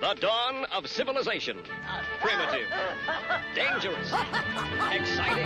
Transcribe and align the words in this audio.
The 0.00 0.14
dawn 0.14 0.64
of 0.66 0.86
civilization. 0.88 1.58
Primitive. 2.20 2.68
Dangerous. 3.52 4.12
Exciting. 4.92 5.42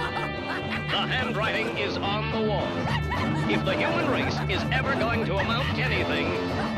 The 0.91 1.07
handwriting 1.09 1.79
is 1.79 1.97
on 1.97 2.31
the 2.33 2.47
wall. 2.51 2.69
If 3.51 3.65
the 3.65 3.75
human 3.75 4.11
race 4.11 4.37
is 4.51 4.63
ever 4.71 4.93
going 4.97 5.25
to 5.25 5.39
amount 5.39 5.75
to 5.77 5.83
anything, 5.83 6.27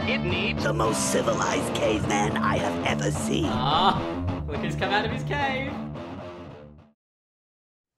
it 0.08 0.18
needs 0.18 0.62
The 0.62 0.72
most 0.72 1.10
civilized 1.10 1.74
caveman 1.74 2.36
I 2.36 2.58
have 2.58 2.86
ever 2.86 3.10
seen. 3.10 3.46
Ah, 3.46 4.00
look 4.46 4.58
who's 4.58 4.76
come 4.76 4.92
out 4.92 5.04
of 5.04 5.10
his 5.10 5.24
cave. 5.24 5.72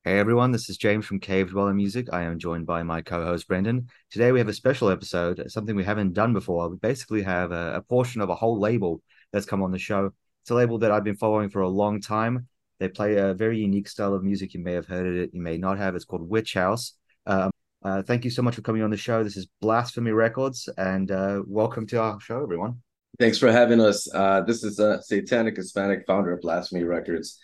Hey 0.05 0.19
everyone, 0.19 0.53
this 0.53 0.71
is 0.71 0.79
James 0.79 1.05
from 1.05 1.21
Cave 1.21 1.51
Dweller 1.51 1.75
Music. 1.75 2.09
I 2.15 2.23
am 2.23 2.39
joined 2.39 2.65
by 2.65 2.83
my 2.83 3.03
co-host 3.03 3.47
Brendan. 3.47 3.89
Today 4.11 4.33
we 4.33 4.39
have 4.39 4.49
a 4.49 4.55
special 4.55 4.89
episode, 4.89 5.45
something 5.49 5.77
we 5.77 5.85
haven't 5.85 6.15
done 6.15 6.33
before. 6.33 6.71
We 6.71 6.77
basically 6.77 7.23
have 7.25 7.53
a, 7.53 7.75
a 7.75 7.83
portion 7.83 8.23
of 8.23 8.31
a 8.31 8.35
whole 8.35 8.59
label 8.59 9.03
that's 9.37 9.47
come 9.47 9.63
on 9.63 9.71
the 9.71 9.79
show. 9.79 10.11
It's 10.43 10.51
a 10.51 10.55
label 10.55 10.79
that 10.79 10.91
I've 10.91 11.05
been 11.05 11.17
following 11.17 11.51
for 11.51 11.61
a 11.61 11.69
long 11.69 12.01
time. 12.01 12.49
They 12.81 12.89
play 12.89 13.17
a 13.17 13.35
very 13.35 13.59
unique 13.59 13.87
style 13.87 14.15
of 14.15 14.25
music. 14.25 14.55
You 14.55 14.61
may 14.61 14.73
have 14.73 14.87
heard 14.87 15.07
it, 15.07 15.31
you 15.35 15.43
may 15.43 15.59
not 15.59 15.77
have. 15.77 15.95
It's 15.95 16.07
called 16.07 16.29
Witch 16.29 16.55
House. 16.55 16.95
Um, 17.27 17.51
uh, 17.85 18.03
thank 18.03 18.25
you 18.25 18.31
so 18.31 18.43
much 18.43 18.55
for 18.55 18.63
coming 18.63 18.83
on 18.83 18.91
the 18.91 18.97
show. 18.97 19.23
This 19.23 19.37
is 19.37 19.47
Blvsphemy 19.63 20.17
Records, 20.17 20.69
and 20.79 21.11
uh, 21.11 21.43
welcome 21.47 21.87
to 21.89 22.01
our 22.01 22.19
show, 22.19 22.43
everyone. 22.43 22.83
Thanks 23.21 23.39
for 23.39 23.53
having 23.53 23.81
us. 23.81 24.09
Uh, 24.13 24.41
this 24.41 24.65
is 24.65 24.81
uh, 24.81 25.01
Satanic 25.03 25.57
Hispanic, 25.57 26.05
founder 26.07 26.33
of 26.33 26.41
Blvsphemy 26.41 26.89
Records. 26.89 27.39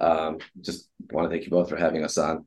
Um, 0.00 0.38
just 0.62 0.88
want 1.10 1.26
to 1.26 1.30
thank 1.30 1.44
you 1.44 1.50
both 1.50 1.68
for 1.68 1.76
having 1.76 2.04
us 2.04 2.16
on. 2.16 2.46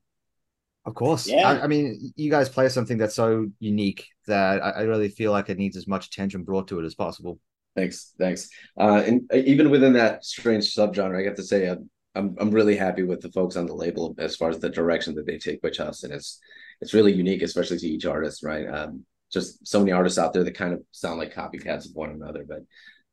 Of 0.86 0.96
course. 0.96 1.28
Yeah. 1.28 1.48
I, 1.48 1.64
I 1.66 1.68
mean, 1.68 2.14
you 2.16 2.32
guys 2.32 2.50
play 2.50 2.70
something 2.70 2.98
that's 2.98 3.16
so 3.16 3.48
unique 3.60 4.08
that 4.26 4.64
I, 4.64 4.70
I 4.70 4.82
really 4.84 5.10
feel 5.10 5.32
like 5.32 5.50
it 5.50 5.58
needs 5.58 5.78
as 5.78 5.88
much 5.88 6.08
attention 6.08 6.44
brought 6.44 6.70
to 6.70 6.80
it 6.80 6.86
as 6.86 6.96
possible. 6.96 7.40
Thanks, 7.78 8.14
thanks. 8.20 8.50
Uh, 8.78 9.04
and 9.06 9.32
even 9.34 9.70
within 9.70 9.94
that 9.94 10.26
strange 10.26 10.74
subgenre, 10.74 11.16
I 11.20 11.24
got 11.24 11.36
to 11.36 11.44
say 11.44 11.68
uh, 11.68 11.76
I'm 12.16 12.36
I'm 12.40 12.50
really 12.50 12.76
happy 12.76 13.04
with 13.04 13.22
the 13.22 13.32
folks 13.32 13.56
on 13.56 13.68
the 13.68 13.76
label 13.76 14.16
as 14.18 14.36
far 14.36 14.50
as 14.50 14.58
the 14.60 14.70
direction 14.70 15.14
that 15.16 15.28
they 15.28 15.38
take 15.38 15.62
Witch 15.62 15.78
House, 15.78 16.02
and 16.04 16.12
it's 16.12 16.40
it's 16.82 16.96
really 16.96 17.14
unique, 17.14 17.44
especially 17.44 17.78
to 17.78 17.88
each 17.88 18.08
artist, 18.08 18.42
right? 18.42 18.68
Um, 18.68 19.06
just 19.32 19.66
so 19.68 19.78
many 19.80 19.92
artists 19.92 20.18
out 20.18 20.34
there 20.34 20.44
that 20.44 20.56
kind 20.56 20.74
of 20.74 20.82
sound 20.92 21.20
like 21.20 21.36
copycats 21.36 21.86
of 21.88 21.92
one 21.94 22.10
another, 22.10 22.46
but 22.48 22.62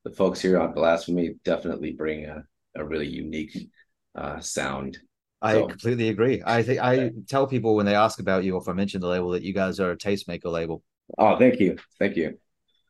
the 0.05 0.11
folks 0.11 0.41
here 0.41 0.59
on 0.59 0.73
Blvsphemy 0.75 1.37
definitely 1.45 1.93
bring 1.93 2.25
a, 2.25 2.43
a 2.77 2.85
really 2.85 3.09
unique 3.09 3.69
uh, 4.15 4.41
sound. 4.41 4.97
I 5.43 5.55
So- 5.55 5.67
completely 5.67 6.09
agree. 6.09 6.43
I 6.47 6.63
think 6.63 6.81
I 6.81 7.11
tell 7.29 7.47
people 7.47 7.75
when 7.77 7.85
they 7.85 7.95
ask 7.95 8.19
about 8.19 8.45
you 8.45 8.55
or 8.55 8.63
if 8.63 8.69
I 8.69 8.73
mention 8.73 9.03
the 9.03 9.09
label 9.09 9.31
that 9.33 9.43
you 9.43 9.53
guys 9.53 9.79
are 9.79 9.91
a 9.91 9.97
tastemaker 9.97 10.47
label. 10.51 10.83
Oh, 11.19 11.37
thank 11.37 11.61
you, 11.61 11.77
thank 11.99 12.17
you. 12.17 12.39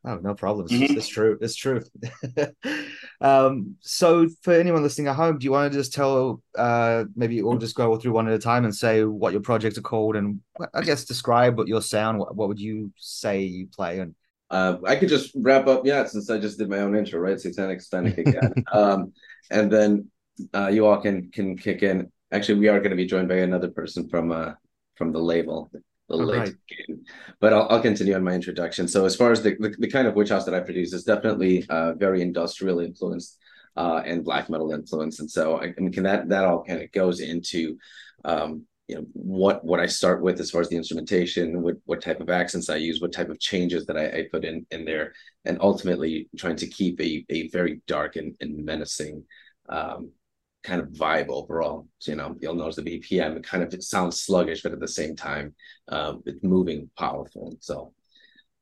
Oh, 0.06 0.16
no 0.16 0.34
problem. 0.34 0.66
It's, 0.66 0.74
Mhm. 0.74 0.96
it's 0.96 1.08
true. 1.08 1.38
It's 1.40 1.54
true. 1.56 1.80
um, 3.20 3.76
so 3.80 4.28
for 4.42 4.52
anyone 4.52 4.82
listening 4.82 5.08
at 5.08 5.16
home, 5.16 5.38
do 5.38 5.44
you 5.44 5.52
want 5.52 5.72
to 5.72 5.78
just 5.78 5.94
tell 5.94 6.42
uh 6.56 7.04
maybe 7.16 7.40
we'll 7.42 7.56
just 7.58 7.74
go 7.74 7.96
through 7.96 8.12
one 8.12 8.28
at 8.28 8.34
a 8.34 8.38
time 8.38 8.64
and 8.64 8.74
say 8.74 9.04
what 9.04 9.32
your 9.32 9.40
projects 9.42 9.78
are 9.78 9.82
called 9.82 10.16
and 10.16 10.40
I 10.74 10.82
guess 10.82 11.04
describe 11.04 11.56
what 11.56 11.68
your 11.68 11.80
sound, 11.82 12.18
what, 12.18 12.36
what 12.36 12.48
would 12.48 12.60
you 12.60 12.92
say 12.96 13.42
you 13.42 13.66
play 13.68 14.00
and 14.00 14.14
Uh, 14.50 14.76
I 14.86 14.96
could 14.96 15.08
just 15.08 15.32
wrap 15.34 15.66
up, 15.66 15.86
yeah, 15.86 16.04
since 16.06 16.28
I 16.30 16.38
just 16.38 16.58
did 16.58 16.68
my 16.68 16.80
own 16.84 16.94
intro, 16.94 17.18
right? 17.18 17.40
Satanic 17.40 17.78
Hispanic 17.78 18.18
again. 18.18 18.52
um, 18.72 19.12
and 19.50 19.72
then 19.72 20.10
uh, 20.54 20.68
you 20.68 20.84
all 20.86 21.00
can 21.00 21.30
can 21.36 21.56
kick 21.56 21.82
in. 21.82 22.12
Actually, 22.30 22.60
we 22.60 22.68
are 22.68 22.78
going 22.78 22.90
to 22.96 23.02
be 23.04 23.06
joined 23.14 23.28
by 23.28 23.36
another 23.40 23.70
person 23.70 24.08
from 24.08 24.30
uh 24.32 24.52
from 24.98 25.12
the 25.12 25.18
label, 25.32 25.70
the 26.08 26.16
late 26.16 26.38
right. 26.38 26.54
game. 26.68 27.04
But 27.40 27.52
I'll, 27.52 27.66
I'll 27.70 27.82
continue 27.82 28.14
on 28.14 28.24
my 28.24 28.32
introduction. 28.32 28.88
So 28.88 29.04
as 29.04 29.16
far 29.16 29.32
as 29.32 29.42
the, 29.42 29.56
the, 29.58 29.74
the 29.78 29.90
kind 29.90 30.06
of 30.06 30.14
witch 30.14 30.28
house 30.28 30.44
that 30.44 30.54
I 30.54 30.60
produce 30.60 30.92
is 30.92 31.04
definitely 31.04 31.66
uh 31.68 31.94
very 31.94 32.22
industrial 32.22 32.80
influenced 32.80 33.38
uh 33.76 34.02
and 34.04 34.24
black 34.24 34.50
metal 34.50 34.72
influence. 34.72 35.20
And 35.20 35.30
so 35.30 35.56
I, 35.56 35.74
I 35.76 35.80
mean 35.80 35.92
can 35.92 36.04
that 36.04 36.28
that 36.28 36.44
all 36.44 36.64
kind 36.64 36.82
of 36.82 36.92
goes 36.92 37.20
into 37.20 37.78
um 38.24 38.66
you 38.88 38.96
know 38.96 39.06
what 39.14 39.64
what 39.64 39.80
I 39.80 39.86
start 39.86 40.22
with 40.22 40.40
as 40.40 40.50
far 40.50 40.60
as 40.60 40.68
the 40.68 40.76
instrumentation, 40.76 41.62
what 41.62 41.76
what 41.86 42.02
type 42.02 42.20
of 42.20 42.28
accents 42.28 42.68
I 42.68 42.76
use, 42.76 43.00
what 43.00 43.12
type 43.12 43.30
of 43.30 43.40
changes 43.40 43.86
that 43.86 43.96
I, 43.96 44.06
I 44.18 44.26
put 44.30 44.44
in 44.44 44.66
in 44.70 44.84
there, 44.84 45.14
and 45.46 45.58
ultimately 45.60 46.28
trying 46.36 46.56
to 46.56 46.66
keep 46.66 47.00
a 47.00 47.24
a 47.30 47.48
very 47.48 47.80
dark 47.86 48.16
and, 48.16 48.34
and 48.40 48.62
menacing 48.62 49.24
um, 49.70 50.10
kind 50.64 50.80
of 50.80 50.88
vibe 50.88 51.28
overall. 51.28 51.86
So, 51.98 52.12
you 52.12 52.16
know, 52.16 52.36
you'll 52.40 52.54
notice 52.54 52.76
the 52.76 52.82
BPM 52.82 53.36
it 53.36 53.44
kind 53.44 53.62
of 53.62 53.72
it 53.72 53.82
sounds 53.82 54.20
sluggish, 54.20 54.62
but 54.62 54.72
at 54.72 54.80
the 54.80 54.88
same 54.88 55.14
time, 55.14 55.54
um, 55.88 56.22
it's 56.26 56.42
moving, 56.42 56.90
powerful. 56.98 57.56
So 57.60 57.92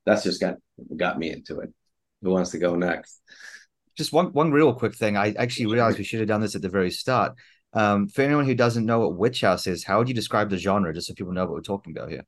that's 0.05 0.25
just 0.25 0.41
got 0.41 0.57
got 0.97 1.19
me 1.19 1.31
into 1.31 1.61
it. 1.61 1.73
Who 2.23 2.31
wants 2.31 2.51
to 2.51 2.59
go 2.59 2.75
next? 2.75 3.21
just 3.97 4.13
one 4.13 4.33
one 4.33 4.51
real 4.53 4.75
quick 4.75 4.95
thing. 4.95 5.17
I 5.17 5.33
actually 5.33 5.67
realized 5.67 5.99
we 5.99 6.05
should 6.05 6.21
have 6.21 6.29
done 6.29 6.41
this 6.41 6.55
at 6.55 6.63
the 6.63 6.69
very 6.69 6.91
start. 6.91 7.35
Um, 7.75 8.09
for 8.09 8.23
anyone 8.23 8.45
who 8.45 8.55
doesn't 8.55 8.85
know 8.85 9.01
what 9.01 9.17
Witch 9.17 9.41
House 9.41 9.67
is, 9.67 9.85
how 9.85 9.99
would 9.99 10.09
you 10.09 10.15
describe 10.15 10.51
the 10.51 10.59
genre, 10.59 10.93
just 10.93 11.07
so 11.07 11.15
people 11.15 11.33
know 11.33 11.45
what 11.45 11.53
we're 11.53 11.63
talking 11.63 11.97
about 11.97 12.11
here? 12.11 12.25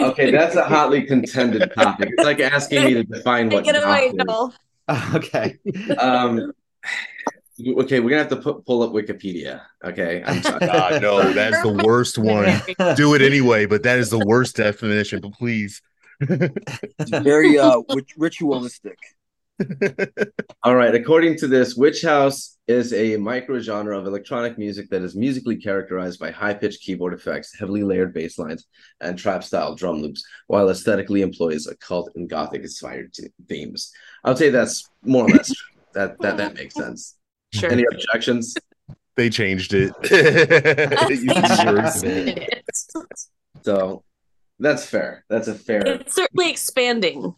Okay, 0.00 0.30
that's 0.30 0.56
a 0.56 0.64
hotly 0.64 1.02
contended 1.02 1.72
topic. 1.78 2.10
It's 2.12 2.24
like 2.24 2.40
asking 2.40 2.84
me 2.84 2.94
to 2.94 3.04
define 3.04 3.50
what 3.50 3.64
Take 3.64 3.74
it 3.74 3.84
away, 3.84 4.12
goth 4.12 4.54
is. 4.88 5.14
Okay. 5.14 5.58
Um, 5.98 6.52
okay, 7.60 8.00
we're 8.00 8.10
gonna 8.10 8.22
have 8.22 8.28
to 8.28 8.36
put, 8.36 8.64
pull 8.66 8.82
up 8.82 8.90
Wikipedia. 8.92 9.62
Okay, 9.84 10.22
I'm 10.24 10.42
sorry. 10.42 10.66
God, 10.66 11.02
no, 11.02 11.32
that's 11.32 11.62
the 11.62 11.82
worst 11.84 12.18
one. 12.18 12.60
Do 12.96 13.14
it 13.14 13.22
anyway, 13.22 13.66
but 13.66 13.82
that 13.84 13.98
is 13.98 14.10
the 14.10 14.24
worst 14.26 14.56
definition. 14.56 15.20
But 15.20 15.32
please, 15.32 15.82
very 16.20 17.58
uh 17.58 17.80
ritualistic. 18.16 18.98
All 20.62 20.74
right. 20.74 20.94
According 20.94 21.36
to 21.38 21.46
this, 21.46 21.76
Witch 21.76 22.02
House 22.02 22.58
is 22.66 22.92
a 22.92 23.16
microgenre 23.16 23.96
of 23.96 24.06
electronic 24.06 24.58
music 24.58 24.90
that 24.90 25.02
is 25.02 25.14
musically 25.14 25.56
characterized 25.56 26.18
by 26.18 26.30
high-pitched 26.30 26.82
keyboard 26.82 27.14
effects, 27.14 27.56
heavily 27.56 27.84
layered 27.84 28.12
bass 28.12 28.38
lines, 28.38 28.66
and 29.00 29.18
trap-style 29.18 29.76
drum 29.76 30.02
loops, 30.02 30.24
while 30.48 30.70
aesthetically 30.70 31.22
employs 31.22 31.66
occult 31.66 32.10
and 32.16 32.28
gothic-inspired 32.28 33.12
themes. 33.48 33.92
I 34.24 34.30
would 34.30 34.38
say 34.38 34.50
that's 34.50 34.88
more 35.04 35.24
or 35.24 35.28
less 35.28 35.54
that 35.92 36.18
that 36.20 36.36
that 36.38 36.54
makes 36.54 36.74
sense. 36.74 37.16
Sure. 37.54 37.70
Any 37.70 37.84
objections? 37.90 38.54
they 39.16 39.30
changed 39.30 39.72
it. 39.74 39.92
That's 42.66 42.88
So 43.62 44.02
that's 44.58 44.86
fair. 44.86 45.24
That's 45.28 45.48
a 45.48 45.54
fair. 45.54 45.82
it's 45.86 46.14
certainly 46.14 46.50
expanding. 46.50 47.34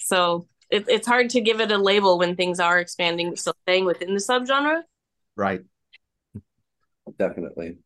So 0.00 0.46
it, 0.70 0.84
it's 0.88 1.06
hard 1.06 1.30
to 1.30 1.40
give 1.40 1.60
it 1.60 1.70
a 1.70 1.78
label 1.78 2.18
when 2.18 2.36
things 2.36 2.60
are 2.60 2.78
expanding, 2.78 3.36
still 3.36 3.54
staying 3.62 3.84
within 3.84 4.14
the 4.14 4.20
subgenre. 4.20 4.82
Right. 5.36 5.62
Definitely. 7.18 7.78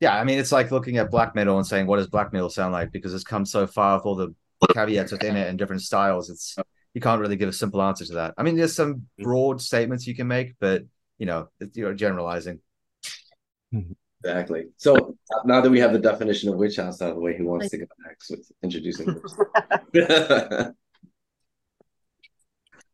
Yeah, 0.00 0.18
I 0.18 0.24
mean, 0.24 0.38
it's 0.38 0.52
like 0.52 0.70
looking 0.70 0.96
at 0.96 1.10
black 1.10 1.34
metal 1.34 1.58
and 1.58 1.66
saying, 1.66 1.86
what 1.86 1.96
does 1.96 2.06
black 2.06 2.32
metal 2.32 2.48
sound 2.48 2.72
like? 2.72 2.90
Because 2.90 3.12
it's 3.12 3.24
come 3.24 3.44
so 3.44 3.66
far 3.66 3.98
with 3.98 4.06
all 4.06 4.14
the 4.14 4.34
caveats 4.72 5.12
within 5.12 5.36
it 5.36 5.48
and 5.48 5.58
different 5.58 5.82
styles. 5.82 6.30
It's 6.30 6.56
you 6.94 7.00
can't 7.00 7.20
really 7.20 7.36
give 7.36 7.48
a 7.48 7.52
simple 7.52 7.82
answer 7.82 8.04
to 8.06 8.14
that. 8.14 8.34
I 8.36 8.42
mean, 8.42 8.56
there's 8.56 8.74
some 8.74 8.94
mm-hmm. 8.94 9.22
broad 9.22 9.60
statements 9.60 10.06
you 10.06 10.14
can 10.14 10.26
make, 10.26 10.54
but 10.58 10.82
you 11.20 11.26
know, 11.26 11.48
you're 11.74 11.94
generalizing. 11.94 12.58
Exactly. 14.24 14.68
So 14.78 15.16
now 15.44 15.60
that 15.60 15.70
we 15.70 15.78
have 15.78 15.92
the 15.92 15.98
definition 15.98 16.48
of 16.48 16.56
witch 16.56 16.76
house 16.76 17.00
out 17.00 17.10
of 17.10 17.16
the 17.16 17.20
way, 17.20 17.36
who 17.36 17.46
wants 17.46 17.68
to 17.68 17.78
go 17.78 17.84
next 18.04 18.30
with 18.30 18.50
introducing 18.64 19.20
this? 19.92 20.66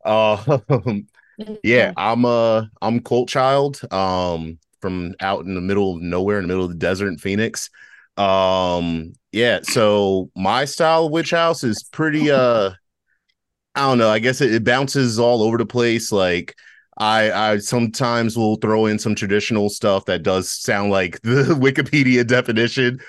Um, 0.05 1.07
yeah, 1.63 1.91
I'm 1.97 2.23
uh 2.23 2.63
I'm 2.81 3.01
CULTCHILD, 3.01 3.91
um, 3.91 4.57
from 4.79 5.15
out 5.19 5.43
in 5.43 5.53
the 5.53 5.59
middle 5.59 5.95
of 5.95 6.01
nowhere, 6.01 6.37
in 6.37 6.43
the 6.43 6.47
middle 6.47 6.63
of 6.63 6.69
the 6.69 6.77
desert 6.77 7.09
in 7.09 7.17
Phoenix. 7.17 7.69
Um, 8.15 9.11
yeah, 9.33 9.59
so 9.63 10.31
my 10.33 10.63
style 10.63 11.07
of 11.07 11.11
witch 11.11 11.31
house 11.31 11.65
is 11.65 11.83
pretty 11.91 12.31
uh 12.31 12.71
I 13.75 13.81
don't 13.81 13.97
know, 13.97 14.09
I 14.09 14.19
guess 14.19 14.39
it, 14.39 14.53
it 14.53 14.63
bounces 14.63 15.19
all 15.19 15.43
over 15.43 15.57
the 15.57 15.65
place. 15.65 16.09
Like 16.09 16.55
I 16.97 17.31
I 17.31 17.57
sometimes 17.59 18.37
will 18.37 18.55
throw 18.57 18.87
in 18.87 18.99
some 18.99 19.15
traditional 19.15 19.69
stuff 19.69 20.05
that 20.05 20.23
does 20.23 20.51
sound 20.51 20.91
like 20.91 21.21
the 21.23 21.55
Wikipedia 21.59 22.25
definition. 22.25 22.99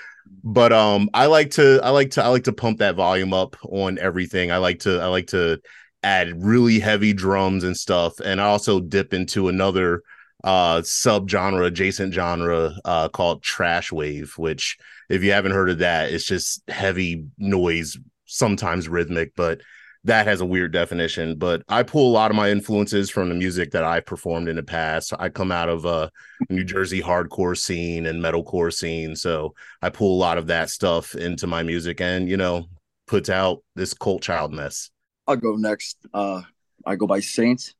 But 0.43 0.71
um 0.71 1.09
I 1.13 1.25
like 1.25 1.51
to 1.51 1.79
I 1.83 1.89
like 1.89 2.11
to 2.11 2.23
I 2.23 2.27
like 2.27 2.43
to 2.45 2.53
pump 2.53 2.79
that 2.79 2.95
volume 2.95 3.33
up 3.33 3.55
on 3.63 3.97
everything. 3.99 4.51
I 4.51 4.57
like 4.57 4.79
to 4.79 4.99
I 4.99 5.07
like 5.07 5.27
to 5.27 5.59
add 6.03 6.43
really 6.43 6.79
heavy 6.79 7.13
drums 7.13 7.63
and 7.63 7.75
stuff 7.75 8.19
and 8.21 8.39
I 8.39 8.45
also 8.45 8.79
dip 8.79 9.13
into 9.13 9.49
another 9.49 10.01
uh 10.45 10.77
subgenre 10.79 11.67
adjacent 11.67 12.13
genre 12.13 12.73
uh 12.85 13.09
called 13.09 13.43
trash 13.43 13.91
wave 13.91 14.33
which 14.37 14.77
if 15.09 15.23
you 15.23 15.33
haven't 15.33 15.51
heard 15.51 15.69
of 15.69 15.79
that 15.79 16.13
it's 16.13 16.23
just 16.23 16.61
heavy 16.69 17.25
noise 17.37 17.97
sometimes 18.25 18.87
rhythmic 18.87 19.35
but 19.35 19.59
that 20.05 20.27
has 20.27 20.41
a 20.41 20.45
weird 20.45 20.71
definition 20.71 21.35
but 21.37 21.61
I 21.67 21.83
pull 21.83 22.09
a 22.09 22.13
lot 22.13 22.31
of 22.31 22.37
my 22.37 22.49
influences 22.49 23.09
from 23.09 23.29
the 23.29 23.35
music 23.35 23.71
that 23.71 23.83
I've 23.83 24.05
performed 24.05 24.47
in 24.47 24.55
the 24.55 24.63
past 24.63 25.13
I 25.19 25.29
come 25.29 25.51
out 25.51 25.69
of 25.69 25.85
a 25.85 26.11
New 26.49 26.63
Jersey 26.63 27.01
hardcore 27.01 27.57
scene 27.57 28.05
and 28.05 28.23
metalcore 28.23 28.73
scene 28.73 29.15
so 29.15 29.53
I 29.81 29.89
pull 29.89 30.15
a 30.15 30.19
lot 30.19 30.37
of 30.37 30.47
that 30.47 30.69
stuff 30.69 31.15
into 31.15 31.47
my 31.47 31.63
music 31.63 32.01
and 32.01 32.29
you 32.29 32.37
know 32.37 32.65
puts 33.07 33.29
out 33.29 33.63
this 33.75 33.93
cult 33.93 34.21
child 34.21 34.53
mess 34.53 34.89
I'll 35.29 35.35
go 35.35 35.55
next. 35.55 35.97
Uh, 36.11 36.41
I 36.87 36.95
go 36.95 37.05
by 37.05 37.19
Sain't. 37.19 37.75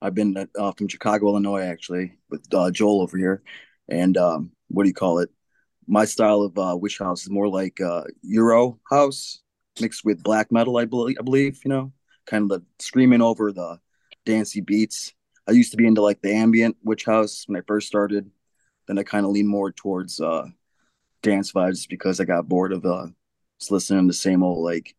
I've 0.00 0.14
been 0.14 0.48
uh, 0.58 0.72
from 0.72 0.88
Chicago, 0.88 1.28
Illinois, 1.28 1.60
actually, 1.60 2.14
with 2.30 2.42
uh, 2.54 2.70
Joel 2.70 3.02
over 3.02 3.18
here. 3.18 3.42
And 3.90 4.16
um, 4.16 4.52
what 4.68 4.84
do 4.84 4.88
you 4.88 4.94
call 4.94 5.18
it? 5.18 5.28
My 5.86 6.06
style 6.06 6.40
of 6.40 6.56
uh, 6.56 6.78
witch 6.78 6.98
house 6.98 7.24
is 7.24 7.30
more 7.30 7.46
like 7.46 7.78
uh, 7.82 8.04
Euro 8.22 8.78
house 8.88 9.42
mixed 9.80 10.04
with 10.04 10.22
black 10.22 10.50
metal, 10.52 10.76
I 10.76 10.84
believe. 10.84 11.16
I 11.18 11.22
believe 11.22 11.60
you 11.64 11.68
know, 11.68 11.92
kind 12.26 12.44
of 12.44 12.60
the 12.60 12.66
screaming 12.78 13.22
over 13.22 13.52
the 13.52 13.78
dancey 14.24 14.60
beats. 14.60 15.12
I 15.48 15.52
used 15.52 15.70
to 15.70 15.76
be 15.76 15.86
into 15.86 16.02
like 16.02 16.20
the 16.20 16.34
ambient 16.34 16.76
witch 16.82 17.04
house 17.04 17.44
when 17.46 17.58
I 17.58 17.64
first 17.66 17.86
started. 17.86 18.30
Then 18.86 18.98
I 18.98 19.02
kind 19.02 19.24
of 19.24 19.32
leaned 19.32 19.48
more 19.48 19.72
towards 19.72 20.20
uh, 20.20 20.46
dance 21.22 21.52
vibes 21.52 21.88
because 21.88 22.20
I 22.20 22.24
got 22.24 22.48
bored 22.48 22.72
of 22.72 22.84
uh, 22.84 23.06
just 23.58 23.70
listening 23.70 24.04
to 24.04 24.06
the 24.08 24.14
same 24.14 24.42
old 24.42 24.64
like 24.64 24.94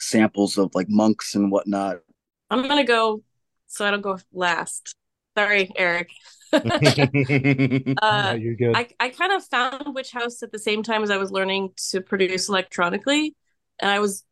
samples 0.00 0.58
of 0.58 0.74
like 0.74 0.88
monks 0.88 1.34
and 1.34 1.50
whatnot. 1.50 1.98
I'm 2.50 2.66
gonna 2.66 2.84
go 2.84 3.22
so 3.66 3.86
I 3.86 3.90
don't 3.90 4.00
go 4.00 4.18
last. 4.32 4.94
Sorry, 5.36 5.70
Eric. 5.76 6.10
No, 6.52 6.62
uh, 8.02 8.36
you're 8.38 8.54
good. 8.54 8.76
I, 8.76 8.88
I 9.00 9.08
kind 9.10 9.32
of 9.32 9.44
found 9.44 9.94
Witch 9.94 10.12
House 10.12 10.42
at 10.42 10.52
the 10.52 10.58
same 10.58 10.82
time 10.82 11.02
as 11.02 11.10
I 11.10 11.16
was 11.16 11.30
learning 11.30 11.70
to 11.90 12.00
produce 12.00 12.48
electronically. 12.48 13.34
And 13.80 13.90
I 13.90 13.98
was 13.98 14.24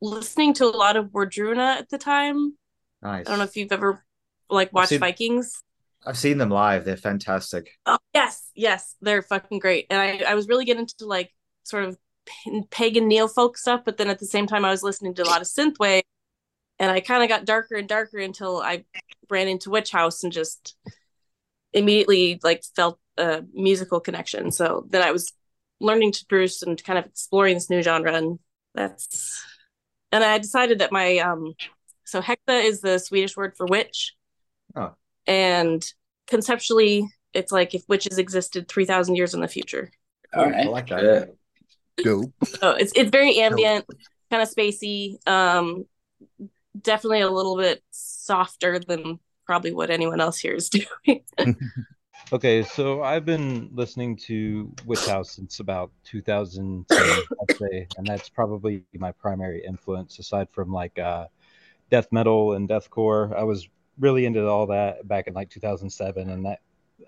listening 0.00 0.54
to 0.54 0.64
a 0.64 0.70
lot 0.76 0.96
of 0.96 1.06
Wardruna 1.06 1.76
at 1.78 1.88
the 1.90 1.98
time. 1.98 2.56
Nice. 3.02 3.26
I 3.26 3.30
don't 3.30 3.38
know 3.38 3.44
if 3.44 3.56
you've 3.56 3.72
ever 3.72 4.04
like 4.48 4.72
watched 4.72 4.90
seen- 4.90 5.00
Vikings. 5.00 5.62
I've 6.06 6.16
seen 6.16 6.38
them 6.38 6.48
live. 6.48 6.86
They're 6.86 6.96
fantastic. 6.96 7.78
Oh, 7.84 7.98
yes, 8.14 8.50
yes, 8.54 8.96
they're 9.02 9.20
fucking 9.20 9.58
great. 9.58 9.86
And 9.90 10.00
I, 10.00 10.30
I 10.30 10.34
was 10.34 10.48
really 10.48 10.64
getting 10.64 10.80
into 10.80 11.04
like 11.04 11.30
sort 11.62 11.84
of 11.84 11.98
pagan 12.70 13.06
neo 13.06 13.28
folk 13.28 13.58
stuff, 13.58 13.82
but 13.84 13.98
then 13.98 14.08
at 14.08 14.18
the 14.18 14.24
same 14.26 14.46
time, 14.46 14.64
I 14.64 14.70
was 14.70 14.82
listening 14.82 15.14
to 15.14 15.22
a 15.22 15.28
lot 15.28 15.42
of 15.42 15.46
synthwave, 15.46 16.00
and 16.78 16.90
I 16.90 17.00
kind 17.00 17.22
of 17.22 17.28
got 17.28 17.44
darker 17.44 17.76
and 17.76 17.86
darker 17.86 18.16
until 18.16 18.62
I 18.62 18.84
ran 19.28 19.46
into 19.48 19.68
Witch 19.68 19.90
House 19.90 20.24
and 20.24 20.32
just 20.32 20.74
immediately 21.74 22.40
like 22.42 22.64
felt 22.74 22.98
a 23.18 23.44
musical 23.52 24.00
connection. 24.00 24.50
So 24.52 24.86
then 24.88 25.02
I 25.02 25.10
was 25.12 25.32
learning 25.80 26.12
to 26.12 26.26
produce 26.26 26.62
and 26.62 26.82
kind 26.82 26.98
of 26.98 27.04
exploring 27.04 27.54
this 27.54 27.68
new 27.68 27.82
genre, 27.82 28.14
and 28.14 28.38
that's 28.80 29.44
and 30.12 30.24
I 30.24 30.38
decided 30.38 30.80
that 30.80 30.92
my 30.92 31.18
um 31.18 31.54
so 32.04 32.20
Häxa 32.20 32.64
is 32.64 32.80
the 32.80 32.98
Swedish 32.98 33.36
word 33.36 33.56
for 33.56 33.66
witch. 33.66 34.14
Oh. 34.74 34.94
And 35.26 35.84
conceptually, 36.26 37.08
it's 37.32 37.52
like 37.52 37.72
if 37.74 37.84
witches 37.88 38.18
existed 38.18 38.66
3,000 38.68 39.14
years 39.14 39.32
in 39.32 39.40
the 39.40 39.46
future. 39.46 39.92
All 40.34 40.52
I 40.52 40.64
like 40.64 40.88
that. 40.88 41.04
Yeah. 41.04 42.04
Dope. 42.04 42.32
So 42.44 42.70
it's 42.70 42.92
it's 42.96 43.10
very 43.10 43.38
ambient, 43.38 43.84
kind 44.30 44.42
of 44.42 44.48
spacey. 44.48 45.24
Um, 45.28 45.84
definitely 46.80 47.20
a 47.20 47.30
little 47.30 47.56
bit 47.56 47.82
softer 47.90 48.78
than 48.78 49.18
probably 49.44 49.72
what 49.72 49.90
anyone 49.90 50.20
else 50.20 50.38
here 50.38 50.54
is 50.54 50.70
doing. 51.06 51.24
Okay, 52.32 52.62
so 52.62 53.02
I've 53.02 53.24
been 53.24 53.70
listening 53.72 54.14
to 54.18 54.72
Witch 54.86 55.04
House 55.04 55.32
since 55.32 55.58
about 55.58 55.90
2010, 56.04 56.96
I'd 56.96 57.56
say, 57.56 57.88
and 57.96 58.06
that's 58.06 58.28
probably 58.28 58.84
my 58.94 59.10
primary 59.10 59.64
influence 59.66 60.16
aside 60.20 60.46
from 60.52 60.72
like 60.72 60.96
uh, 60.96 61.26
death 61.90 62.06
metal 62.12 62.52
and 62.52 62.68
deathcore. 62.68 63.36
I 63.36 63.42
was 63.42 63.68
really 63.98 64.26
into 64.26 64.46
all 64.46 64.68
that 64.68 65.08
back 65.08 65.26
in 65.26 65.34
like 65.34 65.50
2007, 65.50 66.30
and 66.30 66.46
that 66.46 66.60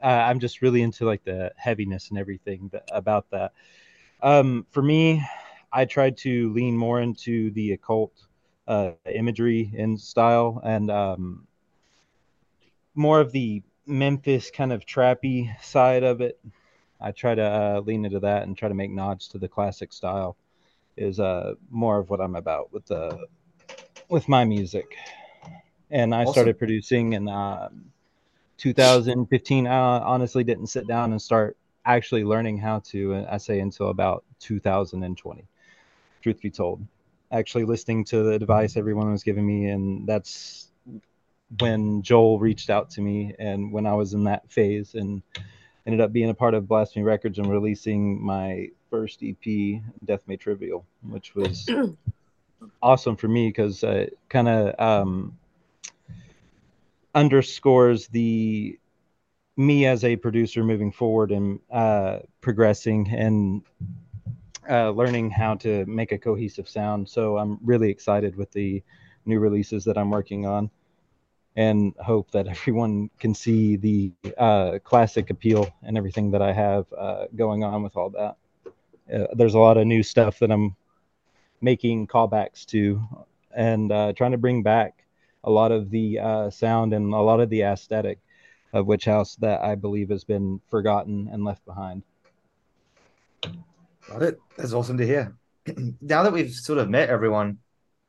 uh, 0.02 0.06
I'm 0.06 0.40
just 0.40 0.60
really 0.60 0.82
into 0.82 1.06
like 1.06 1.22
the 1.22 1.52
heaviness 1.56 2.08
and 2.08 2.18
everything 2.18 2.68
that, 2.72 2.88
about 2.90 3.30
that. 3.30 3.52
Um, 4.24 4.66
for 4.72 4.82
me, 4.82 5.24
I 5.72 5.84
tried 5.84 6.16
to 6.18 6.52
lean 6.52 6.76
more 6.76 7.00
into 7.00 7.52
the 7.52 7.74
occult 7.74 8.26
uh, 8.66 8.90
imagery 9.08 9.72
and 9.78 10.00
style, 10.00 10.60
and 10.64 10.90
um, 10.90 11.46
more 12.96 13.20
of 13.20 13.30
the 13.30 13.62
Memphis 13.86 14.50
kind 14.50 14.72
of 14.72 14.84
trappy 14.86 15.50
side 15.62 16.02
of 16.04 16.20
it. 16.20 16.38
I 17.00 17.12
try 17.12 17.34
to 17.34 17.42
uh, 17.42 17.80
lean 17.80 18.04
into 18.04 18.20
that 18.20 18.44
and 18.44 18.56
try 18.56 18.68
to 18.68 18.74
make 18.74 18.90
nods 18.90 19.28
to 19.28 19.38
the 19.38 19.48
classic 19.48 19.92
style. 19.92 20.36
Is 20.96 21.20
uh, 21.20 21.54
more 21.70 21.98
of 21.98 22.10
what 22.10 22.20
I'm 22.20 22.36
about 22.36 22.72
with 22.72 22.86
the 22.86 23.18
with 24.08 24.28
my 24.28 24.44
music. 24.44 24.96
And 25.90 26.14
I 26.14 26.24
Awesome. 26.24 26.26
started 26.26 26.58
producing 26.58 27.12
in 27.14 27.28
um 27.28 27.92
2015. 28.58 29.66
I 29.66 29.78
honestly 30.00 30.44
didn't 30.44 30.68
sit 30.68 30.86
down 30.88 31.12
and 31.12 31.20
start 31.22 31.56
actually 31.84 32.24
learning 32.24 32.58
how 32.58 32.80
to. 32.90 33.14
uh, 33.14 33.26
I 33.30 33.38
say 33.38 33.60
until 33.60 33.88
about 33.88 34.24
2020. 34.40 35.46
Truth 36.22 36.40
be 36.42 36.50
told, 36.50 36.82
actually 37.32 37.64
listening 37.64 38.04
to 38.06 38.22
the 38.24 38.32
advice 38.32 38.76
everyone 38.76 39.12
was 39.12 39.24
giving 39.24 39.46
me, 39.46 39.66
and 39.68 40.06
that's 40.08 40.71
when 41.58 42.02
Joel 42.02 42.38
reached 42.38 42.70
out 42.70 42.90
to 42.90 43.00
me 43.00 43.34
and 43.38 43.72
when 43.72 43.86
I 43.86 43.94
was 43.94 44.14
in 44.14 44.24
that 44.24 44.50
phase 44.50 44.94
and 44.94 45.22
ended 45.86 46.00
up 46.00 46.12
being 46.12 46.30
a 46.30 46.34
part 46.34 46.54
of 46.54 46.64
Blvsphemy 46.64 47.04
Records 47.04 47.38
and 47.38 47.50
releasing 47.50 48.24
my 48.24 48.68
first 48.90 49.22
EP, 49.22 49.82
Death 50.04 50.22
May 50.26 50.36
Trivial, 50.36 50.86
which 51.02 51.34
was 51.34 51.68
awesome 52.82 53.16
for 53.16 53.28
me 53.28 53.48
because 53.48 53.82
it 53.82 54.18
kind 54.28 54.48
of 54.48 54.80
um, 54.80 55.36
underscores 57.14 58.06
the 58.08 58.78
me 59.56 59.86
as 59.86 60.02
a 60.02 60.16
producer 60.16 60.64
moving 60.64 60.90
forward 60.90 61.30
and 61.30 61.60
uh, 61.70 62.20
progressing 62.40 63.06
and 63.10 63.62
uh, 64.70 64.88
learning 64.90 65.30
how 65.30 65.54
to 65.54 65.84
make 65.84 66.12
a 66.12 66.18
cohesive 66.18 66.66
sound. 66.66 67.06
So 67.06 67.36
I'm 67.36 67.58
really 67.62 67.90
excited 67.90 68.34
with 68.34 68.50
the 68.52 68.82
new 69.26 69.38
releases 69.38 69.84
that 69.84 69.98
I'm 69.98 70.10
working 70.10 70.46
on 70.46 70.70
and 71.56 71.94
hope 71.98 72.30
that 72.30 72.46
everyone 72.54 73.10
can 73.18 73.34
see 73.34 73.76
the 73.76 74.12
uh, 74.38 74.78
classic 74.84 75.30
appeal 75.30 75.72
and 75.82 75.96
everything 75.96 76.30
that 76.30 76.42
I 76.42 76.52
have 76.52 76.86
uh, 76.96 77.26
going 77.36 77.64
on 77.64 77.82
with 77.82 77.96
all 77.96 78.10
that. 78.10 78.36
Uh, 79.12 79.26
there's 79.34 79.54
a 79.54 79.58
lot 79.58 79.76
of 79.76 79.86
new 79.86 80.02
stuff 80.02 80.38
that 80.38 80.50
I'm 80.50 80.76
making 81.60 82.06
callbacks 82.06 82.64
to 82.66 83.00
and 83.54 83.92
uh, 83.92 84.12
trying 84.14 84.32
to 84.32 84.38
bring 84.38 84.62
back 84.62 85.04
a 85.44 85.50
lot 85.50 85.72
of 85.72 85.90
the 85.90 86.18
uh, 86.18 86.50
sound 86.50 86.94
and 86.94 87.12
a 87.12 87.20
lot 87.20 87.40
of 87.40 87.50
the 87.50 87.62
aesthetic 87.62 88.18
of 88.72 88.86
Witch 88.86 89.04
House 89.04 89.36
that 89.36 89.60
I 89.60 89.74
believe 89.74 90.08
has 90.08 90.24
been 90.24 90.60
forgotten 90.70 91.28
and 91.32 91.44
left 91.44 91.64
behind. 91.66 92.02
Got 94.08 94.22
it. 94.22 94.40
That's 94.56 94.72
awesome 94.72 94.98
to 94.98 95.06
hear. 95.06 95.36
now 96.00 96.22
that 96.22 96.32
we've 96.32 96.52
sort 96.52 96.78
of 96.78 96.88
met 96.88 97.08
everyone, 97.08 97.58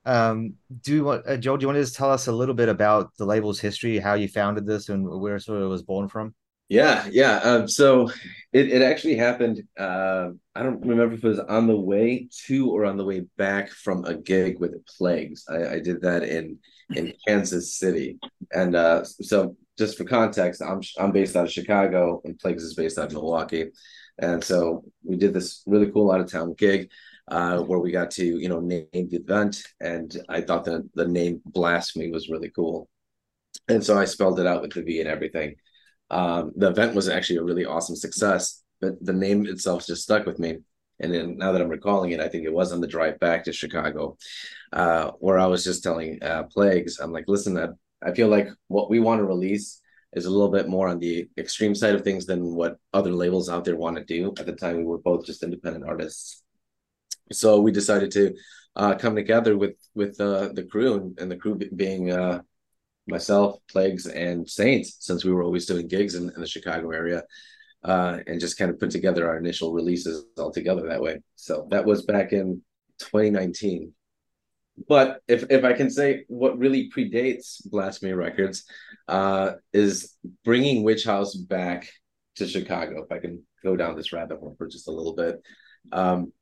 um, 0.05 0.55
do 0.81 0.93
you 0.93 1.03
want, 1.05 1.27
uh, 1.27 1.37
Joel, 1.37 1.57
do 1.57 1.63
you 1.63 1.67
want 1.67 1.77
to 1.77 1.83
just 1.83 1.95
tell 1.95 2.11
us 2.11 2.27
a 2.27 2.31
little 2.31 2.55
bit 2.55 2.69
about 2.69 3.15
the 3.17 3.25
label's 3.25 3.59
history, 3.59 3.99
how 3.99 4.15
you 4.15 4.27
founded 4.27 4.65
this, 4.65 4.89
and 4.89 5.07
where 5.07 5.39
sort 5.39 5.61
of 5.61 5.69
was 5.69 5.83
born 5.83 6.07
from? 6.07 6.33
Yeah, 6.69 7.07
yeah. 7.11 7.37
Um, 7.37 7.67
so 7.67 8.09
it, 8.51 8.71
it 8.71 8.81
actually 8.81 9.15
happened. 9.15 9.61
Uh, 9.77 10.29
I 10.55 10.63
don't 10.63 10.81
remember 10.81 11.15
if 11.15 11.23
it 11.23 11.27
was 11.27 11.39
on 11.39 11.67
the 11.67 11.79
way 11.79 12.27
to 12.47 12.71
or 12.71 12.85
on 12.85 12.97
the 12.97 13.05
way 13.05 13.25
back 13.37 13.69
from 13.69 14.05
a 14.05 14.15
gig 14.15 14.59
with 14.59 14.71
the 14.71 14.81
Plagues. 14.97 15.45
I, 15.49 15.75
I 15.75 15.79
did 15.79 16.01
that 16.01 16.23
in 16.23 16.57
in 16.95 17.13
Kansas 17.27 17.77
City, 17.77 18.17
and 18.51 18.75
uh, 18.75 19.03
so 19.03 19.55
just 19.77 19.97
for 19.97 20.03
context, 20.03 20.61
I'm 20.61 20.81
I'm 20.97 21.11
based 21.11 21.35
out 21.35 21.45
of 21.45 21.51
Chicago, 21.51 22.21
and 22.23 22.39
Plagues 22.39 22.63
is 22.63 22.73
based 22.73 22.97
out 22.97 23.07
of 23.07 23.13
Milwaukee, 23.13 23.69
and 24.17 24.43
so 24.43 24.83
we 25.03 25.15
did 25.15 25.33
this 25.33 25.63
really 25.67 25.91
cool 25.91 26.11
out 26.11 26.21
of 26.21 26.31
town 26.31 26.55
gig. 26.57 26.89
Uh, 27.29 27.59
where 27.59 27.79
we 27.79 27.89
got 27.89 28.11
to, 28.11 28.25
you 28.25 28.49
know, 28.49 28.59
name 28.59 28.87
the 28.91 29.15
event, 29.15 29.63
and 29.79 30.17
I 30.27 30.41
thought 30.41 30.65
the 30.65 30.89
the 30.93 31.07
name 31.07 31.41
Blvsphemy 31.49 32.11
was 32.11 32.27
really 32.29 32.49
cool, 32.49 32.89
and 33.69 33.81
so 33.81 33.97
I 33.97 34.05
spelled 34.05 34.41
it 34.41 34.45
out 34.45 34.61
with 34.61 34.73
the 34.73 34.83
V 34.83 34.99
and 34.99 35.07
everything. 35.07 35.55
Um, 36.09 36.51
the 36.57 36.69
event 36.69 36.95
was 36.95 37.07
actually 37.07 37.37
a 37.37 37.43
really 37.43 37.65
awesome 37.65 37.95
success, 37.95 38.61
but 38.81 38.93
the 38.99 39.13
name 39.13 39.45
itself 39.45 39.87
just 39.87 40.03
stuck 40.03 40.25
with 40.25 40.37
me. 40.37 40.57
And 40.99 41.13
then 41.13 41.37
now 41.37 41.53
that 41.53 41.61
I'm 41.61 41.69
recalling 41.69 42.11
it, 42.11 42.19
I 42.19 42.27
think 42.27 42.45
it 42.45 42.53
was 42.53 42.71
on 42.71 42.81
the 42.81 42.87
drive 42.87 43.19
back 43.19 43.45
to 43.45 43.53
Chicago, 43.53 44.17
uh, 44.73 45.11
where 45.19 45.39
I 45.39 45.47
was 45.47 45.63
just 45.63 45.81
telling 45.81 46.21
uh, 46.21 46.43
Plagues, 46.43 46.99
I'm 46.99 47.11
like, 47.11 47.25
listen, 47.27 47.57
I, 47.57 47.67
I 48.05 48.13
feel 48.13 48.27
like 48.27 48.49
what 48.67 48.89
we 48.89 48.99
want 48.99 49.19
to 49.19 49.25
release 49.25 49.81
is 50.11 50.25
a 50.25 50.29
little 50.29 50.51
bit 50.51 50.67
more 50.67 50.87
on 50.89 50.99
the 50.99 51.27
extreme 51.37 51.73
side 51.73 51.95
of 51.95 52.03
things 52.03 52.25
than 52.25 52.53
what 52.53 52.77
other 52.93 53.11
labels 53.11 53.49
out 53.49 53.63
there 53.65 53.75
want 53.75 53.97
to 53.97 54.03
do. 54.03 54.33
At 54.37 54.45
the 54.45 54.53
time, 54.53 54.77
we 54.77 54.83
were 54.83 54.99
both 54.99 55.25
just 55.25 55.41
independent 55.41 55.85
artists, 55.87 56.42
so 57.31 57.59
we 57.59 57.71
decided 57.71 58.11
to 58.11 58.33
uh, 58.75 58.95
come 58.95 59.15
together 59.15 59.57
with 59.57 59.75
with 59.95 60.19
uh, 60.19 60.49
the 60.53 60.63
crew 60.63 60.95
and, 60.95 61.19
and 61.19 61.31
the 61.31 61.37
crew 61.37 61.59
being 61.75 62.11
uh, 62.11 62.41
myself, 63.07 63.59
Plagues, 63.69 64.07
and 64.07 64.49
Saints, 64.49 64.97
since 64.99 65.23
we 65.23 65.31
were 65.31 65.43
always 65.43 65.65
doing 65.65 65.87
gigs 65.87 66.15
in, 66.15 66.31
in 66.33 66.41
the 66.41 66.47
Chicago 66.47 66.91
area, 66.91 67.23
uh, 67.83 68.19
and 68.27 68.39
just 68.39 68.57
kind 68.57 68.71
of 68.71 68.79
put 68.79 68.91
together 68.91 69.27
our 69.27 69.37
initial 69.37 69.73
releases 69.73 70.25
all 70.37 70.51
together 70.51 70.87
that 70.87 71.01
way. 71.01 71.19
So 71.35 71.67
that 71.71 71.85
was 71.85 72.05
back 72.05 72.33
in 72.33 72.61
2019. 72.99 73.93
But 74.87 75.21
if 75.27 75.45
if 75.51 75.63
I 75.63 75.73
can 75.73 75.89
say 75.89 76.25
what 76.27 76.57
really 76.57 76.89
predates 76.89 77.61
Blvsphemy 77.67 78.17
Records, 78.17 78.65
uh, 79.07 79.53
is 79.71 80.15
bringing 80.43 80.83
Witch 80.83 81.03
House 81.03 81.35
back 81.35 81.87
to 82.37 82.47
Chicago. 82.47 83.03
If 83.03 83.11
I 83.11 83.19
can 83.19 83.43
go 83.63 83.75
down 83.75 83.95
this 83.95 84.11
rabbit 84.11 84.39
hole 84.39 84.55
for 84.57 84.67
just 84.67 84.87
a 84.87 84.91
little 84.91 85.15
bit. 85.15 85.41
Um, 85.91 86.33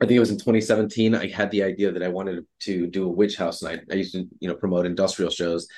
I 0.00 0.06
think 0.06 0.16
it 0.16 0.20
was 0.20 0.30
in 0.30 0.38
2017. 0.38 1.14
I 1.14 1.28
had 1.28 1.50
the 1.50 1.62
idea 1.62 1.92
that 1.92 2.02
I 2.02 2.08
wanted 2.08 2.46
to 2.60 2.86
do 2.86 3.04
a 3.04 3.12
witch 3.12 3.36
house 3.36 3.62
night. 3.62 3.80
I 3.90 3.94
used 3.94 4.14
to, 4.14 4.26
you 4.40 4.48
know, 4.48 4.54
promote 4.54 4.86
industrial 4.86 5.30
shows, 5.30 5.68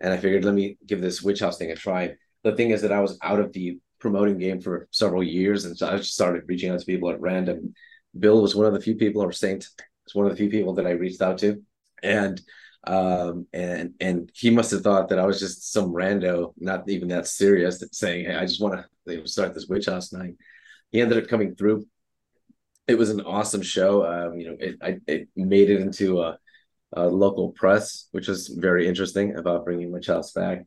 and 0.00 0.12
I 0.12 0.18
figured 0.18 0.44
let 0.44 0.54
me 0.54 0.76
give 0.86 1.00
this 1.00 1.22
witch 1.22 1.40
house 1.40 1.56
thing 1.56 1.70
a 1.70 1.76
try. 1.76 2.14
The 2.44 2.54
thing 2.54 2.70
is 2.70 2.82
that 2.82 2.92
I 2.92 3.00
was 3.00 3.18
out 3.22 3.40
of 3.40 3.52
the 3.52 3.78
promoting 3.98 4.38
game 4.38 4.60
for 4.60 4.86
several 4.90 5.22
years, 5.22 5.64
and 5.64 5.76
so 5.76 5.88
I 5.88 5.96
just 5.96 6.14
started 6.14 6.44
reaching 6.46 6.70
out 6.70 6.80
to 6.80 6.86
people 6.86 7.10
at 7.10 7.20
random. 7.20 7.74
Bill 8.18 8.42
was 8.42 8.54
one 8.54 8.66
of 8.66 8.74
the 8.74 8.80
few 8.80 8.96
people, 8.96 9.22
or 9.22 9.32
Sain't 9.32 9.66
was 10.04 10.14
one 10.14 10.26
of 10.26 10.32
the 10.32 10.36
few 10.38 10.50
people 10.50 10.74
that 10.74 10.86
I 10.86 10.90
reached 10.90 11.22
out 11.22 11.38
to, 11.38 11.62
and 12.02 12.40
um 12.86 13.46
and 13.52 13.92
and 14.00 14.30
he 14.34 14.50
must 14.50 14.70
have 14.70 14.82
thought 14.82 15.08
that 15.10 15.18
I 15.18 15.26
was 15.26 15.38
just 15.38 15.72
some 15.72 15.92
rando, 15.92 16.52
not 16.58 16.88
even 16.88 17.08
that 17.08 17.26
serious, 17.26 17.78
that 17.78 17.94
saying, 17.94 18.26
"Hey, 18.26 18.34
I 18.34 18.44
just 18.46 18.60
want 18.60 18.84
to 19.06 19.26
start 19.26 19.54
this 19.54 19.68
witch 19.68 19.86
house 19.86 20.12
night." 20.12 20.34
He 20.90 21.00
ended 21.00 21.22
up 21.22 21.28
coming 21.28 21.54
through. 21.54 21.86
It 22.88 22.98
was 22.98 23.10
an 23.10 23.20
awesome 23.20 23.62
show. 23.62 24.04
Um, 24.04 24.38
you 24.38 24.48
know, 24.48 24.56
it 24.58 24.76
I, 24.82 24.98
it 25.06 25.28
made 25.36 25.70
it 25.70 25.80
into 25.80 26.22
a, 26.22 26.38
a 26.94 27.06
local 27.08 27.50
press, 27.52 28.08
which 28.12 28.28
was 28.28 28.48
very 28.48 28.86
interesting 28.88 29.36
about 29.36 29.64
bringing 29.64 29.92
witch 29.92 30.08
house 30.08 30.32
back, 30.32 30.64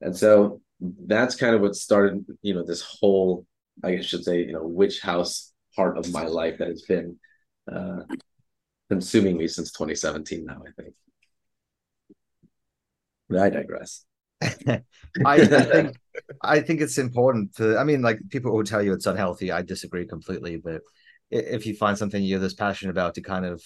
and 0.00 0.16
so 0.16 0.60
that's 0.80 1.36
kind 1.36 1.54
of 1.54 1.60
what 1.62 1.74
started, 1.74 2.24
you 2.42 2.54
know, 2.54 2.64
this 2.64 2.82
whole, 2.82 3.46
I 3.82 3.92
guess 3.92 4.04
I 4.04 4.06
should 4.06 4.24
say, 4.24 4.40
you 4.40 4.52
know, 4.52 4.66
witch 4.66 5.00
house 5.00 5.52
part 5.74 5.98
of 5.98 6.12
my 6.12 6.24
life 6.24 6.58
that 6.58 6.68
has 6.68 6.82
been 6.82 7.18
uh, 7.72 8.00
consuming 8.90 9.36
me 9.36 9.48
since 9.48 9.72
2017 9.72 10.44
now, 10.44 10.62
I 10.66 10.82
think. 10.82 10.94
But 13.28 13.38
I 13.40 13.50
digress. 13.50 14.04
I, 14.42 14.82
I 15.24 15.44
think 15.46 15.96
I 16.42 16.60
think 16.60 16.80
it's 16.80 16.98
important 16.98 17.54
to. 17.56 17.78
I 17.78 17.84
mean, 17.84 18.02
like 18.02 18.18
people 18.30 18.52
will 18.52 18.64
tell 18.64 18.82
you 18.82 18.92
it's 18.92 19.06
unhealthy. 19.06 19.50
I 19.50 19.62
disagree 19.62 20.06
completely, 20.06 20.56
but 20.58 20.82
if 21.30 21.66
you 21.66 21.74
find 21.74 21.96
something 21.98 22.22
you're 22.22 22.38
this 22.38 22.54
passionate 22.54 22.90
about, 22.90 23.14
to 23.14 23.20
kind 23.20 23.44
of 23.44 23.62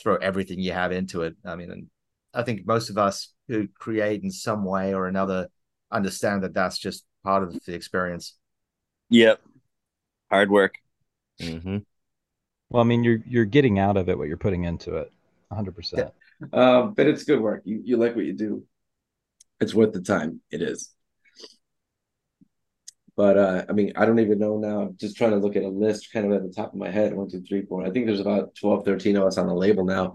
throw 0.00 0.16
everything 0.16 0.60
you 0.60 0.72
have 0.72 0.92
into 0.92 1.22
it. 1.22 1.36
I 1.44 1.56
mean, 1.56 1.70
and 1.70 1.86
I 2.34 2.42
think 2.42 2.66
most 2.66 2.90
of 2.90 2.98
us 2.98 3.32
who 3.48 3.68
create 3.78 4.22
in 4.22 4.30
some 4.30 4.64
way 4.64 4.94
or 4.94 5.06
another 5.06 5.48
understand 5.90 6.42
that 6.42 6.54
that's 6.54 6.78
just 6.78 7.04
part 7.24 7.42
of 7.42 7.58
the 7.64 7.74
experience. 7.74 8.34
Yep, 9.10 9.40
hard 10.30 10.50
work. 10.50 10.74
Mm-hmm. 11.40 11.78
Well, 12.70 12.82
I 12.82 12.86
mean, 12.86 13.04
you're 13.04 13.20
you're 13.26 13.44
getting 13.44 13.78
out 13.78 13.96
of 13.96 14.08
it 14.08 14.18
what 14.18 14.28
you're 14.28 14.36
putting 14.36 14.64
into 14.64 14.96
it, 14.96 15.10
100. 15.48 15.74
percent 15.74 16.10
Um, 16.52 16.94
but 16.94 17.06
it's 17.06 17.24
good 17.24 17.40
work. 17.40 17.62
You 17.64 17.80
you 17.84 17.96
like 17.96 18.14
what 18.14 18.24
you 18.24 18.34
do. 18.34 18.64
It's 19.60 19.74
worth 19.74 19.92
the 19.92 20.00
time. 20.00 20.40
It 20.50 20.62
is. 20.62 20.90
But 23.18 23.36
uh, 23.36 23.64
I 23.68 23.72
mean, 23.72 23.92
I 23.96 24.06
don't 24.06 24.20
even 24.20 24.38
know 24.38 24.58
now. 24.58 24.82
I'm 24.82 24.96
just 24.96 25.16
trying 25.16 25.32
to 25.32 25.38
look 25.38 25.56
at 25.56 25.64
a 25.64 25.68
list 25.68 26.12
kind 26.12 26.24
of 26.24 26.30
at 26.30 26.44
the 26.44 26.54
top 26.54 26.72
of 26.72 26.78
my 26.78 26.88
head. 26.88 27.12
One, 27.12 27.28
two, 27.28 27.42
three, 27.42 27.62
four. 27.62 27.84
I 27.84 27.90
think 27.90 28.06
there's 28.06 28.20
about 28.20 28.54
12, 28.54 28.84
13 28.84 29.16
of 29.16 29.24
us 29.24 29.38
on 29.38 29.48
the 29.48 29.54
label 29.54 29.84
now. 29.84 30.14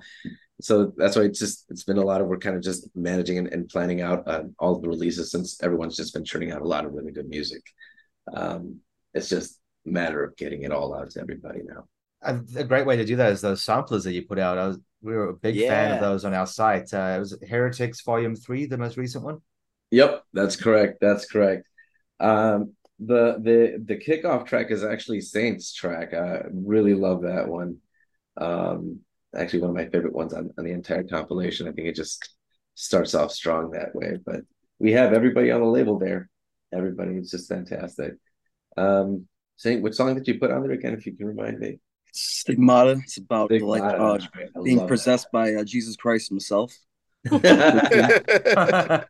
So 0.61 0.93
that's 0.95 1.17
why 1.17 1.23
it's 1.23 1.37
just 1.37 1.65
it's 1.69 1.83
been 1.83 1.97
a 1.97 2.05
lot 2.05 2.21
of 2.21 2.27
work 2.27 2.39
kind 2.39 2.55
of 2.55 2.63
just 2.63 2.87
managing 2.95 3.39
and, 3.39 3.47
and 3.49 3.67
planning 3.67 3.99
out 3.99 4.25
uh, 4.25 4.43
all 4.57 4.79
the 4.79 4.87
releases 4.87 5.31
since 5.31 5.61
everyone's 5.61 5.97
just 5.97 6.13
been 6.13 6.23
churning 6.23 6.53
out 6.53 6.61
a 6.61 6.67
lot 6.67 6.85
of 6.85 6.93
really 6.93 7.11
good 7.11 7.27
music. 7.27 7.61
Um, 8.33 8.79
it's 9.13 9.27
just 9.27 9.59
a 9.85 9.89
matter 9.89 10.23
of 10.23 10.37
getting 10.37 10.63
it 10.63 10.71
all 10.71 10.95
out 10.95 11.09
to 11.11 11.19
everybody 11.19 11.59
now. 11.65 11.83
A 12.21 12.63
great 12.63 12.85
way 12.85 12.95
to 12.95 13.03
do 13.03 13.17
that 13.17 13.33
is 13.33 13.41
those 13.41 13.61
samplers 13.61 14.05
that 14.05 14.13
you 14.13 14.25
put 14.25 14.39
out. 14.39 14.57
I 14.57 14.67
was 14.67 14.79
we 15.01 15.13
were 15.13 15.27
a 15.27 15.33
big 15.33 15.55
yeah. 15.55 15.67
fan 15.67 15.91
of 15.95 15.99
those 15.99 16.23
on 16.23 16.33
our 16.33 16.47
site. 16.47 16.93
Uh, 16.93 17.15
it 17.17 17.19
was 17.19 17.37
Heretics 17.49 17.99
Volume 17.99 18.37
Three, 18.37 18.65
the 18.65 18.77
most 18.77 18.95
recent 18.95 19.25
one. 19.25 19.39
Yep, 19.91 20.23
that's 20.31 20.55
correct. 20.55 20.99
That's 21.01 21.25
correct. 21.25 21.67
Um, 22.21 22.75
the 22.99 23.39
the 23.39 23.83
the 23.83 23.97
kickoff 23.97 24.45
track 24.45 24.71
is 24.71 24.83
actually 24.83 25.21
Saints 25.21 25.73
track. 25.73 26.13
I 26.13 26.43
really 26.51 26.93
love 26.93 27.23
that 27.23 27.47
one. 27.47 27.77
Um, 28.37 28.99
actually, 29.35 29.61
one 29.61 29.71
of 29.71 29.75
my 29.75 29.89
favorite 29.89 30.13
ones 30.13 30.33
on, 30.33 30.51
on 30.57 30.63
the 30.63 30.71
entire 30.71 31.03
compilation. 31.03 31.67
I 31.67 31.71
think 31.71 31.87
it 31.87 31.95
just 31.95 32.29
starts 32.75 33.15
off 33.15 33.31
strong 33.31 33.71
that 33.71 33.95
way. 33.95 34.17
But 34.23 34.41
we 34.79 34.91
have 34.93 35.13
everybody 35.13 35.51
on 35.51 35.61
the 35.61 35.67
label 35.67 35.99
there. 35.99 36.29
Everybody, 36.71 37.15
is 37.17 37.31
just 37.31 37.49
fantastic. 37.49 38.13
Um, 38.77 39.27
Sain't, 39.57 39.83
what 39.83 39.95
song 39.95 40.15
did 40.15 40.27
you 40.27 40.39
put 40.39 40.51
on 40.51 40.63
there 40.63 40.71
again? 40.71 40.93
If 40.93 41.05
you 41.05 41.15
can 41.15 41.27
remind 41.27 41.59
me. 41.59 41.79
Stigmata. 42.13 42.99
It's 43.03 43.17
about 43.17 43.49
Stigmata. 43.49 44.03
like 44.03 44.23
uh, 44.23 44.61
being 44.63 44.87
possessed 44.87 45.27
that. 45.31 45.37
by 45.37 45.53
uh, 45.55 45.63
Jesus 45.63 45.95
Christ 45.95 46.29
himself. 46.29 46.75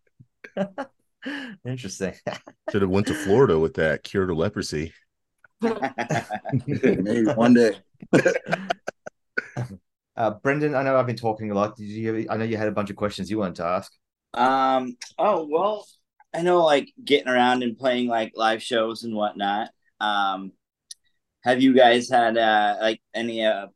Interesting. 1.65 2.13
Should 2.71 2.81
have 2.81 2.91
went 2.91 3.07
to 3.07 3.13
Florida 3.13 3.57
with 3.59 3.75
that 3.75 4.03
cure 4.03 4.25
to 4.25 4.33
leprosy. 4.33 4.93
Maybe 5.61 7.25
one 7.33 7.53
day. 7.53 7.75
Uh, 10.15 10.31
Brendan, 10.43 10.75
I 10.75 10.83
know 10.83 10.97
I've 10.97 11.07
been 11.07 11.15
talking 11.15 11.51
a 11.51 11.55
lot. 11.55 11.75
Did 11.75 11.85
you? 11.85 12.27
I 12.29 12.37
know 12.37 12.45
you 12.45 12.57
had 12.57 12.67
a 12.67 12.71
bunch 12.71 12.89
of 12.89 12.95
questions 12.95 13.31
you 13.31 13.39
wanted 13.39 13.55
to 13.55 13.65
ask. 13.65 13.91
Um. 14.33 14.97
Oh 15.17 15.47
well, 15.49 15.87
I 16.33 16.41
know 16.41 16.63
like 16.63 16.91
getting 17.03 17.29
around 17.29 17.63
and 17.63 17.77
playing 17.77 18.07
like 18.07 18.33
live 18.35 18.61
shows 18.61 19.03
and 19.03 19.15
whatnot. 19.15 19.69
Um, 19.99 20.51
have 21.43 21.61
you 21.61 21.73
guys 21.73 22.09
had 22.09 22.37
uh 22.37 22.77
like 22.81 23.01
any 23.13 23.45
uh 23.45 23.67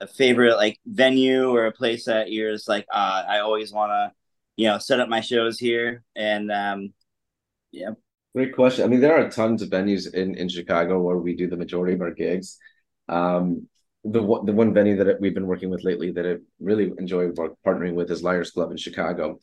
a 0.00 0.06
favorite 0.06 0.56
like 0.56 0.78
venue 0.84 1.50
or 1.50 1.66
a 1.66 1.72
place 1.72 2.04
that 2.04 2.30
you're 2.30 2.52
just 2.52 2.68
like 2.68 2.86
uh 2.92 3.24
I 3.26 3.38
always 3.38 3.72
want 3.72 3.90
to 3.90 4.12
you 4.56 4.66
know 4.66 4.78
set 4.78 5.00
up 5.00 5.08
my 5.08 5.20
shows 5.20 5.58
here 5.58 6.02
and 6.14 6.50
um 6.50 6.92
yeah 7.72 7.90
great 8.34 8.54
question 8.54 8.84
i 8.84 8.88
mean 8.88 9.00
there 9.00 9.18
are 9.18 9.30
tons 9.30 9.62
of 9.62 9.70
venues 9.70 10.12
in 10.12 10.34
in 10.34 10.48
chicago 10.48 11.00
where 11.00 11.18
we 11.18 11.36
do 11.36 11.48
the 11.48 11.56
majority 11.56 11.94
of 11.94 12.00
our 12.00 12.12
gigs 12.12 12.58
um 13.08 13.66
the 14.06 14.20
the 14.20 14.52
one 14.52 14.72
venue 14.72 14.96
that 14.96 15.20
we've 15.20 15.34
been 15.34 15.46
working 15.46 15.70
with 15.70 15.84
lately 15.84 16.12
that 16.12 16.26
I 16.26 16.36
really 16.60 16.92
enjoy 16.98 17.28
partnering 17.66 17.94
with 17.94 18.10
is 18.10 18.22
Liars 18.22 18.52
Club 18.52 18.70
in 18.70 18.76
Chicago. 18.76 19.40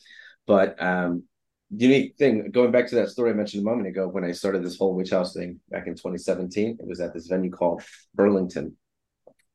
But 0.48 0.82
um, 0.82 1.24
unique 1.70 2.16
thing, 2.18 2.50
going 2.52 2.72
back 2.72 2.88
to 2.88 2.96
that 2.96 3.10
story 3.10 3.32
I 3.32 3.34
mentioned 3.34 3.62
a 3.62 3.70
moment 3.70 3.88
ago, 3.88 4.08
when 4.08 4.24
I 4.24 4.32
started 4.32 4.64
this 4.64 4.78
whole 4.78 4.96
witch 4.96 5.10
house 5.10 5.34
thing 5.34 5.60
back 5.70 5.88
in 5.88 5.96
2017, 5.96 6.78
it 6.80 6.88
was 6.88 7.02
at 7.02 7.14
this 7.14 7.28
venue 7.28 7.52
called 7.52 7.84
Burlington, 8.16 8.78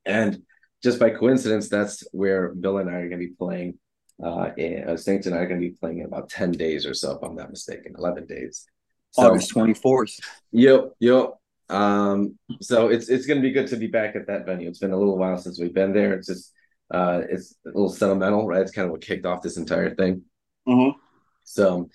and 0.05 0.43
just 0.83 1.01
by 1.01 1.11
coincidence, 1.11 1.69
that's 1.69 2.05
where 2.13 2.55
Bill 2.55 2.79
and 2.79 2.91
I 2.91 2.95
are 2.95 3.09
going 3.09 3.21
to 3.21 3.29
be 3.29 3.35
playing. 3.39 3.79
Uh, 4.23 4.51
and, 4.59 4.91
uh, 4.91 4.97
Saints 4.97 5.27
and 5.27 5.35
I 5.35 5.39
are 5.39 5.47
going 5.47 5.61
to 5.61 5.69
be 5.69 5.75
playing 5.75 6.01
in 6.01 6.07
about 6.07 6.29
10 6.29 6.53
days 6.53 6.87
or 6.87 6.95
so, 6.95 7.13
if 7.13 7.23
I'm 7.23 7.37
not 7.37 7.51
mistaken, 7.51 7.95
11 7.97 8.27
days. 8.27 8.67
So, 9.13 9.23
August 9.23 9.55
24th. 9.55 10.19
Yep, 10.53 10.93
yep. 11.01 11.35
Um, 11.71 12.39
so 12.61 12.89
it's 12.89 13.09
it's 13.09 13.27
going 13.27 13.39
to 13.39 13.47
be 13.47 13.53
good 13.53 13.69
to 13.69 13.77
be 13.77 13.89
back 13.89 14.17
at 14.17 14.27
that 14.29 14.47
venue. 14.47 14.69
It's 14.69 14.79
been 14.79 14.93
a 14.93 14.99
little 14.99 15.19
while 15.19 15.37
since 15.37 15.61
we've 15.61 15.75
been 15.75 15.93
there. 15.93 16.15
It's 16.15 16.27
just 16.27 16.53
uh, 16.91 17.23
it's 17.29 17.55
a 17.67 17.69
little 17.69 17.91
sentimental, 17.91 18.47
right? 18.47 18.63
It's 18.63 18.71
kind 18.71 18.87
of 18.87 18.93
what 18.93 19.03
kicked 19.03 19.27
off 19.27 19.43
this 19.43 19.59
entire 19.59 19.95
thing. 19.95 20.23
Mm-hmm. 20.67 20.99
So 21.45 21.91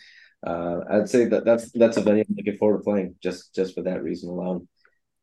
uh, 0.45 0.81
I'd 0.89 1.09
say 1.09 1.25
that 1.25 1.45
that's 1.45 1.71
that's 1.71 1.97
a 1.97 2.01
venue 2.01 2.23
I'm 2.27 2.35
looking 2.35 2.57
forward 2.57 2.79
to 2.79 2.83
playing 2.83 3.15
just 3.21 3.55
just 3.55 3.73
for 3.73 3.81
that 3.83 4.03
reason 4.03 4.29
alone. 4.29 4.67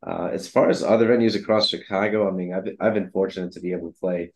Uh, 0.04 0.30
as 0.32 0.48
far 0.48 0.70
as 0.70 0.82
other 0.82 1.08
venues 1.08 1.38
across 1.38 1.68
Chicago, 1.68 2.26
I 2.26 2.32
mean, 2.32 2.52
I've 2.52 2.68
I've 2.80 2.94
been 2.94 3.10
fortunate 3.10 3.52
to 3.52 3.60
be 3.60 3.72
able 3.72 3.92
to 3.92 4.00
play 4.00 4.32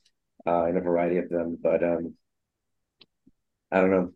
uh, 0.47 0.67
in 0.67 0.77
a 0.77 0.81
variety 0.81 1.17
of 1.17 1.29
them, 1.29 1.59
but 1.61 1.83
um, 1.83 2.15
I 3.75 3.81
don't 3.81 3.91
know. 3.91 4.13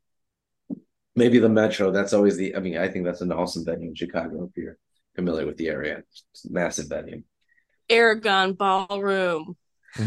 Maybe 1.16 1.40
the 1.40 1.48
Metro. 1.48 1.90
That's 1.90 2.12
always 2.12 2.36
the. 2.36 2.54
I 2.54 2.60
mean, 2.60 2.78
I 2.78 2.88
think 2.88 3.04
that's 3.04 3.22
an 3.22 3.32
awesome 3.32 3.64
venue 3.64 3.88
in 3.88 3.94
Chicago 3.96 4.44
If 4.44 4.56
you're 4.56 4.78
familiar 5.16 5.46
with 5.46 5.56
the 5.56 5.68
area. 5.68 6.04
It's 6.30 6.48
massive 6.48 6.88
venue. 6.88 7.24
Aragon 7.90 8.52
Ballroom. 8.52 9.56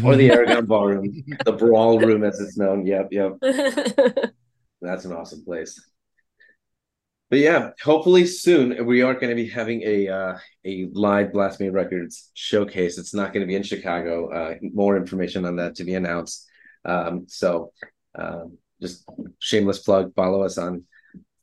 Or 0.02 0.16
the 0.16 0.30
Aragon 0.30 0.64
Ballroom, 0.72 1.24
the 1.44 1.52
Brawl 1.52 1.98
Room 1.98 2.24
as 2.24 2.40
it's 2.40 2.56
known. 2.56 2.86
Yep, 2.86 3.08
yep. 3.10 3.32
That's 4.80 5.04
an 5.04 5.12
awesome 5.12 5.44
place. 5.44 5.78
But 7.28 7.40
yeah, 7.40 7.70
hopefully 7.82 8.26
soon 8.26 8.86
we 8.86 9.02
are 9.02 9.14
going 9.14 9.30
to 9.30 9.34
be 9.34 9.48
having 9.48 9.82
a 9.82 10.08
uh, 10.08 10.38
a 10.64 10.88
live 10.92 11.28
Blvsphemy 11.28 11.72
Records 11.72 12.30
showcase. 12.32 12.96
It's 12.96 13.14
not 13.14 13.34
going 13.34 13.42
to 13.42 13.46
be 13.46 13.56
in 13.56 13.62
Chicago. 13.62 14.30
Uh, 14.30 14.54
more 14.62 14.96
information 14.96 15.44
on 15.44 15.56
that 15.56 15.74
to 15.76 15.84
be 15.84 15.94
announced. 15.94 16.48
Um, 16.86 17.26
so 17.28 17.72
um, 18.14 18.58
just 18.82 19.08
shameless 19.38 19.78
plug. 19.78 20.14
Follow 20.14 20.42
us 20.42 20.58
on 20.58 20.84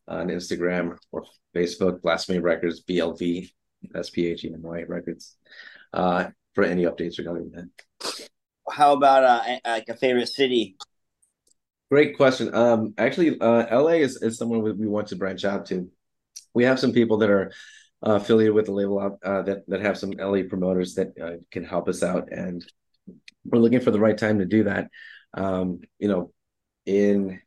on 0.08 0.28
Instagram 0.28 0.98
or 1.12 1.24
Facebook, 1.56 2.02
Blvsphemy 2.02 2.42
Records, 2.42 2.84
BLV 2.84 3.50
S 3.96 4.10
P 4.10 4.28
H 4.28 4.44
E 4.44 4.54
M 4.54 4.62
Y 4.62 4.84
Records 4.84 5.38
uh, 5.94 6.28
for 6.54 6.64
any 6.64 6.84
updates 6.84 7.18
regarding 7.18 7.52
that. 7.52 7.70
How 8.70 8.94
about 8.94 9.24
uh, 9.24 9.60
like 9.66 9.90
a 9.90 9.96
favorite 9.96 10.30
city? 10.30 10.78
Great 11.90 12.16
question. 12.18 12.54
Um, 12.54 12.94
actually, 12.98 13.40
uh, 13.40 13.82
LA 13.82 13.94
is, 13.94 14.22
is 14.22 14.38
somewhere 14.38 14.60
we 14.60 14.88
want 14.88 15.08
to 15.08 15.16
branch 15.16 15.44
out 15.44 15.66
to. 15.68 15.90
We 16.54 16.66
have 16.66 16.80
some 16.80 16.94
people 16.94 17.18
that 17.20 17.32
are 17.32 17.52
uh, 18.06 18.14
affiliated 18.14 18.54
with 18.54 18.66
the 18.66 18.74
label 18.74 19.18
uh, 19.24 19.42
that 19.44 19.68
that 19.68 19.82
have 19.82 19.98
some 19.98 20.12
LA 20.12 20.44
promoters 20.48 20.96
that 20.96 21.14
uh, 21.22 21.38
can 21.52 21.64
help 21.64 21.88
us 21.88 22.04
out, 22.04 22.30
and 22.32 22.64
we're 23.44 23.60
looking 23.60 23.80
for 23.80 23.92
the 23.92 24.00
right 24.00 24.18
time 24.18 24.40
to 24.40 24.46
do 24.46 24.66
that. 24.66 24.90
Um, 25.34 25.82
you 25.98 26.08
know, 26.08 26.32
in 26.90 27.40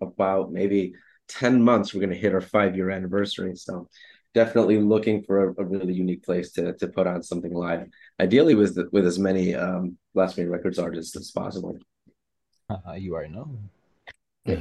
about 0.00 0.52
maybe 0.52 0.94
ten 1.28 1.62
months, 1.62 1.94
we're 1.94 2.00
going 2.00 2.12
to 2.12 2.18
hit 2.18 2.34
our 2.34 2.40
five 2.40 2.76
year 2.76 2.90
anniversary. 2.90 3.56
So 3.56 3.88
definitely 4.34 4.78
looking 4.78 5.22
for 5.22 5.48
a, 5.48 5.62
a, 5.62 5.64
really 5.64 5.92
unique 5.92 6.22
place 6.22 6.52
to 6.52 6.74
to 6.74 6.88
put 6.88 7.06
on 7.06 7.22
something 7.22 7.52
live. 7.52 7.86
Ideally, 8.20 8.54
with 8.54 8.74
the, 8.74 8.88
with 8.92 9.06
as 9.06 9.18
many 9.18 9.54
um, 9.54 9.96
Blvsphemy 10.14 10.50
Records 10.50 10.78
artists 10.78 11.16
as 11.16 11.30
possible. 11.30 11.78
Uh, 12.68 12.92
you 12.92 13.14
already 13.14 13.32
know. 13.32 13.58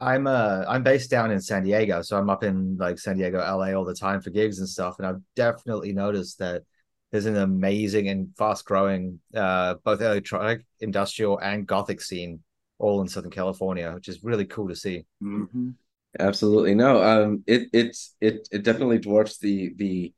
I'm 0.00 0.26
uh 0.26 0.64
I'm 0.68 0.82
based 0.82 1.10
down 1.10 1.30
in 1.30 1.40
San 1.40 1.64
Diego, 1.64 2.02
so 2.02 2.16
I'm 2.16 2.30
up 2.30 2.44
in 2.44 2.76
like 2.76 2.98
San 2.98 3.16
Diego, 3.16 3.38
LA 3.38 3.72
all 3.72 3.84
the 3.84 3.94
time 3.94 4.20
for 4.20 4.30
gigs 4.30 4.58
and 4.58 4.68
stuff, 4.68 4.96
and 4.98 5.06
I've 5.06 5.20
definitely 5.34 5.92
noticed 5.92 6.38
that 6.38 6.62
there's 7.10 7.26
an 7.26 7.36
amazing 7.36 8.08
and 8.08 8.28
fast 8.36 8.64
growing 8.64 9.20
uh 9.34 9.74
both 9.84 10.00
electronic, 10.00 10.64
industrial, 10.80 11.38
and 11.38 11.66
gothic 11.66 12.00
scene 12.00 12.40
all 12.78 13.00
in 13.00 13.08
Southern 13.08 13.30
California, 13.30 13.92
which 13.92 14.08
is 14.08 14.22
really 14.22 14.46
cool 14.46 14.68
to 14.68 14.76
see. 14.76 15.04
Mm-hmm. 15.22 15.70
Absolutely 16.18 16.74
no. 16.74 17.02
Um, 17.02 17.44
it 17.46 17.68
it's 17.72 18.14
it 18.20 18.48
it 18.52 18.62
definitely 18.62 18.98
dwarfs 18.98 19.38
the 19.38 19.74
the 19.76 20.12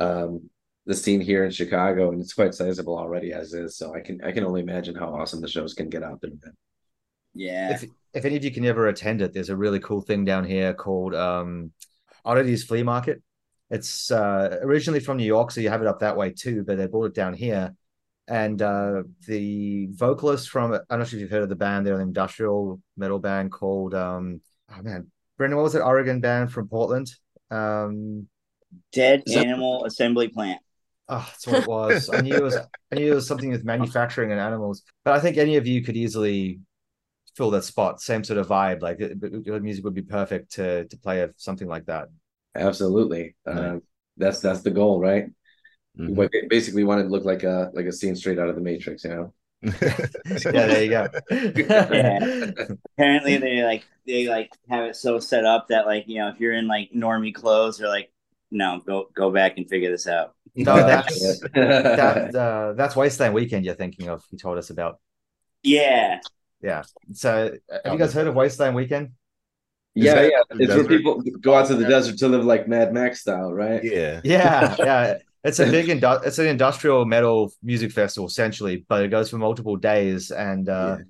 um 0.00 0.48
the 0.86 0.94
scene 0.94 1.20
here 1.20 1.44
in 1.44 1.50
Chicago, 1.50 2.12
and 2.12 2.20
it's 2.20 2.34
quite 2.34 2.54
sizable 2.54 2.98
already 2.98 3.32
as 3.32 3.52
is. 3.52 3.76
So 3.76 3.94
I 3.94 4.00
can 4.00 4.22
I 4.22 4.32
can 4.32 4.44
only 4.44 4.62
imagine 4.62 4.94
how 4.94 5.14
awesome 5.14 5.40
the 5.40 5.48
shows 5.48 5.74
can 5.74 5.88
get 5.88 6.02
out 6.02 6.20
there. 6.20 6.30
Yeah. 7.34 7.74
If 7.74 7.84
if 8.14 8.24
any 8.24 8.36
of 8.36 8.44
you 8.44 8.52
can 8.52 8.64
ever 8.64 8.88
attend 8.88 9.20
it, 9.20 9.32
there's 9.32 9.50
a 9.50 9.56
really 9.56 9.80
cool 9.80 10.00
thing 10.00 10.24
down 10.24 10.44
here 10.44 10.72
called 10.72 11.14
um 11.14 11.72
Oddities 12.24 12.64
Flea 12.64 12.82
Market. 12.82 13.22
It's 13.70 14.10
uh 14.10 14.60
originally 14.62 15.00
from 15.00 15.18
New 15.18 15.24
York, 15.24 15.50
so 15.50 15.60
you 15.60 15.68
have 15.68 15.82
it 15.82 15.88
up 15.88 16.00
that 16.00 16.16
way 16.16 16.30
too, 16.30 16.64
but 16.64 16.78
they 16.78 16.86
brought 16.86 17.06
it 17.06 17.14
down 17.14 17.34
here. 17.34 17.74
And 18.26 18.60
uh 18.62 19.02
the 19.26 19.88
vocalist 19.90 20.48
from 20.48 20.72
I'm 20.72 20.98
not 20.98 21.08
sure 21.08 21.18
if 21.18 21.22
you've 21.22 21.30
heard 21.30 21.42
of 21.42 21.48
the 21.48 21.56
band, 21.56 21.86
they're 21.86 21.96
an 21.96 22.00
industrial 22.00 22.80
metal 22.96 23.18
band 23.18 23.52
called 23.52 23.94
um 23.94 24.40
oh 24.70 24.82
man, 24.82 25.10
Brendan, 25.36 25.56
what 25.56 25.64
was 25.64 25.74
it? 25.74 25.80
Oregon 25.80 26.20
band 26.20 26.52
from 26.52 26.68
Portland? 26.68 27.12
Um 27.50 28.28
Dead 28.92 29.22
Animal 29.28 29.84
Assembly 29.84 30.28
Plant. 30.28 30.60
Oh, 31.08 31.26
that's 31.30 31.46
what 31.46 31.62
it 31.62 31.68
was. 31.68 32.08
I 32.08 32.22
knew 32.22 32.36
it 32.36 32.42
was. 32.42 32.56
I 32.56 32.94
knew 32.94 33.12
it 33.12 33.14
was 33.14 33.26
something 33.26 33.50
with 33.50 33.64
manufacturing 33.64 34.32
and 34.32 34.40
animals. 34.40 34.82
But 35.04 35.14
I 35.14 35.20
think 35.20 35.36
any 35.36 35.56
of 35.56 35.66
you 35.66 35.84
could 35.84 35.96
easily 35.96 36.60
fill 37.36 37.50
that 37.50 37.64
spot. 37.64 38.00
Same 38.00 38.24
sort 38.24 38.38
of 38.38 38.48
vibe. 38.48 38.80
Like 38.80 38.98
your 39.44 39.60
music 39.60 39.84
would 39.84 39.94
be 39.94 40.02
perfect 40.02 40.52
to 40.52 40.86
to 40.86 40.96
play 40.96 41.28
something 41.36 41.68
like 41.68 41.86
that. 41.86 42.08
Absolutely. 42.54 43.36
Uh, 43.46 43.78
that's 44.16 44.40
that's 44.40 44.62
the 44.62 44.70
goal, 44.70 44.98
right? 45.00 45.26
Mm-hmm. 45.98 46.20
You 46.20 46.46
basically 46.48 46.84
want 46.84 47.02
to 47.02 47.08
look 47.08 47.24
like 47.24 47.44
a 47.44 47.70
like 47.72 47.86
a 47.86 47.92
scene 47.92 48.16
straight 48.16 48.38
out 48.38 48.48
of 48.48 48.56
the 48.56 48.60
Matrix, 48.60 49.04
you 49.04 49.10
know. 49.10 49.32
yeah, 49.62 50.66
there 50.66 50.82
you 50.82 50.90
go. 50.90 51.08
yeah. 51.30 52.50
Apparently, 52.94 53.36
they 53.38 53.62
like 53.62 53.84
they 54.06 54.28
like 54.28 54.50
have 54.68 54.84
it 54.84 54.96
so 54.96 55.18
set 55.18 55.44
up 55.44 55.68
that 55.68 55.86
like 55.86 56.04
you 56.06 56.18
know 56.18 56.28
if 56.28 56.40
you're 56.40 56.52
in 56.52 56.66
like 56.66 56.90
normie 56.92 57.34
clothes, 57.34 57.78
they're 57.78 57.88
like, 57.88 58.10
no, 58.50 58.80
go 58.84 59.08
go 59.14 59.30
back 59.30 59.56
and 59.56 59.68
figure 59.68 59.90
this 59.90 60.06
out. 60.06 60.34
No, 60.54 60.76
that's 60.86 61.40
that, 61.54 62.34
uh, 62.34 62.72
that's 62.74 62.96
Wasteland 62.96 63.34
Weekend 63.34 63.64
you're 63.64 63.74
thinking 63.74 64.08
of. 64.08 64.24
You 64.30 64.38
told 64.38 64.58
us 64.58 64.70
about. 64.70 64.98
Yeah. 65.62 66.20
Yeah. 66.60 66.82
So, 67.12 67.56
have 67.84 67.92
you 67.92 67.98
guys 67.98 68.12
heard 68.12 68.26
of 68.26 68.34
Wasteland 68.34 68.74
Weekend? 68.74 69.12
yeah, 69.94 70.22
yeah. 70.22 70.42
It's 70.50 70.68
desert? 70.68 70.76
where 70.76 70.98
people 70.98 71.22
go 71.40 71.54
out 71.54 71.68
to 71.68 71.74
the 71.74 71.86
desert 71.86 72.18
to 72.18 72.28
live 72.28 72.44
like 72.44 72.66
Mad 72.66 72.92
Max 72.92 73.20
style, 73.20 73.52
right? 73.52 73.82
Yeah. 73.82 74.20
Yeah, 74.24 74.74
yeah. 74.78 75.18
It's 75.44 75.58
a 75.58 75.66
big 75.66 75.86
indu- 75.86 76.24
it's 76.24 76.38
an 76.38 76.46
industrial 76.46 77.04
metal 77.04 77.52
music 77.62 77.92
festival 77.92 78.26
essentially, 78.26 78.86
but 78.88 79.04
it 79.04 79.08
goes 79.08 79.28
for 79.28 79.36
multiple 79.36 79.76
days 79.76 80.30
and 80.30 80.68
uh, 80.70 80.96
yeah. 80.98 81.04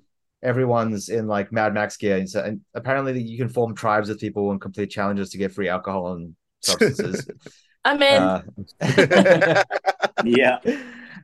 everyone's 0.49 1.07
in 1.07 1.25
like 1.25 1.53
Mad 1.53 1.73
Max 1.73 1.95
gear. 1.95 2.17
And, 2.17 2.29
so, 2.29 2.43
and 2.43 2.59
apparently 2.73 3.21
you 3.21 3.37
can 3.37 3.47
form 3.47 3.73
tribes 3.73 4.09
of 4.09 4.19
people 4.19 4.51
and 4.51 4.59
complete 4.59 4.91
challenges 4.91 5.29
to 5.29 5.37
get 5.37 5.53
free 5.53 5.69
alcohol 5.69 6.13
and 6.13 6.35
substances. 6.61 7.25
I'm 7.85 8.01
in. 8.01 8.21
Uh, 8.21 8.43
yeah. 10.25 10.59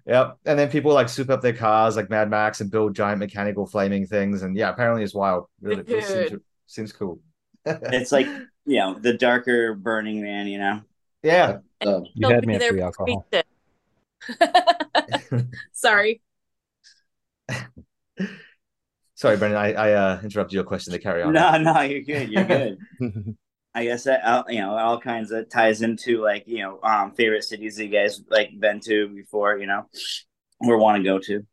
Yep. 0.06 0.38
And 0.46 0.60
then 0.60 0.70
people 0.70 0.94
like 0.94 1.10
soup 1.10 1.30
up 1.30 1.42
their 1.42 1.54
cars 1.54 1.98
like 1.98 2.10
Mad 2.10 2.30
Max 2.30 2.62
and 2.62 2.72
build 2.72 2.96
giant 2.96 3.20
mechanical 3.20 3.66
flaming 3.66 4.06
things. 4.06 4.42
And 4.42 4.56
yeah, 4.56 4.70
apparently 4.70 5.04
it's 5.04 5.14
wild. 5.14 5.48
Really, 5.60 5.84
really 5.84 6.02
seems, 6.02 6.42
seems 6.68 6.94
cool. 6.94 7.20
it's 7.66 8.12
like, 8.12 8.28
you 8.66 8.78
know, 8.78 8.98
the 8.98 9.14
darker 9.14 9.74
Burning 9.74 10.22
Man, 10.22 10.48
you 10.48 10.60
know? 10.60 10.82
Yeah. 11.24 11.58
Um, 11.86 12.06
you 12.14 12.30
had 12.30 12.46
me 12.46 12.56
at 12.56 12.64
free 12.64 12.82
alcohol. 12.82 13.28
Sorry. 15.72 16.22
Sorry, 19.16 19.38
Brendan. 19.38 19.60
I, 19.60 19.74
I 19.74 19.94
uh, 19.94 20.20
interrupted 20.24 20.54
your 20.54 20.64
question 20.64 20.94
to 20.94 21.00
carry 21.00 21.22
on. 21.22 21.34
No, 21.34 21.58
no, 21.58 21.82
you're 21.82 22.02
good. 22.02 22.30
You're 22.30 22.44
good. 23.00 23.36
I 23.74 23.86
guess 23.86 24.04
that 24.04 24.26
uh, 24.26 24.44
you 24.50 24.60
know 24.60 24.78
all 24.78 25.00
kinds 25.00 25.32
of 25.32 25.50
ties 25.50 25.82
into 25.82 26.22
like 26.22 26.44
you 26.48 26.60
know 26.60 26.80
um 26.84 27.14
favorite 27.14 27.44
cities 27.44 27.78
that 27.78 27.86
you 27.86 27.92
guys 27.92 28.22
like 28.30 28.50
been 28.60 28.80
to 28.82 29.08
before 29.10 29.58
you 29.58 29.68
know 29.68 29.86
or 30.60 30.78
want 30.78 30.98
to 30.98 31.04
go 31.04 31.20
to. 31.20 31.46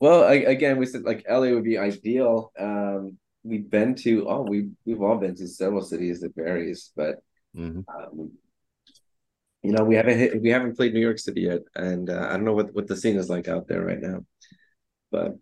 Well, 0.00 0.24
I, 0.24 0.34
again, 0.34 0.78
we 0.78 0.86
said 0.86 1.02
like 1.02 1.24
LA 1.28 1.50
would 1.50 1.64
be 1.64 1.78
ideal. 1.78 2.52
Um, 2.58 3.18
we've 3.42 3.68
been 3.68 3.94
to 3.96 4.28
oh 4.28 4.42
we 4.42 4.70
we've 4.84 5.02
all 5.02 5.16
been 5.16 5.34
to 5.36 5.48
several 5.48 5.82
cities 5.82 6.20
that 6.20 6.36
varies, 6.36 6.92
but 6.94 7.16
mm-hmm. 7.56 7.80
um, 7.88 8.30
you 9.62 9.72
know 9.72 9.84
we 9.84 9.96
haven't 9.96 10.18
hit, 10.18 10.42
we 10.42 10.50
haven't 10.50 10.76
played 10.76 10.94
New 10.94 11.00
York 11.00 11.18
City 11.18 11.42
yet, 11.42 11.62
and 11.74 12.10
uh, 12.10 12.26
I 12.28 12.32
don't 12.32 12.44
know 12.44 12.54
what 12.54 12.74
what 12.74 12.86
the 12.86 12.96
scene 12.96 13.16
is 13.16 13.28
like 13.30 13.48
out 13.48 13.68
there 13.68 13.84
right 13.84 14.00
now, 14.00 14.24
but 15.10 15.36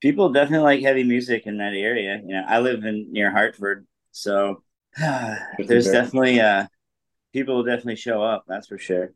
people 0.00 0.32
definitely 0.32 0.64
like 0.64 0.82
heavy 0.82 1.04
music 1.04 1.46
in 1.46 1.58
that 1.58 1.74
area. 1.74 2.20
You 2.24 2.34
know, 2.34 2.44
I 2.46 2.60
live 2.60 2.84
in 2.84 3.12
near 3.12 3.30
Hartford, 3.30 3.86
so 4.10 4.62
there's 5.58 5.90
definitely 5.90 6.40
uh 6.40 6.66
people 7.32 7.56
will 7.56 7.64
definitely 7.64 7.96
show 7.96 8.22
up 8.22 8.44
that's 8.46 8.68
for 8.68 8.78
sure 8.78 9.12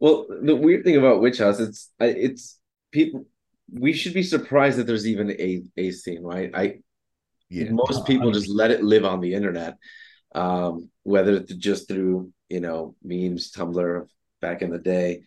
well 0.00 0.26
the 0.42 0.56
weird 0.56 0.82
thing 0.82 0.96
about 0.96 1.20
witch 1.20 1.38
house 1.38 1.60
it's 1.60 1.90
it's 2.00 2.58
people 2.90 3.26
we 3.70 3.92
should 3.92 4.14
be 4.14 4.22
surprised 4.22 4.78
that 4.78 4.86
there's 4.86 5.06
even 5.06 5.30
a 5.30 5.62
a 5.76 5.90
scene 5.90 6.22
right 6.22 6.50
i 6.54 6.78
yeah. 7.50 7.70
most 7.70 8.06
people 8.06 8.32
just 8.32 8.48
let 8.48 8.70
it 8.70 8.82
live 8.82 9.04
on 9.04 9.20
the 9.20 9.34
internet 9.34 9.76
um 10.34 10.88
whether 11.02 11.34
it's 11.34 11.54
just 11.54 11.86
through 11.86 12.32
you 12.54 12.60
know 12.60 12.94
memes 13.02 13.50
tumblr 13.52 14.06
back 14.40 14.62
in 14.62 14.70
the 14.70 14.78
day 14.78 15.22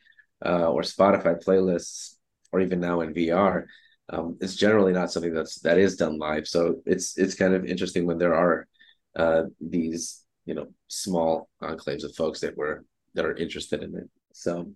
uh 0.45 0.69
or 0.69 0.81
spotify 0.81 1.33
playlists 1.45 2.15
or 2.51 2.59
even 2.61 2.79
now 2.79 3.01
in 3.01 3.13
vr 3.13 3.65
um, 4.07 4.37
it's 4.39 4.55
generally 4.55 4.93
not 4.93 5.11
something 5.11 5.33
that's 5.33 5.59
that 5.61 5.79
is 5.79 5.95
done 5.95 6.19
live 6.19 6.47
so 6.47 6.75
it's 6.85 7.17
it's 7.17 7.35
kind 7.41 7.53
of 7.55 7.65
interesting 7.65 8.05
when 8.05 8.19
there 8.19 8.35
are 8.35 8.67
uh, 9.15 9.43
these 9.59 10.23
you 10.45 10.53
know 10.53 10.67
small 10.87 11.49
enclaves 11.61 12.03
of 12.03 12.15
folks 12.15 12.39
that 12.41 12.55
were 12.55 12.85
that 13.15 13.25
are 13.25 13.35
interested 13.35 13.81
in 13.81 13.95
it. 13.95 14.09
So, 14.33 14.69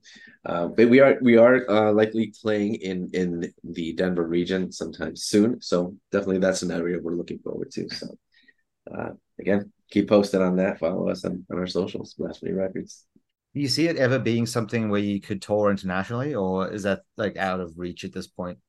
uh, 0.46 0.68
but 0.68 0.90
we 0.90 1.02
are 1.02 1.18
we 1.22 1.38
are 1.38 1.70
uh, 1.70 1.92
likely 1.92 2.34
playing 2.42 2.76
in 2.76 3.10
in 3.14 3.54
the 3.64 3.94
Denver 3.94 4.26
region 4.26 4.72
sometime 4.72 5.16
soon. 5.16 5.62
So 5.62 5.96
definitely 6.12 6.40
that's 6.40 6.62
an 6.62 6.72
area 6.72 6.98
we're 7.02 7.16
looking 7.16 7.40
forward 7.40 7.70
to. 7.72 7.90
So 7.90 8.08
uh, 8.96 9.12
again, 9.40 9.72
keep 9.92 10.10
posted 10.10 10.42
on 10.42 10.56
that. 10.58 10.80
Follow 10.80 11.10
us 11.10 11.26
on, 11.26 11.46
on 11.52 11.60
our 11.60 11.68
socials, 11.68 12.16
Blvsphemy 12.20 12.56
Records. 12.56 13.06
Do 13.54 13.62
you 13.62 13.68
see 13.68 13.88
it 13.88 13.98
ever 13.98 14.20
being 14.20 14.46
something 14.46 14.90
where 14.90 15.00
you 15.00 15.20
could 15.20 15.42
tour 15.42 15.72
internationally, 15.72 16.36
or 16.36 16.72
is 16.72 16.84
that 16.84 17.02
like 17.18 17.36
out 17.38 17.60
of 17.60 17.74
reach 17.78 18.04
at 18.04 18.14
this 18.14 18.28
point? 18.28 18.60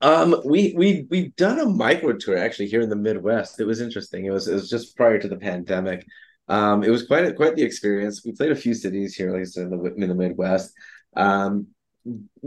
Um, 0.00 0.40
we 0.44 0.74
we 0.76 1.06
we've 1.10 1.36
done 1.36 1.60
a 1.60 1.66
micro 1.66 2.14
tour 2.14 2.36
actually 2.36 2.68
here 2.68 2.80
in 2.80 2.88
the 2.88 2.96
Midwest. 2.96 3.60
It 3.60 3.66
was 3.66 3.80
interesting. 3.80 4.24
It 4.24 4.30
was 4.30 4.48
it 4.48 4.54
was 4.54 4.70
just 4.70 4.96
prior 4.96 5.18
to 5.18 5.28
the 5.28 5.36
pandemic. 5.36 6.06
Um, 6.48 6.82
it 6.82 6.90
was 6.90 7.06
quite 7.06 7.24
a, 7.24 7.32
quite 7.32 7.56
the 7.56 7.62
experience. 7.62 8.22
We 8.24 8.32
played 8.32 8.52
a 8.52 8.56
few 8.56 8.74
cities 8.74 9.14
here, 9.14 9.30
like 9.30 9.42
I 9.42 9.44
said, 9.44 9.64
in 9.64 9.70
the 9.70 9.94
in 9.94 10.08
the 10.08 10.14
Midwest. 10.14 10.72
Um, 11.16 11.68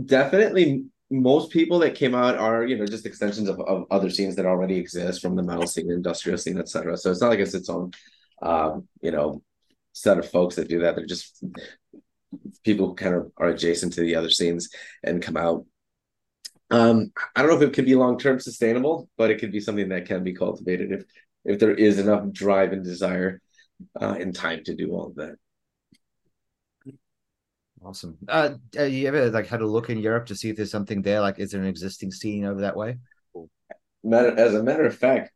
definitely, 0.03 0.85
most 1.09 1.51
people 1.51 1.79
that 1.79 1.95
came 1.95 2.13
out 2.13 2.37
are 2.37 2.65
you 2.65 2.77
know 2.77 2.85
just 2.85 3.05
extensions 3.05 3.49
of, 3.49 3.59
of 3.61 3.85
other 3.91 4.09
scenes 4.09 4.35
that 4.35 4.45
already 4.45 4.77
exist 4.77 5.21
from 5.21 5.35
the 5.35 5.43
metal 5.43 5.67
scene, 5.67 5.91
industrial 5.91 6.37
scene, 6.37 6.57
etc. 6.57 6.97
So 6.97 7.11
it's 7.11 7.21
not 7.21 7.29
like 7.29 7.39
it's 7.39 7.53
its 7.53 7.69
own, 7.69 7.91
um, 8.41 8.87
you 9.01 9.11
know, 9.11 9.41
set 9.93 10.17
of 10.19 10.29
folks 10.29 10.55
that 10.55 10.69
do 10.69 10.79
that. 10.79 10.95
They're 10.95 11.05
just 11.05 11.43
people 12.63 12.87
who 12.87 12.95
kind 12.95 13.15
of 13.15 13.31
are 13.37 13.47
adjacent 13.47 13.93
to 13.93 14.01
the 14.01 14.15
other 14.15 14.29
scenes 14.29 14.69
and 15.03 15.21
come 15.21 15.37
out 15.37 15.65
um, 16.69 17.11
I 17.35 17.41
don't 17.41 17.51
know 17.51 17.57
if 17.57 17.61
it 17.61 17.73
could 17.73 17.85
be 17.85 17.95
long 17.95 18.17
term 18.17 18.39
sustainable, 18.39 19.09
but 19.17 19.31
it 19.31 19.39
could 19.39 19.51
be 19.51 19.59
something 19.59 19.89
that 19.89 20.05
can 20.05 20.23
be 20.23 20.33
cultivated 20.33 20.91
if 20.91 21.03
if 21.45 21.59
there 21.59 21.73
is 21.73 21.97
enough 21.97 22.29
drive 22.31 22.73
and 22.73 22.83
desire 22.83 23.41
uh, 23.99 24.15
and 24.19 24.35
time 24.35 24.63
to 24.65 24.75
do 24.75 24.91
all 24.91 25.07
of 25.07 25.15
that. 25.15 25.35
Awesome. 27.83 28.17
Uh, 28.27 28.55
you 28.73 29.07
ever 29.07 29.29
like 29.29 29.47
had 29.47 29.61
a 29.61 29.67
look 29.67 29.89
in 29.89 29.99
Europe 29.99 30.25
to 30.27 30.35
see 30.35 30.49
if 30.49 30.57
there's 30.57 30.71
something 30.71 31.01
there? 31.01 31.21
Like, 31.21 31.39
is 31.39 31.51
there 31.51 31.61
an 31.61 31.67
existing 31.67 32.11
scene 32.11 32.45
over 32.45 32.61
that 32.61 32.75
way? 32.75 32.97
As 34.11 34.53
a 34.53 34.63
matter 34.63 34.85
of 34.85 34.97
fact, 34.97 35.31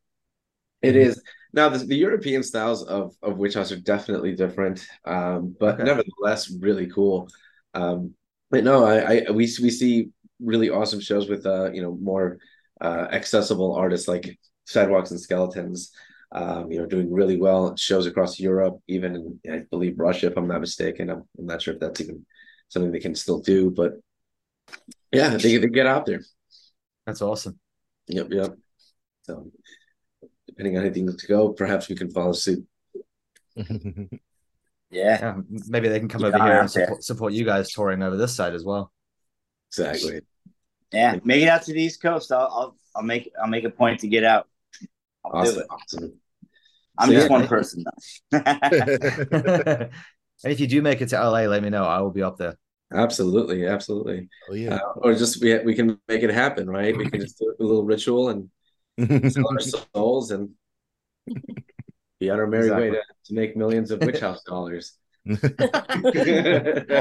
it 0.82 0.96
mm-hmm. 0.96 1.20
now 1.54 1.70
the, 1.70 1.80
the, 1.80 1.96
European 1.96 2.42
styles 2.42 2.84
of 2.84 3.14
of 3.22 3.38
witch 3.38 3.54
house 3.54 3.72
are 3.72 3.80
definitely 3.80 4.36
different, 4.36 4.86
um, 5.06 5.56
but 5.60 5.76
okay. 5.76 5.84
nevertheless 5.84 6.52
really 6.60 6.88
cool. 6.88 7.28
Um, 7.74 8.16
but 8.50 8.64
no, 8.64 8.86
I, 8.86 9.26
I 9.28 9.32
we 9.32 9.48
we 9.62 9.70
see 9.70 10.10
really 10.42 10.70
awesome 10.70 11.00
shows 11.00 11.30
with 11.30 11.46
uh 11.46 11.72
you 11.72 11.82
know 11.82 11.98
more 12.02 12.40
uh 12.82 13.08
accessible 13.12 13.76
artists 13.76 14.08
like 14.08 14.38
sidewalks 14.66 15.12
and 15.12 15.20
skeletons 15.20 15.92
um 16.32 16.72
you 16.72 16.80
know 16.80 16.86
doing 16.86 17.12
really 17.12 17.38
well 17.38 17.76
shows 17.76 18.08
across 18.08 18.40
europe 18.40 18.80
even 18.88 19.38
in, 19.44 19.54
i 19.54 19.64
believe 19.70 20.00
russia 20.00 20.28
if 20.28 20.38
i'm 20.38 20.48
not 20.48 20.62
mistaken 20.62 21.10
i'm, 21.10 21.24
I'm 21.38 21.46
not 21.46 21.62
sure 21.62 21.76
if 21.76 21.80
that's 21.80 22.02
even 22.02 22.26
something 22.72 22.92
they 22.92 23.00
can 23.00 23.16
still 23.16 23.40
do 23.40 23.70
but 23.70 23.94
yeah 25.12 25.30
they, 25.38 25.58
they 25.58 25.68
get 25.68 25.86
out 25.88 26.06
there 26.06 26.22
that's 27.06 27.22
awesome 27.22 27.60
yep 28.08 28.28
yep 28.32 28.56
So, 29.24 29.52
depending 30.48 30.78
on 30.78 30.84
anything 30.86 31.06
to 31.16 31.28
go, 31.28 31.54
perhaps 31.54 31.90
we 31.90 31.96
can 31.96 32.10
follow 32.12 32.34
suit. 32.34 32.66
Yeah. 34.92 35.20
Yeah, 35.22 35.36
maybe 35.70 35.88
they 35.88 36.00
can 36.00 36.10
come 36.10 36.22
Yeah, 36.22 36.28
over 36.30 36.40
here 36.40 36.54
out 36.54 36.62
and 36.62 36.72
support, 36.72 37.04
support 37.04 37.34
you 37.34 37.46
guys 37.46 37.72
touring 37.72 38.04
over 38.04 38.18
this 38.18 38.36
side 38.36 38.54
as 38.56 38.66
well. 38.66 38.92
Exactly. 39.70 40.22
Yeah. 40.92 41.20
Make 41.24 41.44
it 41.44 41.48
out 41.48 41.64
to 41.64 41.74
the 41.74 41.82
East 41.82 42.02
Coast. 42.02 42.32
I'll 42.32 42.40
I'll, 42.52 42.78
I'll 42.96 43.04
make 43.04 43.32
I'll 43.42 43.48
make 43.48 43.64
a 43.64 43.70
point 43.70 44.02
to 44.02 44.08
get 44.08 44.24
out. 44.26 44.48
I'll 45.24 45.32
Awesome. 45.34 45.56
do 45.56 45.60
it. 45.62 45.68
Awesome. 45.70 46.14
I'm 46.98 47.08
So, 47.08 47.14
just 47.14 47.30
yeah, 47.30 47.32
one 47.32 47.48
person 47.48 47.84
though. 48.32 48.40
and 50.44 50.52
if 50.52 50.60
you 50.60 50.68
do 50.68 50.82
make 50.82 51.02
it 51.02 51.10
to 51.10 51.16
LA, 51.20 51.42
let 51.42 51.64
me 51.64 51.70
know. 51.70 51.84
I 51.84 52.02
will 52.02 52.12
be 52.12 52.24
up 52.24 52.38
there. 52.38 52.58
Absolutely, 52.94 53.68
absolutely. 53.68 54.28
Oh 54.50 54.54
yeah. 54.54 54.76
Uh, 54.76 54.80
or 54.98 55.14
just 55.14 55.42
we 55.42 55.58
we 55.60 55.76
can 55.76 56.00
make 56.08 56.24
it 56.24 56.32
happen, 56.32 56.70
right? 56.70 56.96
We 56.96 57.10
can 57.10 57.22
just 57.22 57.40
do 57.40 57.56
a 57.58 57.64
little 57.64 57.86
ritual 57.86 58.30
and 58.30 58.50
sell 59.32 59.48
our 59.48 59.60
souls 59.96 60.32
and 60.32 60.50
be 62.20 62.30
on 62.30 62.40
our 62.40 62.48
merry 62.48 62.72
way 62.72 62.90
to, 62.90 63.02
to 63.26 63.34
make 63.34 63.56
millions 63.56 63.92
of 63.92 64.02
witch 64.02 64.20
house 64.20 64.44
dollars. 64.44 64.98
oh 65.30 65.36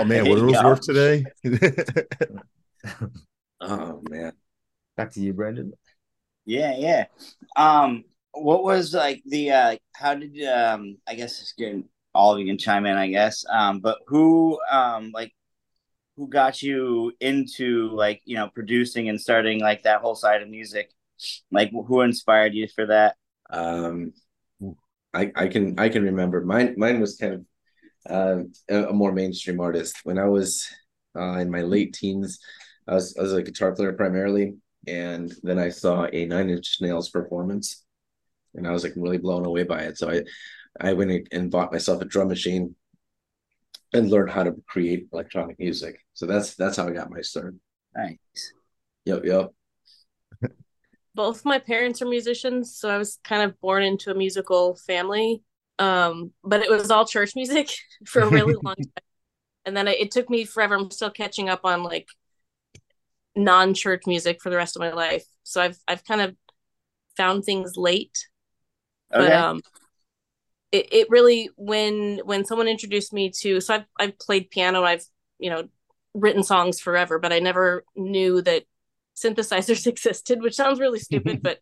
man, 0.05 0.29
what 0.29 0.39
are 0.39 0.53
those 0.53 0.65
worth 0.65 0.81
today? 0.83 1.25
Oh 3.61 4.03
man. 4.09 4.33
Back 4.97 5.13
to 5.13 5.21
you, 5.21 5.33
Brandon. 5.33 5.73
Yeah, 6.45 6.75
yeah. 6.77 7.07
Um, 7.57 8.05
what 8.33 8.63
was 8.63 8.95
like 8.95 9.23
the 9.27 9.51
uh 9.51 9.77
how 9.95 10.15
did 10.15 10.41
um 10.45 10.99
I 11.07 11.15
guess 11.15 11.41
it's 11.41 11.53
good 11.53 11.85
all 12.15 12.35
of 12.35 12.41
you 12.41 12.47
can 12.47 12.59
chime 12.59 12.87
in, 12.87 12.97
I 12.97 13.09
guess. 13.09 13.45
Um, 13.51 13.81
but 13.81 13.99
who 14.07 14.59
um 14.71 15.11
like 15.13 15.33
who 16.17 16.29
got 16.29 16.63
you 16.63 17.13
into 17.21 17.91
like, 17.91 18.21
you 18.25 18.37
know, 18.37 18.49
producing 18.49 19.09
and 19.09 19.21
starting 19.21 19.61
like 19.61 19.83
that 19.83 20.01
whole 20.01 20.15
side 20.15 20.43
of 20.43 20.49
music? 20.49 20.93
Like 21.51 21.71
who 21.71 22.01
inspired 22.03 22.55
you 22.55 22.69
for 22.69 22.87
that? 22.87 23.17
Um, 23.51 24.13
I 25.15 25.33
I 25.35 25.49
can 25.49 25.79
I 25.79 25.89
can 25.89 26.05
remember 26.05 26.41
mine. 26.43 26.75
Mine 26.77 27.01
was 27.01 27.17
kind 27.17 27.35
of 27.35 27.45
uh, 28.09 28.43
a, 28.69 28.93
more 28.93 29.13
mainstream 29.13 29.61
artist. 29.61 29.97
When 30.05 30.19
I 30.19 30.27
was 30.27 30.67
uh, 31.17 31.39
in 31.39 31.51
my 31.51 31.63
late 31.63 31.95
teens, 31.95 32.39
I 32.87 32.95
was 32.95 33.17
I 33.19 33.23
was 33.23 33.35
a 33.35 33.43
guitar 33.43 33.73
player 33.73 33.93
primarily, 33.93 34.55
and 34.87 35.33
then 35.43 35.59
I 35.59 35.69
saw 35.69 36.07
a 36.13 36.27
Nine 36.27 36.51
Inch 36.51 36.79
Nails 36.81 37.11
performance, 37.11 37.85
and 38.55 38.67
I 38.67 38.73
was 38.73 38.85
like 38.85 38.95
really 38.97 39.19
blown 39.19 39.47
away 39.47 39.65
by 39.65 39.81
it. 39.81 39.99
So 39.99 40.11
I 40.11 40.23
I 40.81 40.93
went 40.93 41.29
and 41.33 41.51
bought 41.51 41.73
myself 41.73 42.03
a 42.03 42.05
drum 42.05 42.29
machine 42.29 42.75
and 43.93 44.11
learned 44.11 44.31
how 44.31 44.43
to 44.45 44.55
create 44.69 45.09
electronic 45.13 45.59
music. 45.59 46.01
So 46.15 46.27
that's 46.27 46.55
that's 46.55 46.77
how 46.77 46.87
I 46.89 46.93
got 46.93 47.11
my 47.11 47.21
start. 47.23 47.55
Nice. 47.95 48.53
Yep, 49.05 49.23
yep. 49.25 49.51
both 51.15 51.45
my 51.45 51.59
parents 51.59 52.01
are 52.03 52.07
musicians, 52.07 52.77
so 52.77 52.89
I 52.89 52.99
was 52.99 53.19
kind 53.25 53.43
of 53.43 53.61
born 53.61 53.83
into 53.83 54.11
a 54.11 54.15
musical 54.15 54.77
family. 54.77 55.43
Um, 55.79 56.33
but 56.45 56.61
it 56.63 56.71
was 56.71 56.91
all 56.91 57.07
church 57.07 57.33
music 57.35 57.71
for 58.07 58.23
a 58.23 58.29
really 58.29 58.55
long 58.65 58.77
time. 58.77 59.05
And 59.67 59.77
then 59.77 59.89
it, 59.89 60.01
it 60.01 60.11
took 60.13 60.31
me 60.31 60.45
forever. 60.45 60.77
I'm 60.77 60.91
still 60.91 61.11
catching 61.11 61.49
up 61.49 61.63
on 61.65 61.83
like 61.85 62.09
non-church 63.37 64.03
music 64.07 64.43
for 64.43 64.51
the 64.51 64.57
rest 64.57 64.77
of 64.77 64.81
my 64.81 64.93
life. 64.93 65.25
So 65.45 65.61
I've 65.61 65.79
I've 65.87 66.05
kind 66.05 66.21
of 66.21 66.37
found 67.17 67.45
things 67.45 67.77
late. 67.77 68.29
But 69.17 69.33
Okay. 69.33 69.35
um 69.35 69.63
it, 70.73 70.93
it 70.93 71.11
really 71.11 71.51
when 71.57 72.21
when 72.25 72.45
someone 72.45 72.69
introduced 72.69 73.13
me 73.13 73.31
to 73.41 73.61
so 73.61 73.75
I've 73.75 73.85
I've 73.99 74.19
played 74.19 74.51
piano, 74.51 74.85
I've, 74.85 75.05
you 75.39 75.51
know, 75.51 75.69
written 76.15 76.43
songs 76.43 76.81
forever, 76.81 77.19
but 77.19 77.33
I 77.33 77.39
never 77.39 77.85
knew 77.97 78.43
that 78.43 78.65
synthesizers 79.17 79.87
existed, 79.87 80.43
which 80.43 80.55
sounds 80.55 80.81
really 80.81 80.99
stupid, 81.01 81.43
but 81.43 81.59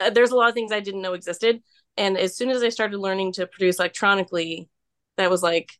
uh, 0.00 0.10
there's 0.10 0.30
a 0.30 0.36
lot 0.36 0.48
of 0.48 0.54
things 0.54 0.72
I 0.72 0.80
didn't 0.80 1.02
know 1.02 1.14
existed. 1.14 1.62
And 1.96 2.16
as 2.16 2.36
soon 2.36 2.50
as 2.50 2.62
I 2.62 2.70
started 2.70 2.98
learning 2.98 3.34
to 3.34 3.46
produce 3.46 3.78
electronically, 3.78 4.68
that 5.18 5.30
was 5.30 5.42
like 5.42 5.72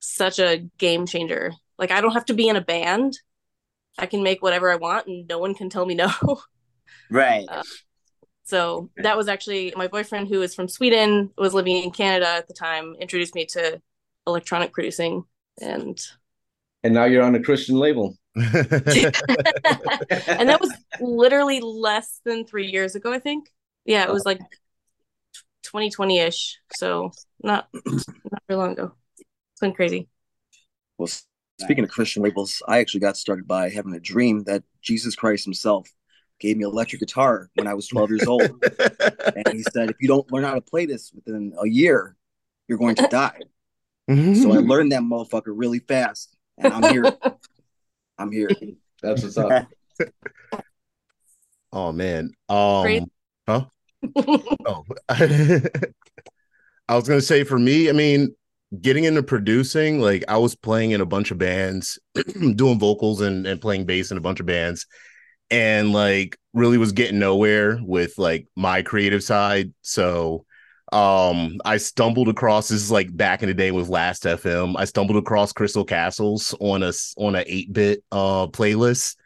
such 0.00 0.38
a 0.38 0.68
game 0.78 1.06
changer. 1.06 1.52
Like 1.78 1.90
I 1.90 2.00
don't 2.00 2.12
have 2.12 2.26
to 2.26 2.34
be 2.34 2.48
in 2.48 2.56
a 2.56 2.60
band. 2.60 3.18
I 3.98 4.06
can 4.06 4.22
make 4.22 4.42
whatever 4.42 4.70
I 4.70 4.76
want 4.76 5.06
and 5.06 5.26
no 5.26 5.38
one 5.38 5.54
can 5.54 5.70
tell 5.70 5.86
me 5.86 5.94
no. 5.94 6.10
Right. 7.10 7.46
Uh, 7.48 7.64
so 8.50 8.90
that 8.96 9.16
was 9.16 9.28
actually 9.28 9.72
my 9.76 9.86
boyfriend 9.86 10.28
who 10.28 10.40
was 10.40 10.54
from 10.54 10.68
Sweden, 10.68 11.30
was 11.38 11.54
living 11.54 11.82
in 11.82 11.92
Canada 11.92 12.26
at 12.26 12.48
the 12.48 12.54
time, 12.54 12.96
introduced 13.00 13.34
me 13.34 13.46
to 13.46 13.80
electronic 14.26 14.72
producing 14.72 15.22
and 15.60 15.98
And 16.82 16.94
now 16.94 17.04
you're 17.04 17.22
on 17.22 17.36
a 17.36 17.42
Christian 17.42 17.76
label. 17.76 18.16
and 18.36 18.48
that 20.48 20.58
was 20.60 20.72
literally 21.00 21.60
less 21.60 22.20
than 22.24 22.44
three 22.44 22.66
years 22.66 22.96
ago, 22.96 23.12
I 23.12 23.20
think. 23.20 23.48
Yeah, 23.84 24.02
it 24.02 24.12
was 24.12 24.24
like 24.24 24.40
2020-ish. 25.72 26.58
So 26.76 27.12
not 27.42 27.68
not 27.72 28.42
very 28.48 28.58
long 28.58 28.72
ago. 28.72 28.92
It's 29.18 29.60
been 29.60 29.74
crazy. 29.74 30.08
Well, 30.98 31.08
speaking 31.60 31.84
of 31.84 31.90
Christian 31.90 32.24
labels, 32.24 32.62
I 32.66 32.80
actually 32.80 33.00
got 33.00 33.16
started 33.16 33.46
by 33.46 33.70
having 33.70 33.94
a 33.94 34.00
dream 34.00 34.42
that 34.44 34.64
Jesus 34.82 35.14
Christ 35.14 35.44
himself 35.44 35.88
gave 36.40 36.56
me 36.56 36.64
an 36.64 36.70
electric 36.70 37.00
guitar 37.00 37.50
when 37.54 37.66
I 37.66 37.74
was 37.74 37.86
12 37.86 38.10
years 38.10 38.26
old. 38.26 38.42
and 39.36 39.48
he 39.52 39.62
said, 39.62 39.90
if 39.90 39.96
you 40.00 40.08
don't 40.08 40.30
learn 40.32 40.44
how 40.44 40.54
to 40.54 40.60
play 40.60 40.86
this 40.86 41.12
within 41.14 41.52
a 41.62 41.68
year, 41.68 42.16
you're 42.66 42.78
going 42.78 42.96
to 42.96 43.06
die. 43.10 43.40
So 44.08 44.52
I 44.52 44.56
learned 44.56 44.90
that 44.90 45.02
motherfucker 45.02 45.52
really 45.54 45.78
fast. 45.78 46.36
And 46.58 46.72
I'm 46.72 46.82
here. 46.82 47.04
I'm 48.18 48.32
here. 48.32 48.50
That's 49.00 49.22
what's 49.22 49.38
up. 49.38 49.68
oh 51.72 51.92
man. 51.92 52.32
Um 52.48 52.82
Great. 52.82 53.04
huh? 53.46 53.66
Oh, 54.66 54.84
I 56.88 56.96
was 56.96 57.06
gonna 57.06 57.20
say 57.20 57.44
for 57.44 57.58
me, 57.58 57.88
I 57.88 57.92
mean, 57.92 58.34
getting 58.80 59.04
into 59.04 59.22
producing, 59.22 60.00
like 60.00 60.24
I 60.26 60.38
was 60.38 60.56
playing 60.56 60.90
in 60.90 61.00
a 61.00 61.06
bunch 61.06 61.30
of 61.30 61.38
bands, 61.38 61.98
doing 62.56 62.80
vocals 62.80 63.20
and, 63.20 63.46
and 63.46 63.60
playing 63.60 63.86
bass 63.86 64.10
in 64.10 64.18
a 64.18 64.20
bunch 64.20 64.40
of 64.40 64.46
bands, 64.46 64.86
and 65.50 65.92
like 65.92 66.38
really 66.54 66.78
was 66.78 66.92
getting 66.92 67.18
nowhere 67.18 67.78
with 67.82 68.18
like 68.18 68.46
my 68.56 68.82
creative 68.82 69.22
side. 69.22 69.72
So 69.82 70.44
um 70.92 71.60
I 71.64 71.76
stumbled 71.76 72.28
across 72.28 72.68
this 72.68 72.82
is 72.82 72.90
like 72.90 73.14
back 73.16 73.42
in 73.42 73.48
the 73.48 73.54
day 73.54 73.70
with 73.70 73.88
Last 73.88 74.24
FM. 74.24 74.74
I 74.76 74.84
stumbled 74.86 75.16
across 75.18 75.52
Crystal 75.52 75.84
Castles 75.84 76.54
on 76.60 76.82
a 76.82 76.92
on 77.16 77.34
a 77.36 77.44
8-bit 77.44 78.04
uh 78.12 78.46
playlist 78.48 79.16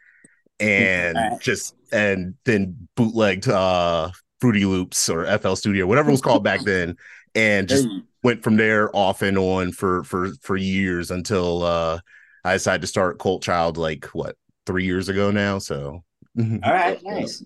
and 0.59 1.17
just 1.41 1.75
and 1.91 2.35
then 2.45 2.87
bootlegged 2.95 3.47
uh 3.47 4.09
Fruity 4.41 4.65
Loops 4.65 5.09
or 5.09 5.25
FL 5.39 5.55
Studio, 5.55 5.87
whatever 5.87 6.09
it 6.09 6.13
was 6.13 6.21
called 6.21 6.43
back 6.43 6.63
then, 6.63 6.97
and 7.33 7.67
just 7.69 7.85
Hey. 7.85 8.01
went 8.23 8.43
from 8.43 8.57
there 8.57 8.95
off 8.95 9.21
and 9.21 9.37
on 9.37 9.71
for 9.71 10.03
for 10.03 10.29
for 10.41 10.57
years 10.57 11.11
until 11.11 11.63
uh 11.63 11.99
I 12.43 12.53
decided 12.53 12.81
to 12.81 12.87
start 12.87 13.17
CULTCHILD 13.19 13.77
like 13.77 14.05
what 14.07 14.35
three 14.67 14.85
years 14.85 15.09
ago 15.09 15.31
now. 15.31 15.57
So 15.59 16.03
All 16.37 16.73
right, 16.73 17.01
nice. 17.03 17.43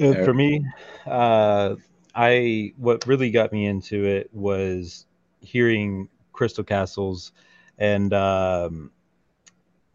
Uh, 0.00 0.14
for 0.14 0.32
me, 0.32 0.64
uh, 1.06 1.74
I 2.14 2.72
what 2.76 3.06
really 3.06 3.30
got 3.30 3.52
me 3.52 3.66
into 3.66 4.04
it 4.04 4.30
was 4.32 5.06
hearing 5.40 6.08
Crystal 6.32 6.62
Castles, 6.62 7.32
and 7.78 8.12
um, 8.12 8.92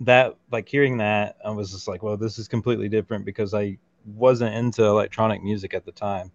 that 0.02 0.36
like 0.52 0.68
hearing 0.68 0.98
that 0.98 1.38
I 1.46 1.52
was 1.52 1.72
just 1.72 1.88
like, 1.88 2.04
well, 2.04 2.18
this 2.18 2.38
is 2.38 2.48
completely 2.48 2.90
different 2.90 3.26
because 3.26 3.54
I 3.54 3.78
wasn't 4.06 4.56
into 4.56 4.84
electronic 4.84 5.42
music 5.44 5.74
at 5.74 5.86
the 5.86 5.92
time, 5.92 6.32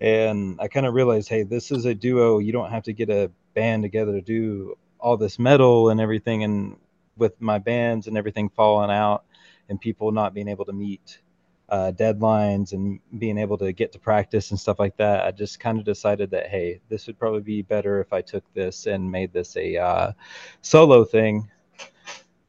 and 0.00 0.58
I 0.60 0.68
kind 0.68 0.86
of 0.86 0.94
realized, 0.94 1.28
hey, 1.28 1.42
this 1.44 1.70
is 1.70 1.86
a 1.86 1.94
duo. 1.94 2.38
You 2.38 2.52
don't 2.52 2.70
have 2.70 2.84
to 2.84 2.92
get 2.92 3.10
a 3.10 3.30
band 3.54 3.82
together 3.82 4.12
to 4.12 4.20
do 4.20 4.76
all 4.98 5.16
this 5.16 5.38
metal 5.38 5.90
and 5.90 6.00
everything, 6.00 6.44
and 6.44 6.76
with 7.16 7.40
my 7.40 7.58
bands 7.58 8.06
and 8.06 8.18
everything 8.18 8.50
falling 8.50 8.90
out, 8.90 9.24
and 9.70 9.80
people 9.80 10.12
not 10.12 10.34
being 10.34 10.48
able 10.48 10.66
to 10.66 10.72
meet 10.72 11.20
uh, 11.70 11.92
deadlines 11.92 12.72
and 12.72 12.98
being 13.18 13.38
able 13.38 13.56
to 13.56 13.72
get 13.72 13.92
to 13.92 13.98
practice 13.98 14.50
and 14.50 14.58
stuff 14.58 14.78
like 14.80 14.96
that, 14.96 15.24
I 15.24 15.30
just 15.30 15.60
kind 15.60 15.78
of 15.78 15.84
decided 15.84 16.30
that 16.32 16.48
hey, 16.48 16.80
this 16.88 17.06
would 17.06 17.18
probably 17.18 17.40
be 17.40 17.62
better 17.62 18.00
if 18.00 18.12
I 18.12 18.20
took 18.20 18.44
this 18.52 18.86
and 18.86 19.10
made 19.10 19.32
this 19.32 19.56
a 19.56 19.76
uh, 19.76 20.12
solo 20.60 21.04
thing. 21.04 21.48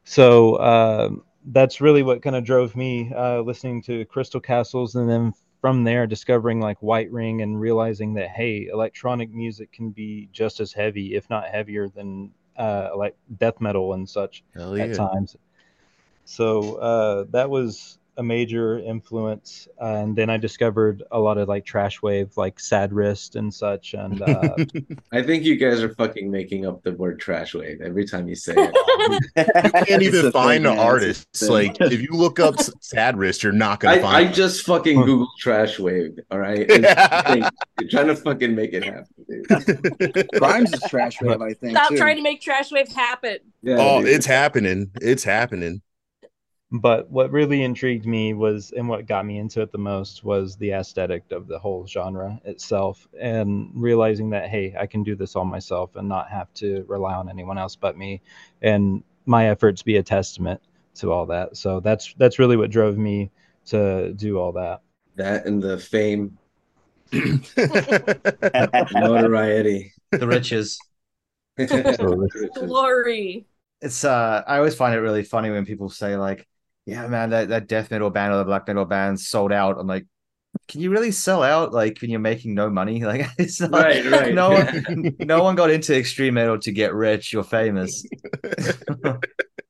So 0.04 0.58
um, 0.60 1.24
that's 1.46 1.80
really 1.80 2.02
what 2.02 2.20
kind 2.20 2.36
of 2.36 2.44
drove 2.44 2.74
me 2.76 3.12
uh, 3.16 3.40
listening 3.40 3.80
to 3.82 4.04
Crystal 4.06 4.40
Castles, 4.40 4.96
and 4.96 5.08
then 5.08 5.32
from 5.60 5.84
there 5.84 6.08
discovering 6.08 6.60
like 6.60 6.82
White 6.82 7.10
Ring 7.12 7.42
and 7.42 7.60
realizing 7.60 8.14
that 8.14 8.30
hey, 8.30 8.68
electronic 8.72 9.32
music 9.32 9.70
can 9.72 9.90
be 9.90 10.28
just 10.32 10.58
as 10.58 10.72
heavy, 10.72 11.14
if 11.14 11.30
not 11.30 11.46
heavier, 11.46 11.88
than 11.88 12.32
uh, 12.56 12.90
like 12.96 13.16
death 13.38 13.60
metal 13.60 13.92
and 13.94 14.08
such 14.08 14.42
at 14.82 14.96
times. 14.96 15.36
So 16.24 16.76
uh, 16.76 17.24
that 17.30 17.50
was 17.50 17.98
a 18.18 18.22
major 18.22 18.78
influence, 18.78 19.68
uh, 19.80 19.86
and 19.86 20.14
then 20.14 20.28
I 20.28 20.36
discovered 20.36 21.02
a 21.10 21.18
lot 21.18 21.38
of 21.38 21.48
like 21.48 21.64
trash 21.64 22.02
wave, 22.02 22.36
like 22.36 22.60
Sad 22.60 22.92
Wrist 22.92 23.36
and 23.36 23.52
such. 23.52 23.94
And 23.94 24.20
uh, 24.20 24.56
I 25.12 25.22
think 25.22 25.44
you 25.44 25.56
guys 25.56 25.82
are 25.82 25.94
fucking 25.94 26.30
making 26.30 26.66
up 26.66 26.82
the 26.82 26.92
word 26.92 27.20
trash 27.20 27.54
wave 27.54 27.80
every 27.80 28.04
time 28.04 28.28
you 28.28 28.34
say 28.34 28.54
it. 28.56 29.24
you 29.74 29.84
can't 29.84 30.02
even 30.02 30.30
find 30.30 30.64
thing, 30.64 30.64
the 30.64 30.68
man. 30.68 30.72
It's 30.72 30.78
a 30.78 30.82
artists. 30.82 31.42
Like 31.48 31.80
if 31.80 32.02
you 32.02 32.10
look 32.12 32.38
up 32.38 32.56
S- 32.58 32.70
Sad 32.80 33.16
Wrist, 33.16 33.42
you're 33.42 33.52
not 33.52 33.80
gonna 33.80 33.96
I, 33.96 34.00
find. 34.00 34.28
I 34.28 34.30
just 34.30 34.66
fucking 34.66 35.00
Google 35.00 35.28
trash 35.38 35.78
wave. 35.78 36.18
All 36.30 36.38
right. 36.38 36.70
And 36.72 36.86
fucking- 36.86 37.44
you're 37.80 37.90
trying 37.90 38.06
to 38.08 38.16
fucking 38.16 38.54
make 38.54 38.72
it 38.72 38.84
happen, 38.84 39.06
dude. 39.28 40.28
Grimes 40.38 40.72
is 40.72 40.82
trash 40.88 41.20
wave, 41.20 41.40
I 41.40 41.54
think. 41.54 41.76
Stop 41.76 41.88
too. 41.90 41.96
trying 41.96 42.16
to 42.16 42.22
make 42.22 42.40
trash 42.40 42.70
wave 42.70 42.88
happen. 42.88 43.38
Yeah, 43.62 43.76
oh, 43.78 44.00
dude. 44.00 44.10
it's 44.10 44.26
happening. 44.26 44.90
It's 45.00 45.24
happening. 45.24 45.82
But 46.72 47.10
what 47.10 47.30
really 47.30 47.62
intrigued 47.62 48.06
me 48.06 48.32
was 48.32 48.72
and 48.76 48.88
what 48.88 49.06
got 49.06 49.26
me 49.26 49.38
into 49.38 49.60
it 49.60 49.70
the 49.72 49.78
most 49.78 50.24
was 50.24 50.56
the 50.56 50.70
aesthetic 50.72 51.22
of 51.30 51.46
the 51.46 51.58
whole 51.58 51.86
genre 51.86 52.40
itself 52.44 53.06
and 53.20 53.70
realizing 53.74 54.30
that 54.30 54.48
hey 54.48 54.74
i 54.78 54.86
can 54.86 55.02
do 55.02 55.14
this 55.14 55.36
all 55.36 55.44
myself 55.44 55.96
and 55.96 56.08
not 56.08 56.28
have 56.30 56.52
to 56.54 56.84
rely 56.88 57.14
on 57.14 57.28
anyone 57.28 57.58
else 57.58 57.76
but 57.76 57.96
me 57.96 58.20
and 58.62 59.02
my 59.26 59.48
efforts 59.48 59.82
be 59.82 59.96
a 59.98 60.02
testament 60.02 60.60
to 60.94 61.12
all 61.12 61.26
that 61.26 61.56
so 61.56 61.78
that's 61.80 62.14
that's 62.18 62.38
really 62.38 62.56
what 62.56 62.70
drove 62.70 62.96
me 62.96 63.30
to 63.64 64.12
do 64.14 64.38
all 64.38 64.52
that 64.52 64.80
that 65.16 65.46
and 65.46 65.62
the 65.62 65.78
fame, 65.78 66.38
notoriety. 68.92 69.92
The 70.10 70.26
riches. 70.26 70.78
Glory. 72.54 73.46
it's 73.82 74.04
uh 74.04 74.42
I 74.46 74.56
always 74.56 74.74
find 74.74 74.94
it 74.94 75.00
really 75.00 75.22
funny 75.22 75.50
when 75.50 75.66
people 75.66 75.90
say 75.90 76.16
like, 76.16 76.46
yeah, 76.86 77.06
man, 77.06 77.30
that, 77.30 77.48
that 77.48 77.68
death 77.68 77.90
metal 77.90 78.10
band 78.10 78.32
or 78.32 78.38
the 78.38 78.44
black 78.44 78.66
metal 78.66 78.84
band 78.84 79.20
sold 79.20 79.52
out. 79.52 79.78
I'm 79.78 79.86
like, 79.86 80.06
can 80.68 80.80
you 80.80 80.90
really 80.90 81.12
sell 81.12 81.42
out 81.42 81.72
like 81.72 81.98
when 82.00 82.10
you're 82.10 82.20
making 82.20 82.54
no 82.54 82.70
money? 82.70 83.02
Like 83.04 83.26
it's 83.38 83.60
not 83.60 83.70
Right, 83.72 84.04
right. 84.10 84.34
no 84.34 84.50
one 84.50 85.16
no 85.20 85.42
one 85.42 85.54
got 85.54 85.70
into 85.70 85.96
extreme 85.96 86.34
metal 86.34 86.58
to 86.60 86.72
get 86.72 86.94
rich 86.94 87.34
or 87.34 87.42
famous. 87.44 88.04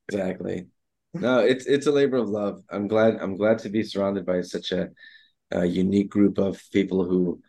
exactly. 0.09 0.67
No, 1.13 1.39
it's 1.39 1.65
it's 1.67 1.87
a 1.87 1.91
labor 1.91 2.17
of 2.17 2.27
love. 2.29 2.61
I'm 2.69 2.87
glad 2.87 3.17
I'm 3.21 3.37
glad 3.37 3.59
to 3.59 3.69
be 3.69 3.83
surrounded 3.83 4.25
by 4.25 4.41
such 4.41 4.71
a, 4.71 4.89
a 5.51 5.65
unique 5.65 6.09
group 6.09 6.37
of 6.39 6.59
people 6.71 7.05
who 7.05 7.41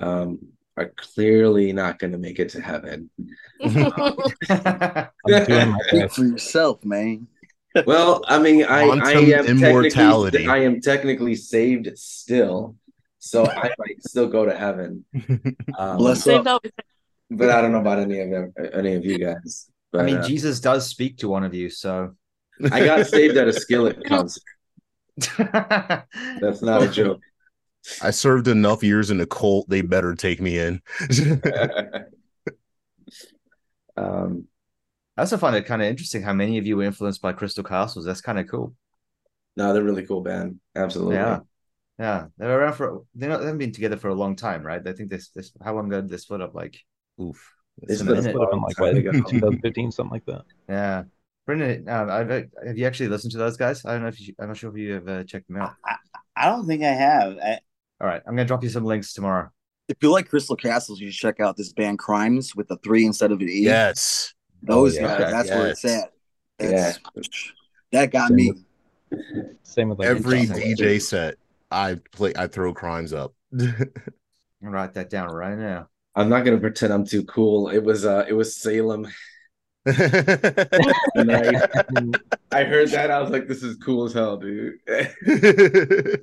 um, 0.00 0.38
are 0.76 0.92
clearly 0.96 1.72
not 1.72 1.98
going 1.98 2.12
to 2.12 2.18
make 2.18 2.38
it 2.38 2.50
to 2.50 2.60
heaven. 2.60 3.10
i'm 3.60 5.10
doing 5.26 5.70
my 5.70 5.78
best 5.90 6.14
for 6.14 6.24
yourself, 6.24 6.84
man. 6.84 7.26
Well, 7.86 8.22
I 8.26 8.38
mean, 8.38 8.64
I, 8.64 8.82
I 8.82 9.12
am 9.12 9.46
immortality. 9.46 10.38
technically 10.38 10.48
I 10.48 10.64
am 10.64 10.80
technically 10.80 11.34
saved 11.34 11.96
still, 11.98 12.76
so 13.18 13.46
I 13.46 13.70
might 13.78 14.02
still 14.02 14.28
go 14.28 14.44
to 14.44 14.56
heaven. 14.56 15.04
Um, 15.76 15.96
Bless 15.98 16.24
Saved 16.24 16.46
up. 16.46 16.64
up. 16.64 16.72
but 17.30 17.50
I 17.50 17.60
don't 17.60 17.72
know 17.72 17.80
about 17.80 17.98
any 17.98 18.20
of 18.20 18.30
them, 18.30 18.52
any 18.72 18.94
of 18.94 19.04
you 19.04 19.18
guys. 19.18 19.70
But 19.92 20.02
I 20.02 20.04
mean, 20.04 20.16
uh, 20.18 20.26
Jesus 20.26 20.60
does 20.60 20.86
speak 20.86 21.18
to 21.18 21.28
one 21.28 21.44
of 21.44 21.54
you, 21.54 21.70
so 21.70 22.14
I 22.70 22.84
got 22.84 23.06
saved 23.06 23.36
at 23.36 23.48
a 23.48 23.52
Skillet 23.52 24.04
concert. 24.06 24.42
That's 26.40 26.62
not 26.62 26.82
a 26.82 26.88
joke. 26.88 27.20
I 28.02 28.10
served 28.10 28.48
enough 28.48 28.82
years 28.82 29.10
in 29.10 29.20
a 29.20 29.26
cult. 29.26 29.68
They 29.68 29.80
better 29.80 30.14
take 30.14 30.40
me 30.40 30.58
in. 30.58 30.82
um, 33.96 34.46
I 35.18 35.22
also 35.22 35.36
find 35.36 35.56
it 35.56 35.66
kind 35.66 35.82
of 35.82 35.88
interesting 35.88 36.22
how 36.22 36.32
many 36.32 36.58
of 36.58 36.66
you 36.66 36.76
were 36.76 36.84
influenced 36.84 37.20
by 37.20 37.32
Crystal 37.32 37.64
Castles. 37.64 38.04
That's 38.04 38.20
kind 38.20 38.38
of 38.38 38.48
cool. 38.48 38.72
no, 39.56 39.72
they're 39.72 39.82
a 39.82 39.84
really 39.84 40.06
cool 40.06 40.20
band. 40.20 40.60
Absolutely. 40.76 41.16
Yeah. 41.16 41.40
Yeah. 41.98 42.26
They're 42.38 42.60
around 42.60 42.74
for 42.74 43.02
they're 43.16 43.28
not, 43.28 43.40
they 43.40 43.46
haven't 43.46 43.58
been 43.58 43.72
together 43.72 43.96
for 43.96 44.10
a 44.10 44.14
long 44.14 44.36
time, 44.36 44.62
right? 44.62 44.80
I 44.86 44.92
think 44.92 45.10
this 45.10 45.30
this 45.30 45.50
how 45.60 45.74
long 45.74 45.86
ago 45.88 46.02
did 46.02 46.10
they 46.10 46.18
split 46.18 46.40
up? 46.40 46.54
Like 46.54 46.78
oof. 47.20 47.52
They 47.82 47.94
It's 47.94 48.00
a 48.00 48.04
split 48.04 48.18
up 48.18 48.24
minute. 48.24 48.38
Would 48.38 48.42
have 48.42 48.50
been 48.52 48.60
like 48.62 48.78
what, 48.78 49.28
2015 49.28 49.90
something 49.90 50.12
like 50.12 50.24
that 50.26 50.44
Yeah. 50.68 51.02
Brendan, 51.46 51.88
um, 51.88 52.10
I've, 52.10 52.30
have 52.30 52.78
you 52.78 52.86
actually 52.86 53.08
listened 53.08 53.32
to 53.32 53.38
those 53.38 53.56
guys? 53.56 53.84
I 53.84 53.94
don't 53.94 54.02
know 54.02 54.08
if 54.08 54.20
you, 54.20 54.34
I'm 54.38 54.48
not 54.48 54.56
sure 54.56 54.70
if 54.70 54.76
you 54.76 54.92
have 54.92 55.08
uh, 55.08 55.24
checked 55.24 55.48
them 55.48 55.56
out. 55.56 55.72
I 56.36 56.44
don't 56.44 56.66
think 56.66 56.84
I 56.84 56.92
have. 56.92 57.38
I, 57.38 57.58
All 58.00 58.06
right, 58.06 58.22
I'm 58.24 58.36
gonna 58.36 58.44
drop 58.44 58.62
you 58.62 58.68
some 58.68 58.84
links 58.84 59.14
tomorrow. 59.14 59.48
If 59.88 59.96
you 60.00 60.12
like 60.12 60.28
Crystal 60.28 60.54
Castles, 60.54 61.00
you 61.00 61.10
should 61.10 61.20
check 61.20 61.40
out 61.40 61.56
this 61.56 61.72
band 61.72 61.98
Crimes 61.98 62.54
with 62.54 62.68
the 62.68 62.76
three 62.76 63.04
instead 63.04 63.32
of 63.32 63.40
an 63.40 63.48
E. 63.48 63.62
yes. 63.62 64.34
Those 64.62 64.96
Oh, 64.98 65.00
yeah. 65.00 65.18
guys, 65.18 65.32
that's 65.32 65.50
where 65.50 65.66
it's 65.68 65.84
at. 65.84 66.12
That's, 66.58 66.98
That 67.92 68.10
got 68.10 68.30
me. 68.32 68.52
same 69.62 69.88
with 69.90 69.98
like 69.98 70.08
Every 70.08 70.40
Insomnia. 70.40 70.76
DJ 70.76 71.00
set, 71.00 71.36
I 71.70 71.98
play. 72.12 72.32
I 72.36 72.46
throw 72.46 72.74
crimes 72.74 73.12
up. 73.12 73.32
I'm 73.60 73.68
gonna 74.62 74.74
write 74.74 74.94
that 74.94 75.08
down 75.10 75.30
right 75.32 75.56
now. 75.56 75.88
I'm 76.14 76.28
not 76.28 76.44
gonna 76.44 76.58
pretend 76.58 76.92
I'm 76.92 77.06
too 77.06 77.24
cool. 77.24 77.68
It 77.68 77.82
was 77.82 78.04
uh 78.04 78.24
it 78.28 78.32
was 78.34 78.56
Salem. 78.56 79.06
I, 79.86 79.92
I 82.52 82.64
heard 82.64 82.88
that. 82.90 83.10
I 83.10 83.20
was 83.20 83.30
like, 83.30 83.46
this 83.48 83.62
is 83.62 83.76
cool 83.76 84.04
as 84.04 84.12
hell, 84.12 84.36
dude. 84.36 84.74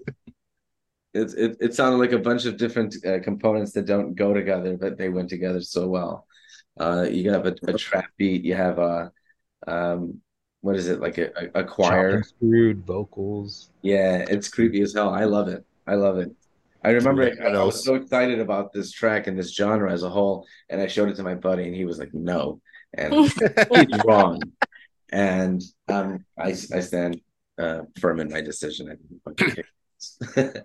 It's 1.18 1.34
it, 1.34 1.56
it 1.62 1.74
sounded 1.74 1.96
like 2.00 2.12
a 2.12 2.20
bunch 2.20 2.44
of 2.46 2.58
different 2.58 2.94
uh, 3.06 3.20
components 3.24 3.72
that 3.72 3.86
don't 3.86 4.16
go 4.16 4.34
together, 4.34 4.76
but 4.76 4.98
they 4.98 5.08
went 5.08 5.30
together 5.30 5.62
so 5.62 5.88
well. 5.88 6.28
Uh, 6.80 7.08
you 7.10 7.32
have 7.32 7.46
a, 7.46 7.56
a 7.68 7.74
trap 7.74 8.06
beat, 8.18 8.44
you 8.44 8.56
have 8.56 8.80
a 8.80 9.12
um, 9.68 10.22
what 10.62 10.76
is 10.76 10.88
it 10.88 11.00
like 11.00 11.18
a, 11.18 11.30
a, 11.38 11.62
a 11.62 11.64
choir? 11.64 12.10
Chopped 12.10 12.14
and 12.14 12.26
screwed 12.26 12.86
vocals 12.86 13.70
Yeah, 13.82 14.26
it's 14.28 14.50
creepy 14.50 14.82
as 14.82 14.94
hell. 14.94 15.10
I 15.10 15.26
love 15.26 15.48
it. 15.48 15.64
I 15.88 15.96
love 15.96 16.18
it. 16.18 16.32
I 16.84 16.90
remember 16.90 17.24
Yeah, 17.24 17.48
I, 17.48 17.52
I 17.52 17.64
was 17.64 17.84
so 17.84 17.96
excited 17.96 18.40
about 18.40 18.74
this 18.74 18.92
track 18.92 19.28
and 19.28 19.38
this 19.38 19.54
genre 19.54 19.92
as 19.92 20.04
a 20.04 20.10
whole, 20.10 20.46
and 20.70 20.82
I 20.82 20.88
showed 20.88 21.10
it 21.10 21.16
to 21.18 21.24
my 21.24 21.36
buddy, 21.36 21.66
and 21.66 21.76
he 21.76 21.86
was 21.86 21.98
like, 21.98 22.14
"No," 22.14 22.62
and 22.94 23.14
he's 23.74 24.04
wrong. 24.04 24.52
And 25.12 25.62
um, 25.88 26.26
I 26.38 26.50
I 26.50 26.54
stand 26.54 27.22
uh, 27.58 27.82
firm 28.00 28.20
in 28.20 28.30
my 28.30 28.42
decision. 28.42 28.90
I 28.90 28.96
think 28.96 29.22
fucking 29.24 29.52
kick 29.52 30.64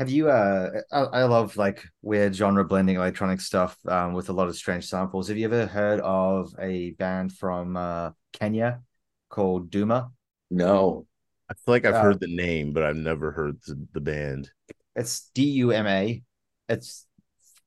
Have 0.00 0.08
you? 0.08 0.30
Uh, 0.30 0.80
I, 0.90 1.00
I 1.00 1.24
love 1.24 1.58
like 1.58 1.84
weird 2.00 2.34
genre 2.34 2.64
blending 2.64 2.96
electronic 2.96 3.38
stuff 3.38 3.76
um, 3.86 4.14
with 4.14 4.30
a 4.30 4.32
lot 4.32 4.48
of 4.48 4.56
strange 4.56 4.88
samples. 4.88 5.28
Have 5.28 5.36
you 5.36 5.44
ever 5.44 5.66
heard 5.66 6.00
of 6.00 6.54
a 6.58 6.92
band 6.92 7.34
from 7.34 7.76
uh, 7.76 8.12
Kenya 8.32 8.80
called 9.28 9.70
Duma? 9.70 10.10
no, 10.50 11.06
I 11.50 11.54
feel 11.54 11.74
like 11.74 11.84
I've 11.84 11.94
Uh, 11.94 12.02
heard 12.02 12.20
the 12.20 12.34
name, 12.34 12.72
but 12.72 12.82
I've 12.82 12.96
never 12.96 13.30
heard 13.32 13.60
the, 13.66 13.86
the 13.92 14.00
band. 14.00 14.50
It's 14.96 15.30
D 15.34 15.44
U 15.64 15.72
M 15.72 15.86
A. 15.86 16.22
It's 16.68 17.06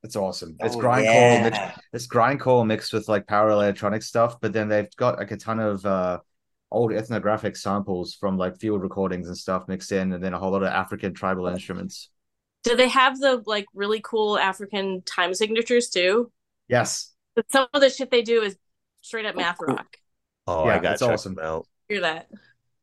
it's 0.03 0.15
awesome. 0.15 0.57
It's 0.61 0.75
Oh, 0.75 0.79
grindcore. 0.81 1.03
yeah. 1.03 1.43
Mixed, 1.43 1.61
it's 1.93 2.07
grindcore 2.07 2.65
mixed 2.65 2.93
with 2.93 3.07
like 3.07 3.27
power 3.27 3.49
electronic 3.49 4.03
stuff, 4.03 4.39
but 4.41 4.53
then 4.53 4.67
they've 4.69 4.93
got 4.97 5.17
like 5.17 5.31
a 5.31 5.37
ton 5.37 5.59
of 5.59 5.85
uh, 5.85 6.19
old 6.71 6.93
ethnographic 6.93 7.55
samples 7.55 8.15
from 8.15 8.37
like 8.37 8.59
field 8.59 8.81
recordings 8.81 9.27
and 9.27 9.37
stuff 9.37 9.67
mixed 9.67 9.91
in, 9.91 10.13
and 10.13 10.23
then 10.23 10.33
a 10.33 10.39
whole 10.39 10.51
lot 10.51 10.63
of 10.63 10.69
African 10.69 11.13
tribal 11.13 11.47
instruments. 11.47 12.09
Do 12.63 12.75
they 12.75 12.87
have 12.89 13.19
the 13.19 13.41
like 13.45 13.65
really 13.73 14.01
cool 14.03 14.37
African 14.37 15.01
time 15.03 15.33
signatures 15.33 15.89
too? 15.89 16.31
Yes, 16.67 17.11
But 17.35 17.51
some 17.51 17.67
of 17.73 17.81
the 17.81 17.89
shit 17.89 18.09
they 18.09 18.21
do 18.21 18.41
is 18.41 18.55
straight 19.01 19.25
up 19.25 19.35
math 19.35 19.59
rock. 19.59 19.97
Oh, 20.47 20.65
Yeah, 20.67 20.75
I 20.75 20.79
got 20.79 20.93
it's 20.93 21.01
awesome. 21.01 21.35
them 21.35 21.45
out. 21.45 21.67
Hear 21.89 22.01
that? 22.01 22.29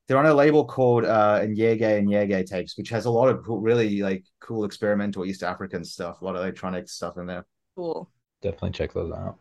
they're 0.07 0.19
on 0.19 0.27
a 0.27 0.35
label 0.35 0.64
called 0.64 1.05
uh 1.05 1.40
Nyege 1.43 1.99
and 1.99 2.09
Nyege 2.09 2.47
tapes, 2.47 2.77
which 2.77 2.88
has 2.90 3.07
a 3.07 3.11
lot 3.11 3.29
of 3.29 3.45
cool, 3.45 3.61
really 3.61 4.03
like 4.03 4.25
cool 4.40 4.64
experimental 4.64 5.25
East 5.25 5.43
African 5.43 5.85
stuff, 5.85 6.21
a 6.21 6.25
lot 6.25 6.35
of 6.37 6.43
electronic 6.43 6.88
stuff 6.88 7.16
in 7.16 7.27
there. 7.27 7.47
Cool. 7.77 8.11
definitely 8.43 8.73
check 8.73 8.93
those 8.93 9.12
out 9.12 9.38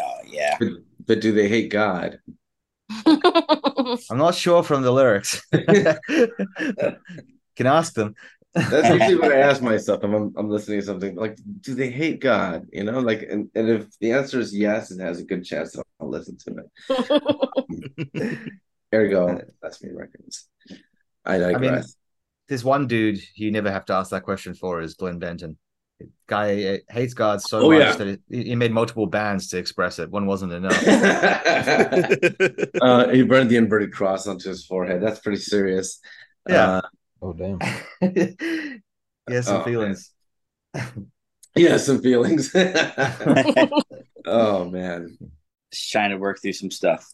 Oh 0.00 0.18
yeah. 0.26 0.56
but, 0.58 0.68
but 1.06 1.20
do 1.20 1.32
they 1.32 1.48
hate 1.48 1.70
God? 1.70 2.18
I'm 3.06 4.18
not 4.18 4.34
sure 4.34 4.62
from 4.62 4.82
the 4.82 4.90
lyrics. 4.90 5.42
Can 7.56 7.66
ask 7.66 7.92
them. 7.94 8.14
That's 8.54 8.88
usually 8.88 9.16
what 9.16 9.32
I 9.32 9.38
ask 9.50 9.62
myself. 9.62 10.02
I'm, 10.04 10.32
I'm 10.36 10.50
listening 10.50 10.80
to 10.80 10.86
something 10.86 11.16
like, 11.16 11.38
do 11.60 11.74
they 11.74 11.90
hate 11.90 12.20
God? 12.20 12.66
You 12.72 12.84
know, 12.84 13.00
like, 13.00 13.22
and, 13.22 13.48
and 13.54 13.68
if 13.68 13.98
the 13.98 14.12
answer 14.12 14.38
is 14.40 14.54
yes, 14.56 14.90
it 14.90 15.00
has 15.00 15.20
a 15.20 15.24
good 15.24 15.44
chance 15.44 15.72
that 15.72 15.84
I'll 16.00 16.10
listen 16.10 16.36
to 16.38 16.64
it. 18.08 18.38
there 18.90 19.04
you 19.04 19.10
go. 19.10 19.40
that's 19.62 19.82
me 19.82 19.90
records. 19.92 20.48
I 21.24 21.36
I 21.54 21.58
mean, 21.58 21.72
digress. 21.72 21.96
there's 22.48 22.64
one 22.64 22.86
dude 22.86 23.20
you 23.36 23.50
never 23.50 23.70
have 23.70 23.84
to 23.86 23.94
ask 23.94 24.10
that 24.10 24.22
question 24.24 24.54
for 24.54 24.80
is 24.82 24.94
Glenn 24.94 25.18
Benton. 25.18 25.56
Guy 26.26 26.80
hates 26.90 27.14
God 27.14 27.40
so 27.40 27.62
Oh, 27.62 27.70
much 27.70 27.90
yeah. 27.90 27.94
that 27.96 28.20
he 28.28 28.42
he 28.44 28.54
made 28.56 28.72
multiple 28.72 29.06
bands 29.06 29.46
to 29.48 29.58
express 29.58 30.00
it. 30.00 30.10
One 30.10 30.26
wasn't 30.26 30.52
enough. 30.52 30.76
uh, 32.80 33.08
he 33.10 33.22
burned 33.22 33.50
the 33.50 33.56
inverted 33.56 33.92
cross 33.92 34.26
onto 34.26 34.48
his 34.48 34.66
forehead. 34.66 35.00
That's 35.00 35.20
pretty 35.20 35.38
serious. 35.38 36.00
Yeah. 36.48 36.78
Uh, 36.78 36.80
oh 37.22 37.32
damn 37.32 37.58
he 38.00 39.34
has 39.34 39.46
some 39.46 39.60
Oh, 39.60 39.64
feelings. 39.64 40.10
yeah, 41.54 41.76
some 41.76 42.00
feelings. 42.02 42.50
oh 44.26 44.64
man. 44.70 45.16
Just 45.70 45.90
trying 45.90 46.10
to 46.10 46.16
work 46.16 46.40
through 46.40 46.52
some 46.54 46.70
stuff. 46.70 47.06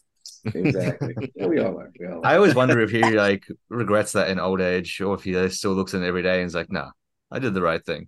exactly. 0.53 1.15
Yeah, 1.35 1.47
we 1.47 1.59
all 1.59 1.77
are. 1.79 1.91
We 1.99 2.07
all 2.07 2.21
I 2.25 2.35
always 2.35 2.55
wonder 2.55 2.79
if 2.81 2.89
he 2.91 3.03
like 3.03 3.45
regrets 3.69 4.13
that 4.13 4.29
in 4.29 4.39
old 4.39 4.61
age, 4.61 4.99
or 5.01 5.15
if 5.15 5.23
he 5.23 5.35
uh, 5.35 5.49
still 5.49 5.73
looks 5.73 5.93
in 5.93 6.03
every 6.03 6.23
day 6.23 6.39
and 6.39 6.47
is 6.47 6.55
like, 6.55 6.71
"No, 6.71 6.89
I 7.31 7.39
did 7.39 7.53
the 7.53 7.61
right 7.61 7.83
thing." 7.85 8.07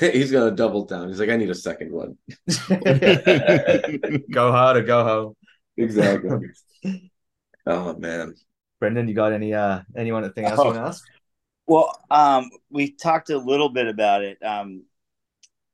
He's 0.00 0.30
gonna 0.32 0.50
double 0.50 0.84
down. 0.84 1.08
He's 1.08 1.20
like, 1.20 1.30
I 1.30 1.36
need 1.36 1.48
a 1.50 1.54
second 1.54 1.90
one. 1.92 2.18
go 4.30 4.52
hard 4.52 4.76
or 4.76 4.82
go 4.82 5.04
home. 5.04 5.34
Exactly. 5.76 6.48
oh 7.66 7.96
man. 7.96 8.34
Brendan, 8.78 9.08
you 9.08 9.14
got 9.14 9.32
any 9.32 9.54
uh 9.54 9.80
anyone 9.96 10.24
anything 10.24 10.44
else 10.44 10.58
you 10.58 10.64
want 10.64 10.76
to 10.76 10.82
ask? 10.82 11.04
Well, 11.70 11.96
um, 12.10 12.50
we 12.68 12.90
talked 12.90 13.30
a 13.30 13.38
little 13.38 13.68
bit 13.68 13.86
about 13.86 14.24
it. 14.24 14.38
Um, 14.42 14.82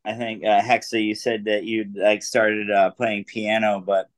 I 0.05 0.13
think 0.13 0.45
uh, 0.45 0.61
Häxa, 0.61 1.03
you 1.03 1.15
said 1.15 1.47
that 1.47 1.65
you 1.65 1.87
like 1.95 2.23
started 2.23 2.71
uh, 2.71 2.91
playing 2.91 3.25
piano, 3.25 3.81
but 3.81 4.11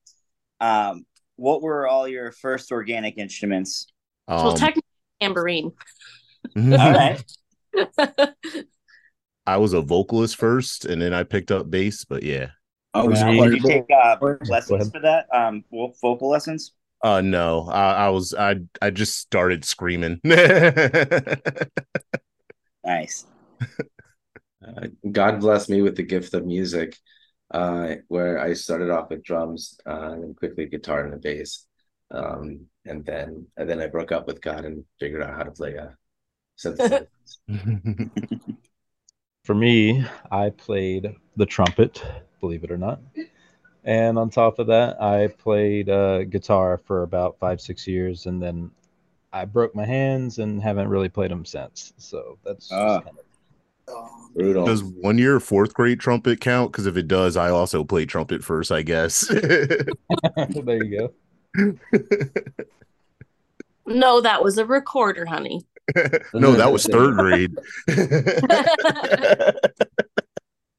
um, 0.61 1.07
what 1.37 1.63
were 1.63 1.87
all 1.87 2.09
your 2.09 2.33
first 2.33 2.73
organic 2.73 3.17
instruments? 3.17 3.87
well, 4.27 4.51
Um, 4.51 4.57
technically, 4.57 4.83
tambourine. 5.21 5.71
All 6.57 6.67
right. 6.67 7.23
I 9.47 9.57
was 9.59 9.73
a 9.73 9.81
vocalist 9.81 10.35
first, 10.35 10.85
and 10.85 11.01
then 11.01 11.15
I 11.15 11.23
picked 11.23 11.53
up 11.53 11.71
bass. 11.71 12.05
But 12.05 12.25
yeah, 12.25 12.49
oh, 12.93 13.07
was 13.07 13.21
did 13.21 13.53
you 13.53 13.61
take 13.61 13.85
uh, 13.89 14.17
lessons 14.49 14.91
for 14.91 14.99
that? 14.99 15.27
Um, 15.33 15.65
vocal 15.71 16.29
lessons. 16.29 16.73
Uh, 17.03 17.21
no, 17.21 17.69
I, 17.69 18.07
I 18.07 18.09
was 18.11 18.35
I 18.35 18.57
I 18.83 18.91
just 18.91 19.19
started 19.19 19.65
screaming. 19.65 20.21
Nice. 22.85 23.27
Uh, 23.61 24.87
God 25.13 25.41
bless 25.41 25.69
me 25.69 25.83
with 25.83 25.95
the 25.95 26.03
gift 26.03 26.33
of 26.33 26.47
music, 26.47 26.97
uh, 27.53 27.97
where 28.09 28.39
I 28.39 28.55
started 28.55 28.89
off 28.89 29.11
with 29.11 29.23
drums, 29.23 29.79
uh, 29.87 30.13
and 30.13 30.23
then 30.23 30.35
quickly 30.35 30.67
guitar 30.67 31.05
and 31.05 31.13
the 31.13 31.19
bass, 31.19 31.67
um, 32.11 32.67
and 32.87 33.05
then 33.05 33.47
and 33.59 33.69
then 33.69 33.81
I 33.81 33.89
broke 33.89 34.11
up 34.11 34.27
with 34.27 34.41
God 34.41 34.65
and 34.65 34.85
figured 34.99 35.23
out 35.23 35.37
how 35.37 35.43
to 35.43 35.51
play 35.51 35.75
a 35.75 35.95
synthesizer. 36.59 37.07
For 39.45 39.55
me, 39.55 40.05
I 40.31 40.51
played 40.51 41.15
the 41.37 41.47
trumpet, 41.47 42.03
believe 42.41 42.65
it 42.65 42.71
or 42.71 42.79
not. 42.79 43.01
And 43.89 44.19
on 44.19 44.29
top 44.29 44.59
of 44.59 44.67
that, 44.67 45.01
I 45.03 45.29
played 45.29 45.89
uh, 45.89 46.25
guitar 46.25 46.77
for 46.77 47.05
about 47.05 47.39
five, 47.39 47.59
six 47.59 47.87
years. 47.87 48.27
And 48.27 48.41
then 48.43 48.71
I 49.33 49.47
broke 49.47 49.75
my 49.75 49.87
hands 49.87 50.39
and 50.41 50.63
haven't 50.63 50.89
really 50.89 51.09
played 51.09 51.31
them 51.31 51.47
since. 51.47 51.95
So 51.97 52.37
that's 52.45 52.71
Ah. 52.71 53.01
kind 53.01 53.17
of 53.19 53.25
Brutal. 54.35 54.67
Does 54.67 54.85
one 54.85 55.17
year 55.17 55.41
fourth 55.41 55.73
grade 55.73 56.01
trumpet 56.01 56.39
count? 56.43 56.71
Because 56.71 56.85
if 56.85 56.99
it 56.99 57.09
does, 57.09 57.39
I 57.39 57.49
also 57.49 57.83
played 57.83 58.11
trumpet 58.11 58.45
first, 58.45 58.71
I 58.71 58.83
guess. 58.83 59.27
there 59.29 60.85
you 60.85 61.11
go. 61.57 61.75
No, 63.91 64.21
that 64.21 64.45
was 64.45 64.59
a 64.59 64.67
recorder, 64.67 65.25
honey. 65.25 65.65
no, 66.35 66.53
that 66.53 66.71
was 66.71 66.85
third 66.85 67.17
grade. 67.17 67.57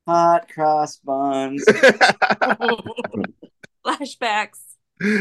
Hot 0.09 0.49
cross 0.49 0.97
buns. 0.97 1.63
Flashbacks. 3.85 4.59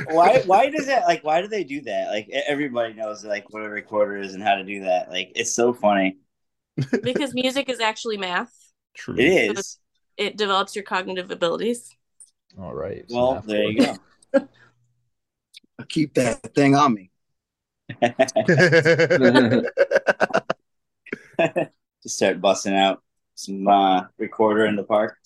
why? 0.06 0.42
Why 0.46 0.70
does 0.70 0.86
that? 0.86 1.04
Like, 1.04 1.22
why 1.22 1.42
do 1.42 1.48
they 1.48 1.62
do 1.62 1.82
that? 1.82 2.08
Like, 2.08 2.30
everybody 2.30 2.94
knows 2.94 3.22
like 3.22 3.52
what 3.52 3.62
a 3.62 3.68
recorder 3.68 4.16
is 4.16 4.32
and 4.32 4.42
how 4.42 4.54
to 4.54 4.64
do 4.64 4.84
that. 4.84 5.10
Like, 5.10 5.32
it's 5.36 5.54
so 5.54 5.74
funny. 5.74 6.16
Because 7.02 7.34
music 7.34 7.68
is 7.68 7.80
actually 7.80 8.16
math. 8.16 8.50
True. 8.94 9.16
It 9.18 9.58
is. 9.58 9.78
It 10.16 10.38
develops 10.38 10.74
your 10.74 10.84
cognitive 10.84 11.30
abilities. 11.30 11.94
All 12.58 12.72
right. 12.72 13.04
so 13.10 13.14
Well, 13.14 13.44
there 13.46 13.64
you 13.64 13.84
go. 13.84 13.94
I 15.78 15.84
keep 15.90 16.14
that 16.14 16.54
thing 16.54 16.74
on 16.74 16.94
me. 16.94 17.10
Just 22.02 22.16
start 22.16 22.40
busting 22.40 22.74
out 22.74 23.02
some 23.38 23.68
uh, 23.68 24.02
recorder 24.18 24.66
in 24.66 24.74
the 24.74 24.82
park. 24.82 25.16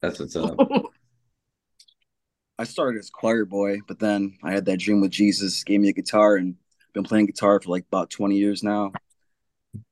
That's 0.00 0.18
what's 0.18 0.36
up. 0.36 0.56
I 2.58 2.64
started 2.64 2.98
as 2.98 3.10
choir 3.10 3.44
boy, 3.44 3.80
but 3.86 3.98
then 3.98 4.38
I 4.42 4.52
had 4.52 4.64
that 4.64 4.78
dream 4.78 5.02
with 5.02 5.10
Jesus, 5.10 5.62
gave 5.62 5.80
me 5.80 5.90
a 5.90 5.92
guitar, 5.92 6.36
and 6.36 6.56
been 6.94 7.04
playing 7.04 7.26
guitar 7.26 7.60
for 7.60 7.68
like 7.68 7.84
about 7.86 8.08
20 8.08 8.36
years 8.36 8.62
now. 8.62 8.92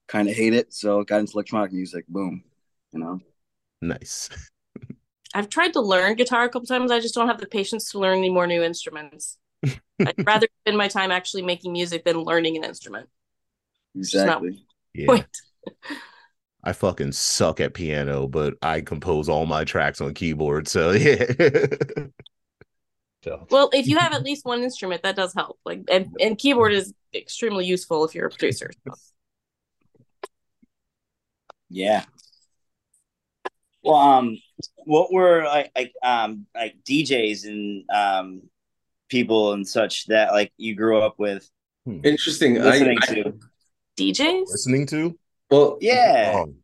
Kind 0.09 0.31
of 0.31 0.35
hate 0.35 0.55
it, 0.55 0.73
so 0.73 1.05
got 1.05 1.21
into 1.21 1.35
electronic 1.35 1.73
music. 1.73 2.07
Boom, 2.09 2.43
you 2.93 3.01
know. 3.01 3.21
nice. 3.83 4.31
I've 5.35 5.51
tried 5.51 5.75
to 5.75 5.81
learn 5.81 6.15
guitar 6.15 6.45
a 6.45 6.49
couple 6.49 6.67
times. 6.67 6.91
I 6.91 7.01
just 7.01 7.15
don't 7.15 7.27
have 7.27 7.41
the 7.41 7.47
patience 7.47 7.91
to 7.91 7.99
learn 7.99 8.19
any 8.19 8.31
more 8.31 8.47
new 8.47 8.63
instruments. 8.63 9.37
I'd 10.01 10.25
rather 10.25 10.47
spend 10.63 10.79
my 10.79 10.89
time 10.89 11.11
actually 11.11 11.43
making 11.43 11.73
music 11.73 12.05
than 12.05 12.23
learning 12.23 12.57
an 12.57 12.65
instrument. 12.65 13.11
Exactly. 13.95 14.65
Yeah. 14.95 15.25
Point. 16.65 16.77
I 16.77 16.79
fucking 16.79 17.13
suck 17.13 17.61
at 17.61 17.75
piano, 17.75 18.27
but 18.27 18.55
I 18.63 18.81
compose 18.81 19.29
all 19.29 19.47
my 19.47 19.65
tracks 19.65 20.01
on 20.01 20.15
keyboard. 20.15 20.69
So 20.69 20.91
yeah. 20.93 21.25
Well, 23.51 23.71
if 23.73 23.87
you 23.87 23.99
have 23.99 24.13
at 24.13 24.23
least 24.25 24.45
one 24.45 24.63
instrument, 24.63 25.03
that 25.03 25.17
does 25.17 25.35
help. 25.35 25.59
Like, 25.65 25.83
and, 25.91 26.15
and 26.21 26.39
keyboard 26.39 26.73
is 26.73 26.93
extremely 27.15 27.67
useful 27.67 28.05
if 28.05 28.15
you're 28.15 28.27
a 28.27 28.31
producer. 28.31 28.71
Yeah. 31.69 32.05
Well, 33.83 33.97
um, 33.97 34.39
what 34.87 35.13
were 35.13 35.45
like 35.45 35.71
like 35.77 35.93
um 36.03 36.47
like 36.55 36.77
DJs 36.89 37.47
and 37.47 37.85
um 37.91 38.43
people 39.09 39.53
and 39.53 39.67
such 39.69 40.07
that 40.07 40.33
like 40.33 40.53
you 40.57 40.75
grew 40.75 41.01
up 41.01 41.19
with 41.19 41.51
Interesting. 41.87 42.59
I, 42.61 42.65
listening 42.65 42.99
I- 43.03 43.07
to? 43.15 43.39
DJs? 43.99 44.47
Listening 44.49 44.87
to? 44.87 45.19
Well, 45.55 45.79
Yeah. 45.81 46.33
Oh, 46.37 46.55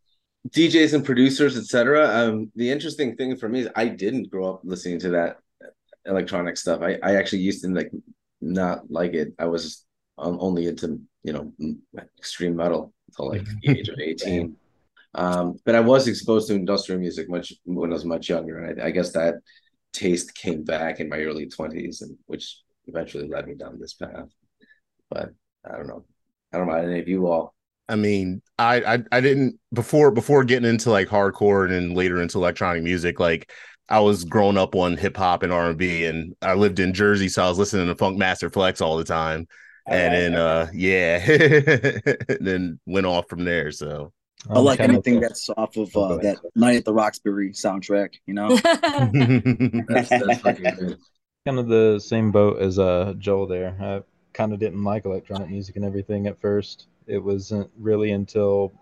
DJs 0.48 0.94
and 0.94 1.05
producers, 1.05 1.57
etc. 1.57 2.09
Um, 2.09 2.50
the 2.57 2.70
interesting 2.70 3.16
thing 3.16 3.37
for 3.37 3.48
me 3.48 3.61
is 3.61 3.68
I 3.76 3.88
didn't 3.88 4.31
grow 4.31 4.55
up 4.55 4.61
listening 4.64 4.98
to 5.00 5.11
that 5.11 5.38
electronic 6.07 6.57
stuff. 6.57 6.81
I, 6.81 6.98
I 7.03 7.16
actually 7.16 7.42
used 7.42 7.62
to 7.62 7.68
like 7.68 7.90
not 8.40 8.90
like 8.90 9.12
it. 9.12 9.35
I 9.38 9.46
was 9.46 9.85
um, 10.18 10.38
only 10.40 10.66
into 10.66 11.00
you 11.22 11.33
know 11.33 11.53
extreme 12.18 12.57
metal 12.57 12.92
until 13.09 13.29
like 13.29 13.44
the 13.62 13.79
age 13.79 13.88
of 13.88 13.98
eighteen. 13.98 14.57
Um, 15.14 15.59
but 15.64 15.74
I 15.74 15.81
was 15.81 16.09
exposed 16.09 16.48
to 16.48 16.55
industrial 16.55 17.00
music 17.00 17.29
much 17.29 17.53
when 17.64 17.90
I 17.90 17.94
was 17.94 18.05
much 18.05 18.29
younger, 18.29 18.59
and 18.59 18.81
I, 18.81 18.87
I 18.87 18.90
guess 18.92 19.12
that 19.12 19.35
taste 19.92 20.35
came 20.35 20.64
back 20.64 21.00
in 21.00 21.09
my 21.09 21.18
early 21.18 21.48
twenties, 21.48 22.00
and 22.00 22.16
which 22.26 22.62
eventually 22.87 23.29
led 23.29 23.46
me 23.46 23.55
down 23.55 23.79
this 23.79 23.94
path. 23.94 24.31
But 25.11 25.31
I 25.64 25.76
don't 25.76 25.88
know. 25.88 26.05
I 26.53 26.57
don't 26.57 26.66
know 26.66 26.74
any 26.74 26.98
of 26.98 27.09
you 27.09 27.26
all. 27.26 27.55
I 27.90 27.96
mean, 27.96 28.42
I, 28.59 28.94
I 28.96 28.98
I 29.12 29.20
didn't 29.20 29.59
before 29.72 30.11
before 30.11 30.44
getting 30.44 30.68
into 30.68 30.90
like 30.90 31.09
hardcore 31.09 31.64
and 31.64 31.72
then 31.74 31.94
later 31.94 32.20
into 32.22 32.38
electronic 32.38 32.83
music. 32.83 33.20
Like 33.20 33.50
I 33.88 34.00
was 34.00 34.24
growing 34.24 34.57
up 34.59 34.74
on 34.76 34.96
hip 34.96 35.16
hop 35.16 35.42
and 35.42 35.53
R 35.53 35.70
and 35.70 35.79
B, 35.79 36.05
and 36.07 36.35
I 36.42 36.55
lived 36.55 36.81
in 36.81 36.94
Jersey, 36.94 37.29
so 37.29 37.44
I 37.44 37.48
was 37.48 37.59
listening 37.59 37.88
to 37.88 37.94
Funkmaster 37.94 38.53
Flex 38.53 38.81
all 38.81 38.96
the 38.96 39.05
time. 39.05 39.46
and 39.88 40.14
then 40.14 40.35
uh 40.37 40.68
yeah, 40.74 41.18
and 42.29 42.46
then 42.46 42.81
went 42.87 43.07
off 43.07 43.29
from 43.29 43.44
there. 43.44 43.72
So 43.72 44.12
I 44.48 44.55
I'm 44.55 44.64
like 44.64 44.79
kind 44.79 44.90
of 44.92 44.96
anything 44.96 45.20
that's 45.20 45.48
off 45.50 45.76
of 45.76 45.96
Oh, 45.96 46.14
uh, 46.14 46.18
that. 46.18 46.38
Night 46.55 46.76
at 46.76 46.85
the 46.85 46.94
Roxbury 46.94 47.53
soundtrack. 47.53 48.14
You 48.26 48.35
know. 48.35 48.57
That's, 49.88 50.09
that's 50.09 50.42
kind 51.46 51.59
of 51.59 51.68
the 51.68 51.98
same 52.00 52.31
boat 52.33 52.61
as 52.61 52.79
uh 52.79 53.14
Joel 53.18 53.46
there. 53.46 53.76
I 53.81 54.03
kind 54.33 54.53
of 54.53 54.61
didn't 54.61 54.85
like 54.85 55.05
electronic 55.05 55.48
music 55.48 55.76
and 55.76 55.85
everything 55.85 56.26
at 56.26 56.40
first. 56.40 56.88
It 57.11 57.18
wasn't 57.18 57.68
really 57.77 58.12
until 58.12 58.73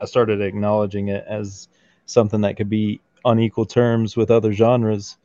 I 0.00 0.04
started 0.04 0.42
acknowledging 0.42 1.08
it 1.08 1.24
as 1.26 1.68
something 2.04 2.42
that 2.42 2.56
could 2.56 2.68
be 2.68 3.00
on 3.24 3.40
equal 3.40 3.64
terms 3.64 4.16
with 4.16 4.30
other 4.30 4.52
genres 4.52 5.16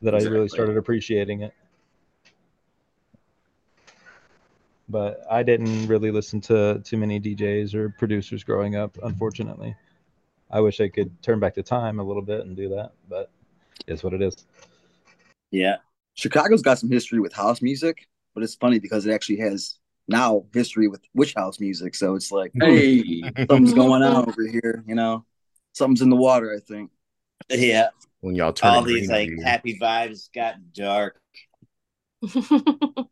that 0.00 0.14
I 0.14 0.18
really 0.18 0.48
started 0.48 0.76
appreciating 0.76 1.42
it. 1.42 1.52
But 4.88 5.22
I 5.30 5.42
didn't 5.42 5.86
really 5.86 6.10
listen 6.10 6.40
to 6.42 6.80
too 6.82 6.96
many 6.96 7.20
DJs 7.20 7.74
or 7.74 7.90
producers 7.90 8.42
growing 8.42 8.74
up, 8.74 8.96
unfortunately. 9.02 9.76
I 10.50 10.60
wish 10.60 10.80
I 10.80 10.88
could 10.88 11.22
turn 11.22 11.40
back 11.40 11.54
the 11.54 11.62
time 11.62 12.00
a 12.00 12.02
little 12.02 12.22
bit 12.22 12.40
and 12.40 12.56
do 12.56 12.70
that, 12.70 12.92
but 13.08 13.30
it's 13.86 14.02
what 14.02 14.14
it 14.14 14.22
is. 14.22 14.46
Yeah. 15.50 15.76
Chicago's 16.14 16.62
got 16.62 16.78
some 16.78 16.90
history 16.90 17.20
with 17.20 17.34
house 17.34 17.60
music, 17.60 18.08
but 18.34 18.42
it's 18.42 18.54
funny 18.54 18.78
because 18.78 19.06
it 19.06 19.12
actually 19.12 19.40
has 19.40 19.78
now 20.08 20.44
history 20.52 20.88
with 20.88 21.02
witch 21.14 21.34
house 21.34 21.60
music. 21.60 21.94
So 21.94 22.14
it's 22.14 22.32
like 22.32 22.52
Hey, 22.54 23.22
something's 23.48 23.74
going 23.74 24.02
on 24.02 24.28
over 24.28 24.46
here. 24.46 24.84
You 24.86 24.94
know, 24.94 25.24
something's 25.72 26.02
in 26.02 26.10
the 26.10 26.16
water. 26.16 26.54
I 26.54 26.60
think. 26.60 26.90
Yeah. 27.50 27.88
when 28.20 28.34
y'all 28.34 28.52
turn 28.52 28.74
All 28.74 28.82
these 28.82 29.08
like 29.08 29.30
happy 29.42 29.78
vibes 29.78 30.32
got 30.34 30.56
dark. 30.72 31.20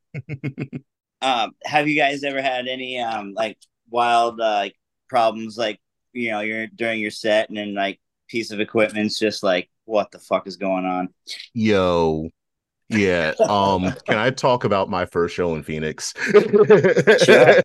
Um, 1.22 1.52
have 1.64 1.88
you 1.88 1.96
guys 1.96 2.24
ever 2.24 2.42
had 2.42 2.68
any 2.68 3.00
um 3.00 3.32
like 3.34 3.58
wild 3.88 4.40
uh, 4.40 4.56
like 4.56 4.76
problems 5.08 5.56
like 5.56 5.80
you 6.12 6.30
know 6.30 6.40
you're 6.40 6.66
during 6.66 7.00
your 7.00 7.10
set 7.10 7.48
and 7.48 7.56
then 7.56 7.74
like 7.74 8.00
piece 8.28 8.50
of 8.50 8.60
equipment's 8.60 9.18
just 9.18 9.42
like 9.42 9.70
what 9.86 10.10
the 10.10 10.18
fuck 10.18 10.46
is 10.46 10.56
going 10.56 10.84
on? 10.84 11.08
yo 11.54 12.28
Yeah. 12.88 13.34
Um, 13.48 13.92
can 14.06 14.18
I 14.18 14.30
talk 14.30 14.64
about 14.64 14.88
my 14.88 15.06
first 15.06 15.34
show 15.34 15.54
in 15.54 15.62
Phoenix? 15.62 16.14
Sure. 17.24 17.60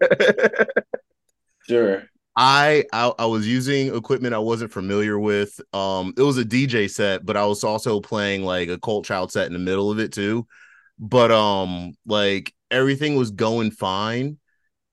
Sure. 1.67 2.03
I, 2.35 2.85
I 2.93 3.11
I 3.19 3.25
was 3.25 3.47
using 3.47 3.93
equipment 3.93 4.33
I 4.33 4.39
wasn't 4.39 4.71
familiar 4.71 5.19
with. 5.19 5.59
Um, 5.73 6.13
it 6.17 6.21
was 6.21 6.37
a 6.37 6.45
DJ 6.45 6.87
set, 6.87 7.25
but 7.25 7.35
I 7.37 7.45
was 7.45 7.63
also 7.63 7.99
playing 7.99 8.43
like 8.43 8.69
a 8.69 8.77
CULTCHILD 8.77 9.31
set 9.31 9.47
in 9.47 9.53
the 9.53 9.59
middle 9.59 9.91
of 9.91 9.99
it 9.99 10.13
too. 10.13 10.47
But 10.97 11.31
um, 11.31 11.93
like 12.05 12.53
everything 12.69 13.15
was 13.15 13.31
going 13.31 13.71
fine, 13.71 14.37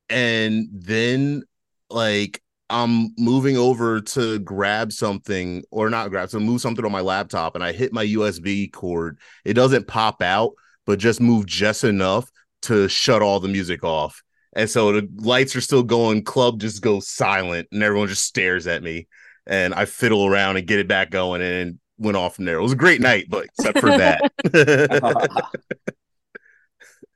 and 0.09 0.69
then 0.73 1.45
like 1.91 2.43
I'm 2.71 3.15
moving 3.17 3.57
over 3.57 4.01
to 4.01 4.39
grab 4.41 4.93
something 4.93 5.65
or 5.71 5.89
not 5.89 6.11
grab 6.11 6.29
to 6.31 6.41
move 6.41 6.61
something 6.61 6.85
on 6.85 6.93
my 6.93 7.01
laptop, 7.01 7.55
and 7.55 7.65
I 7.65 7.73
hit 7.73 7.93
my 7.93 8.05
USB 8.05 8.71
cord. 8.71 9.19
It 9.45 9.55
doesn't 9.55 9.87
pop 9.87 10.23
out, 10.23 10.53
but 10.85 10.99
just 10.99 11.21
move 11.21 11.47
just 11.47 11.85
enough 11.85 12.31
to 12.63 12.89
shut 12.89 13.23
all 13.23 13.41
the 13.41 13.49
music 13.49 13.85
off. 13.85 14.23
And 14.55 14.69
so 14.69 14.93
the 14.93 15.09
lights 15.17 15.55
are 15.57 15.61
still 15.61 15.83
going, 15.83 16.25
club 16.25 16.61
just 16.61 16.83
goes 16.83 17.09
silent, 17.09 17.69
and 17.73 17.83
everyone 17.83 18.09
just 18.09 18.25
stares 18.25 18.67
at 18.67 18.83
me. 18.83 19.07
And 19.47 19.73
I 19.73 19.87
fiddle 19.87 20.27
around 20.27 20.59
and 20.59 20.67
get 20.67 20.79
it 20.79 20.89
back 20.89 21.11
going 21.11 21.41
and 21.41 21.79
went 21.97 22.17
off 22.17 22.37
from 22.37 22.45
there. 22.45 22.59
It 22.59 22.63
was 22.63 22.73
a 22.73 22.77
great 22.77 23.01
night, 23.01 23.27
but 23.29 23.47
except 23.47 23.79
for 23.79 23.91
that. 23.97 24.31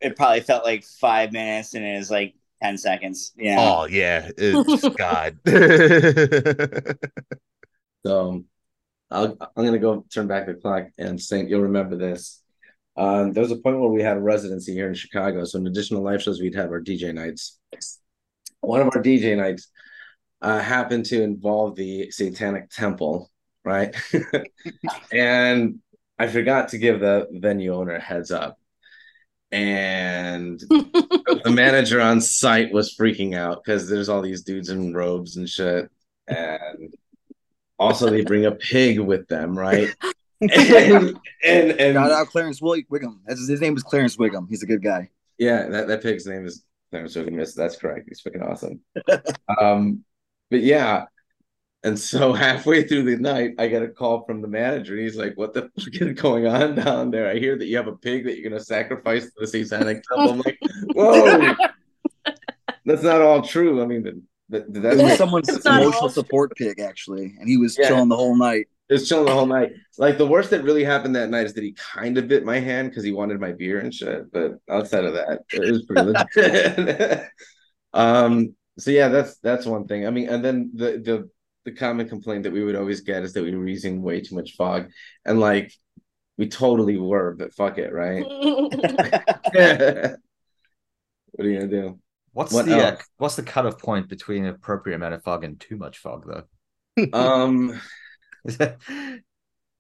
it 0.01 0.17
probably 0.17 0.41
felt 0.41 0.65
like 0.65 0.85
five 0.85 1.33
minutes 1.33 1.75
and 1.75 1.85
it 1.85 1.97
was 1.97 2.11
like 2.11 2.35
10 2.63 2.79
seconds. 2.79 3.33
Yeah. 3.37 3.57
oh 3.59 3.87
yeah. 3.87 4.31
God. 4.97 5.39
So 8.05 8.45
I'll, 9.11 9.37
I'm 9.57 9.65
gonna 9.65 9.79
go 9.79 10.05
turn 10.13 10.27
back 10.27 10.47
the 10.47 10.55
clock 10.55 10.89
and 10.99 11.21
Sain't, 11.21 11.49
you'll 11.49 11.63
remember 11.63 11.97
this. 11.97 12.43
Um, 12.97 13.33
there 13.33 13.43
was 13.43 13.53
a 13.53 13.57
point 13.57 13.79
where 13.79 13.89
we 13.91 14.03
had 14.03 14.17
a 14.17 14.21
residency 14.21 14.73
here 14.75 14.89
in 14.89 14.95
Chicago. 14.95 15.45
So 15.45 15.59
in 15.59 15.67
addition 15.67 15.97
to 15.97 16.03
live 16.03 16.23
shows, 16.23 16.41
we'd 16.41 16.55
have 16.55 16.71
our 16.71 16.81
DJ 16.81 17.15
nights. 17.15 17.59
One 18.61 18.81
of 18.81 18.89
our 18.89 19.03
DJ 19.03 19.37
nights 19.37 19.69
uh, 20.41 20.59
happened 20.59 21.07
to 21.07 21.23
involve 21.23 21.77
the 21.77 22.11
Satanic 22.11 22.71
Temple, 22.71 23.31
right? 23.65 23.95
and 25.13 25.79
I 26.19 26.27
forgot 26.27 26.69
to 26.71 26.79
give 26.79 27.01
the 27.01 27.29
venue 27.31 27.75
owner 27.75 27.95
a 27.95 28.01
heads 28.01 28.31
up. 28.31 28.59
And 29.53 30.59
the 30.61 31.53
manager 31.53 32.01
on 32.01 32.21
site 32.21 32.73
was 32.73 32.97
freaking 32.97 33.37
out 33.37 33.63
because 33.63 33.89
there's 33.89 34.09
all 34.09 34.23
these 34.23 34.43
dudes 34.43 34.71
in 34.71 34.95
robes 34.95 35.37
and 35.37 35.49
shit. 35.49 35.91
And 36.27 36.95
also 37.79 38.09
they 38.09 38.25
bring 38.25 38.47
a 38.47 38.53
pig 38.53 38.99
with 38.99 39.29
them, 39.29 39.57
right? 39.59 39.95
and 40.41 41.19
and, 41.45 41.71
and 41.73 41.95
Shout 41.95 42.11
out 42.11 42.29
Clarence 42.29 42.63
William 42.63 42.87
Wiggum. 42.91 43.19
That's, 43.27 43.47
his 43.47 43.61
name 43.61 43.77
is 43.77 43.83
Clarence 43.83 44.17
Wiggum. 44.17 44.49
He's 44.49 44.63
a 44.63 44.67
good 44.67 44.83
guy. 44.83 45.11
yeah, 45.39 45.69
that, 45.69 45.89
that 45.89 46.03
pig's 46.03 46.27
name 46.27 46.47
is 46.47 46.65
Clarence 46.91 47.15
Wiggum. 47.15 47.37
Yes, 47.37 47.55
that's 47.55 47.77
correct. 47.77 48.09
He's 48.09 48.23
freaking 48.23 48.49
awesome. 48.49 48.81
um, 49.61 50.05
but 50.51 50.61
yeah, 50.61 51.05
and 51.85 51.99
so 51.99 52.33
halfway 52.45 52.83
through 52.87 53.05
the 53.05 53.17
night, 53.17 53.53
I 53.59 53.67
get 53.69 53.83
a 53.83 53.89
call 53.89 54.25
from 54.25 54.41
the 54.43 54.49
manager. 54.49 54.97
He's 54.97 55.17
like, 55.17 55.37
"What 55.37 55.53
the 55.55 55.63
fuck 55.79 55.95
is 56.01 56.21
going 56.21 56.47
on 56.47 56.75
down 56.77 57.11
there? 57.11 57.29
I 57.31 57.39
hear 57.39 57.57
that 57.59 57.67
you 57.67 57.77
have 57.77 57.89
a 57.89 57.97
pig 57.97 58.25
that 58.25 58.39
you're 58.39 58.49
gonna 58.51 58.63
sacrifice 58.63 59.25
to 59.27 59.33
the 59.39 59.47
satanic 59.47 60.03
temple." 60.09 60.31
I'm 60.33 60.39
like, 60.41 60.59
"Whoa, 60.95 61.55
that's 62.85 63.03
not 63.03 63.21
all 63.21 63.43
true." 63.43 63.83
I 63.83 63.87
mean, 63.87 64.03
the, 64.03 64.21
the, 64.49 64.59
It 64.79 64.83
that's 64.83 65.03
was 65.03 65.17
someone's 65.19 65.49
It's 65.49 65.65
emotional 65.67 66.03
all- 66.03 66.09
support 66.09 66.53
pig, 66.57 66.81
actually, 66.81 67.35
and 67.39 67.49
he 67.49 67.57
was 67.57 67.77
Yeah. 67.79 67.89
chilling 67.89 68.09
the 68.09 68.17
whole 68.17 68.37
night. 68.37 68.67
It's 68.89 69.09
chilling 69.09 69.25
the 69.27 69.33
whole 69.33 69.47
night. 69.47 69.73
Like 69.97 70.19
the 70.19 70.27
worst 70.27 70.51
that 70.51 70.65
really 70.65 70.85
happened 70.85 71.17
that 71.17 71.31
night 71.31 71.47
is 71.47 71.55
that 71.55 71.65
he 71.65 71.73
kind 71.73 72.19
of 72.19 72.29
bit 72.29 72.45
my 72.45 72.59
hand 72.59 72.91
because 72.91 73.05
he 73.05 73.13
wanted 73.13 73.41
my 73.41 73.53
beer 73.53 73.79
and 73.79 73.95
shit. 73.95 74.31
But 74.31 74.59
outside 74.69 75.05
of 75.05 75.15
that, 75.15 75.41
it 75.53 75.71
was 75.73 75.83
pretty 75.87 76.03
legit. 76.03 77.29
um. 77.95 78.55
So 78.79 78.91
yeah, 78.91 79.09
that's 79.09 79.37
that's 79.39 79.67
one 79.67 79.87
thing. 79.87 80.07
I 80.07 80.11
mean, 80.11 80.29
and 80.29 80.45
then 80.45 80.71
the 80.75 80.99
the 80.99 81.31
the 81.65 81.73
common 81.73 82.09
complaint 82.09 82.43
that 82.45 82.53
we 82.53 82.65
would 82.65 82.77
always 82.77 83.01
get 83.03 83.23
is 83.23 83.33
that 83.35 83.43
we 83.45 83.55
were 83.55 83.67
using 83.67 84.03
way 84.03 84.21
too 84.21 84.35
much 84.35 84.53
fog, 84.57 84.91
and 85.25 85.41
like 85.41 85.73
we 86.39 86.49
totally 86.49 86.97
were, 86.99 87.35
but 87.39 87.55
fuck 87.55 87.79
it, 87.79 87.93
right? 87.93 88.25
what 91.33 91.47
are 91.47 91.51
you 91.51 91.59
gonna 91.59 91.69
do? 91.69 91.99
What's 92.33 92.53
What 92.53 92.67
the 92.67 92.75
uh, 92.75 92.91
else? 92.93 93.03
what's 93.19 93.37
the 93.37 93.43
cutoff 93.43 93.79
point 93.79 94.09
between 94.09 94.45
an 94.45 94.55
appropriate 94.55 94.97
amount 94.97 95.15
of 95.15 95.23
fog 95.23 95.45
and 95.45 95.61
too 95.61 95.77
much 95.77 95.99
fog, 95.99 96.27
though? 96.27 96.45
Um. 97.13 97.81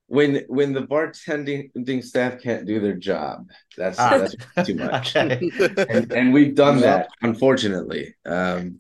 when 0.07 0.45
when 0.49 0.73
the 0.73 0.83
bartending 0.83 2.05
staff 2.05 2.41
can't 2.41 2.67
do 2.67 2.79
their 2.81 2.95
job 2.95 3.49
that's 3.77 3.99
Ah. 3.99 4.19
that's 4.19 4.37
too 4.67 4.75
much 4.75 5.17
Okay. 5.17 5.51
and, 5.89 6.13
and 6.13 6.33
we've 6.33 6.55
done 6.55 6.81
that 6.81 7.09
unfortunately 7.23 8.15
um 8.27 8.79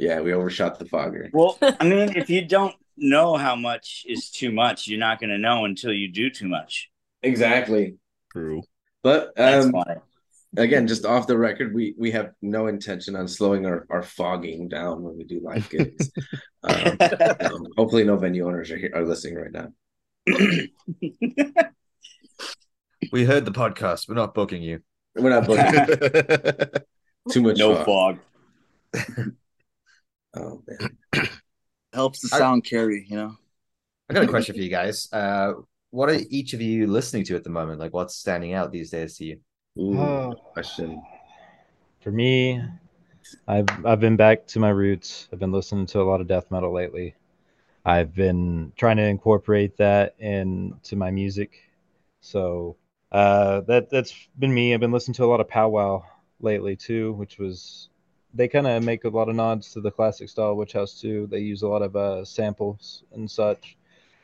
yeah 0.00 0.20
we 0.20 0.32
overshot 0.32 0.78
the 0.78 0.84
fogger 0.86 1.30
Well, 1.32 1.58
I 1.62 1.84
mean, 1.84 2.16
if 2.16 2.28
you 2.30 2.44
don't 2.44 2.74
know 2.96 3.36
how 3.36 3.54
much 3.56 4.04
is 4.08 4.30
too 4.30 4.50
much, 4.52 4.86
you're 4.88 4.98
not 5.08 5.20
going 5.20 5.30
to 5.30 5.38
know 5.38 5.64
until 5.64 5.92
you 5.92 6.08
do 6.12 6.30
too 6.30 6.48
much. 6.48 6.90
exactly 7.22 7.96
True. 8.32 8.62
but 9.02 9.32
um 9.38 9.72
again 10.56 10.86
just 10.88 11.04
off 11.06 11.26
the 11.26 11.36
record 11.38 11.72
we 11.74 11.94
we 11.98 12.10
have 12.10 12.32
no 12.42 12.66
intention 12.66 13.14
on 13.14 13.28
slowing 13.28 13.66
our, 13.66 13.86
our 13.90 14.02
fogging 14.02 14.68
down 14.68 15.02
when 15.02 15.16
we 15.16 15.24
do 15.24 15.40
live 15.42 15.68
gigs 15.70 16.10
um, 16.64 16.96
um, 17.46 17.66
hopefully 17.76 18.04
no 18.04 18.16
venue 18.16 18.46
owners 18.48 18.70
are 18.70 18.76
here 18.78 18.90
are 18.94 19.04
listening 19.04 19.36
right 19.36 19.52
now 19.52 19.68
we 23.12 23.24
heard 23.24 23.44
the 23.44 23.52
podcast. 23.52 24.08
We're 24.08 24.14
not 24.14 24.34
booking 24.34 24.62
you. 24.62 24.80
we're 25.16 25.30
not 25.30 25.46
booking 25.46 25.72
too 27.32 27.42
much 27.42 27.56
no 27.58 27.82
fog. 27.84 28.18
fog. 28.94 29.32
oh 30.34 30.62
man 30.66 30.98
Helps 31.92 32.20
the 32.20 32.34
I- 32.34 32.38
sound 32.38 32.64
carry, 32.64 33.04
you 33.08 33.16
know. 33.16 33.36
I 34.08 34.14
got 34.14 34.24
a 34.24 34.28
question 34.28 34.54
for 34.54 34.60
you 34.60 34.70
guys. 34.70 35.08
Uh, 35.12 35.54
what 35.90 36.08
are 36.08 36.18
each 36.30 36.52
of 36.52 36.60
you 36.60 36.86
listening 36.86 37.24
to 37.24 37.36
at 37.36 37.44
the 37.44 37.50
moment? 37.50 37.80
Like, 37.80 37.92
what's 37.92 38.16
standing 38.16 38.54
out 38.54 38.72
these 38.72 38.90
days 38.90 39.16
to 39.18 39.24
you? 39.24 39.40
Ooh, 39.78 39.98
Oh. 39.98 40.34
question 40.52 41.02
For 42.00 42.10
me, 42.10 42.62
I've 43.46 43.66
I've 43.84 44.00
been 44.00 44.16
back 44.16 44.46
to 44.48 44.58
my 44.58 44.70
roots. 44.70 45.28
I've 45.32 45.38
been 45.38 45.52
listening 45.52 45.86
to 45.86 46.00
a 46.00 46.04
lot 46.04 46.20
of 46.20 46.26
death 46.28 46.50
metal 46.50 46.72
lately. 46.72 47.14
I've 47.84 48.14
been 48.14 48.72
trying 48.76 48.96
to 48.98 49.04
incorporate 49.04 49.76
that 49.78 50.14
into 50.18 50.96
my 50.96 51.10
music. 51.10 51.58
So 52.20 52.76
uh, 53.12 53.62
that 53.62 53.90
that's 53.90 54.14
been 54.38 54.52
me. 54.54 54.74
I've 54.74 54.80
been 54.80 54.92
listening 54.92 55.14
to 55.16 55.24
a 55.24 55.26
lot 55.32 55.40
of 55.40 55.48
powwow 55.48 56.04
lately 56.40 56.76
too, 56.76 57.12
which 57.14 57.38
was 57.38 57.88
they 58.34 58.48
kind 58.48 58.66
of 58.66 58.82
make 58.82 59.04
a 59.04 59.08
lot 59.08 59.28
of 59.28 59.34
nods 59.34 59.72
to 59.72 59.80
the 59.80 59.90
classic 59.90 60.28
style 60.28 60.54
witch 60.54 60.72
house 60.72 61.00
too. 61.00 61.26
They 61.30 61.40
use 61.40 61.62
a 61.62 61.68
lot 61.68 61.82
of 61.82 61.96
uh, 61.96 62.24
samples 62.24 63.02
and 63.12 63.30
such, 63.30 63.76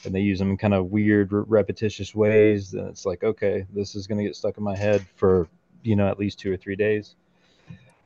and 0.04 0.14
they 0.14 0.20
use 0.20 0.38
them 0.38 0.50
in 0.50 0.56
kind 0.56 0.74
of 0.74 0.90
weird, 0.90 1.32
re- 1.32 1.44
repetitious 1.46 2.14
ways. 2.14 2.74
And 2.74 2.88
it's 2.88 3.04
like, 3.04 3.24
okay, 3.24 3.66
this 3.72 3.94
is 3.94 4.06
gonna 4.06 4.22
get 4.22 4.36
stuck 4.36 4.58
in 4.58 4.64
my 4.64 4.76
head 4.76 5.04
for 5.16 5.48
you 5.82 5.96
know 5.96 6.08
at 6.08 6.18
least 6.18 6.38
two 6.38 6.52
or 6.52 6.56
three 6.56 6.76
days. 6.76 7.16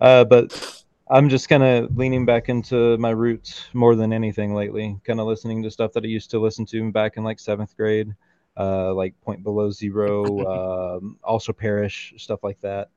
Uh, 0.00 0.24
but 0.24 0.84
I'm 1.10 1.28
just 1.28 1.48
kind 1.48 1.62
of 1.62 1.96
leaning 1.96 2.24
back 2.24 2.48
into 2.48 2.96
my 2.98 3.10
roots 3.10 3.68
more 3.74 3.94
than 3.94 4.12
anything 4.12 4.54
lately. 4.54 4.98
Kind 5.04 5.20
of 5.20 5.26
listening 5.26 5.62
to 5.64 5.70
stuff 5.70 5.92
that 5.92 6.04
I 6.04 6.06
used 6.06 6.30
to 6.30 6.38
listen 6.38 6.64
to 6.66 6.92
back 6.92 7.16
in 7.16 7.24
like 7.24 7.38
seventh 7.38 7.76
grade, 7.76 8.14
uh, 8.56 8.94
like 8.94 9.20
Point 9.20 9.42
Below 9.42 9.70
Zero, 9.70 10.96
um, 10.96 11.18
also 11.22 11.52
Parish, 11.52 12.14
stuff 12.16 12.42
like 12.42 12.60
that. 12.60 12.88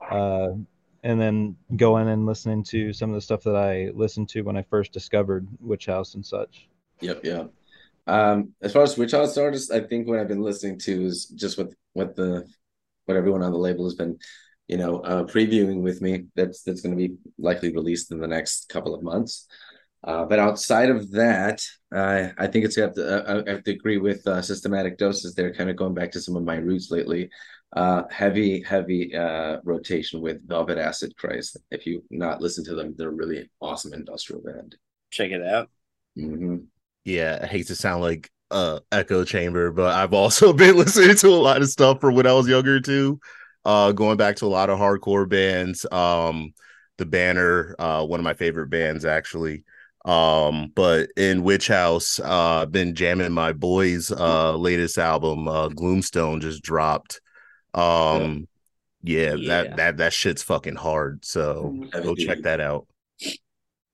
Uh, 0.00 0.50
and 1.06 1.20
then 1.20 1.56
going 1.76 2.08
and 2.08 2.26
listening 2.26 2.64
to 2.64 2.92
some 2.92 3.10
of 3.10 3.14
the 3.14 3.20
stuff 3.20 3.44
that 3.44 3.54
I 3.54 3.92
listened 3.94 4.28
to 4.30 4.42
when 4.42 4.56
I 4.56 4.62
first 4.62 4.92
discovered 4.92 5.46
Witch 5.60 5.86
House 5.86 6.14
and 6.14 6.26
such. 6.26 6.68
Yep, 7.00 7.20
yep. 7.22 7.52
Um, 8.08 8.54
as 8.60 8.72
far 8.72 8.82
as 8.82 8.98
Witch 8.98 9.12
House 9.12 9.38
artists, 9.38 9.70
I 9.70 9.80
think 9.80 10.08
what 10.08 10.18
I've 10.18 10.26
been 10.26 10.42
listening 10.42 10.80
to 10.80 11.04
is 11.04 11.26
just 11.26 11.58
what 11.58 11.68
what 11.92 12.16
the 12.16 12.44
what 13.04 13.16
everyone 13.16 13.44
on 13.44 13.52
the 13.52 13.58
label 13.58 13.84
has 13.84 13.94
been, 13.94 14.18
you 14.66 14.78
know, 14.78 14.98
uh, 14.98 15.22
previewing 15.22 15.80
with 15.80 16.02
me. 16.02 16.24
That's 16.34 16.62
that's 16.64 16.80
going 16.80 16.98
to 16.98 17.08
be 17.08 17.14
likely 17.38 17.72
released 17.72 18.10
in 18.10 18.18
the 18.18 18.26
next 18.26 18.68
couple 18.68 18.92
of 18.92 19.04
months. 19.04 19.46
Uh, 20.02 20.24
but 20.24 20.40
outside 20.40 20.90
of 20.90 21.12
that, 21.12 21.62
uh, 21.94 22.30
I 22.36 22.48
think 22.48 22.64
it's 22.64 22.74
have 22.76 22.94
to 22.94 23.44
I 23.46 23.50
have 23.50 23.62
to 23.62 23.70
agree 23.70 23.98
with 23.98 24.26
uh, 24.26 24.42
systematic 24.42 24.98
doses. 24.98 25.34
They're 25.34 25.54
kind 25.54 25.70
of 25.70 25.76
going 25.76 25.94
back 25.94 26.10
to 26.12 26.20
some 26.20 26.34
of 26.34 26.42
my 26.42 26.56
roots 26.56 26.90
lately. 26.90 27.30
Uh, 27.74 28.04
heavy, 28.10 28.62
heavy 28.62 29.14
uh, 29.14 29.58
rotation 29.64 30.20
with 30.20 30.46
Velvet 30.48 30.78
Acid 30.78 31.14
Christ. 31.16 31.58
If 31.70 31.86
you 31.86 32.02
not 32.10 32.40
listen 32.40 32.64
to 32.64 32.74
them, 32.74 32.94
they're 32.96 33.08
a 33.08 33.12
really 33.12 33.50
awesome 33.60 33.92
industrial 33.92 34.42
band. 34.42 34.76
Check 35.10 35.30
it 35.30 35.42
out. 35.42 35.68
hmm 36.14 36.56
yeah, 37.04 37.38
I 37.42 37.46
hate 37.46 37.68
to 37.68 37.76
sound 37.76 38.02
like 38.02 38.30
uh 38.50 38.80
echo 38.92 39.24
chamber, 39.24 39.70
but 39.72 39.94
I've 39.94 40.12
also 40.14 40.52
been 40.52 40.76
listening 40.76 41.16
to 41.16 41.28
a 41.28 41.30
lot 41.30 41.62
of 41.62 41.68
stuff 41.68 42.00
from 42.00 42.14
when 42.14 42.26
I 42.26 42.32
was 42.32 42.48
younger 42.48 42.80
too. 42.80 43.20
Uh 43.64 43.92
going 43.92 44.16
back 44.16 44.36
to 44.36 44.46
a 44.46 44.48
lot 44.48 44.70
of 44.70 44.78
hardcore 44.78 45.28
bands. 45.28 45.86
Um 45.90 46.52
the 46.98 47.06
banner, 47.06 47.74
uh 47.78 48.04
one 48.04 48.20
of 48.20 48.24
my 48.24 48.34
favorite 48.34 48.68
bands 48.70 49.04
actually. 49.04 49.64
Um, 50.04 50.70
but 50.76 51.10
in 51.16 51.42
Witch 51.42 51.66
House, 51.66 52.20
uh, 52.20 52.62
I've 52.62 52.70
been 52.70 52.94
jamming 52.94 53.32
my 53.32 53.52
boys' 53.52 54.12
uh 54.12 54.56
latest 54.56 54.98
album, 54.98 55.48
uh, 55.48 55.68
Gloomstone, 55.68 56.40
just 56.40 56.62
dropped. 56.62 57.20
Um, 57.76 58.48
yeah, 59.02 59.34
Yeah. 59.34 59.48
that 59.62 59.76
that 59.76 59.96
that 59.98 60.12
shit's 60.12 60.42
fucking 60.42 60.74
hard. 60.76 61.24
So 61.24 61.74
Heavy 61.92 62.04
go 62.04 62.14
duty. 62.14 62.26
check 62.26 62.42
that 62.42 62.60
out. 62.60 62.86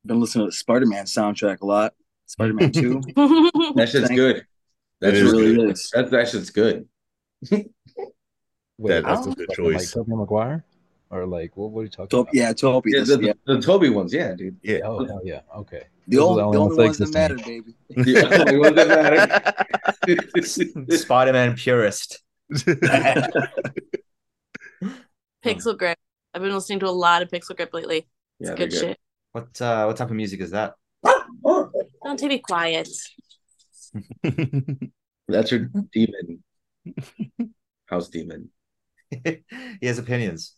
Been 0.06 0.20
listening 0.20 0.46
to 0.46 0.50
the 0.50 0.56
Spider 0.56 0.86
Man 0.86 1.04
soundtrack 1.04 1.60
a 1.60 1.66
lot. 1.66 1.94
Spider 2.26 2.54
Man 2.54 2.72
Two. 2.72 3.00
That 3.76 3.88
shit's 3.90 4.08
Thank- 4.08 4.18
good. 4.18 4.46
That's 5.00 5.16
It 5.18 5.26
is 5.26 5.32
really 5.32 5.54
good. 5.56 5.66
good. 5.66 5.76
That, 5.94 6.10
that 6.12 6.28
shit's 6.28 6.50
good. 6.50 6.88
That- 7.50 7.66
that's 8.78 9.26
a 9.26 9.30
I 9.30 9.34
good 9.34 9.48
don't- 9.56 9.66
Like 9.72 9.78
choice. 9.80 9.92
Tobey 9.92 10.12
Maguire, 10.14 10.64
or 11.10 11.26
like 11.26 11.56
what? 11.56 11.70
What 11.70 11.80
are 11.80 11.84
you 11.84 11.90
talking 11.90 12.08
To- 12.08 12.18
about? 12.20 12.34
yeah, 12.34 12.52
Tobey. 12.52 12.92
Yeah, 12.94 13.04
the, 13.04 13.18
yeah. 13.22 13.32
the, 13.46 13.54
the 13.56 13.62
Tobey 13.62 13.88
ones, 13.90 14.12
yeah, 14.14 14.34
dude. 14.34 14.56
Yeah. 14.62 14.78
Oh 14.84 15.04
hell 15.04 15.20
yeah. 15.24 15.40
Okay. 15.56 15.84
The 16.08 16.16
Those 16.16 16.38
are 16.38 16.42
only, 16.42 16.46
the 16.52 16.52
the 16.52 16.58
only 16.58 16.58
only 16.58 16.76
ones 16.86 16.98
ones 16.98 16.98
that 16.98 17.12
that 17.12 17.30
exist 17.30 17.46
to 17.46 17.50
matter, 17.52 17.52
baby. 17.62 17.74
The 18.22 18.40
only 18.40 18.58
ones 18.58 18.76
that 18.76 18.88
matter. 20.88 20.96
Spider-Man 20.96 21.54
purist. 21.56 22.22
Pixel 25.44 25.76
Grip. 25.78 25.98
I've 26.34 26.42
been 26.42 26.54
listening 26.54 26.80
to 26.80 26.88
a 26.88 26.90
lot 26.90 27.22
of 27.22 27.28
Pixel 27.28 27.56
Grip 27.56 27.72
lately. 27.74 28.06
It's 28.40 28.50
Yeah, 28.50 28.56
good, 28.56 28.70
good. 28.70 28.78
shit. 28.78 28.98
What 29.32 29.60
uh, 29.60 29.84
what 29.86 29.96
type 29.96 30.10
of 30.10 30.16
music 30.16 30.40
is 30.40 30.50
that? 30.50 30.74
Don't 31.44 32.18
take 32.18 32.28
me 32.28 32.38
quiet. 32.38 32.88
That's 35.28 35.50
your 35.50 35.70
demon. 35.92 36.42
House 37.86 38.08
demon. 38.08 38.50
he 39.24 39.42
has 39.86 39.98
opinions. 39.98 40.56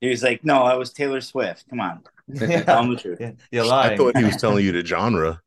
He 0.00 0.08
was 0.08 0.22
like, 0.22 0.44
"No, 0.44 0.62
I 0.62 0.74
was 0.74 0.92
Taylor 0.92 1.20
Swift. 1.20 1.68
Come 1.68 1.80
on, 1.80 2.02
tell 2.36 2.82
him 2.82 2.90
the 2.90 2.96
truth." 2.96 3.18
Yeah, 3.20 3.32
You're 3.50 3.66
lying." 3.66 3.92
I 3.92 3.96
thought 3.96 4.16
he 4.16 4.24
was 4.24 4.36
telling 4.36 4.64
you 4.64 4.72
the 4.72 4.84
genre. 4.84 5.40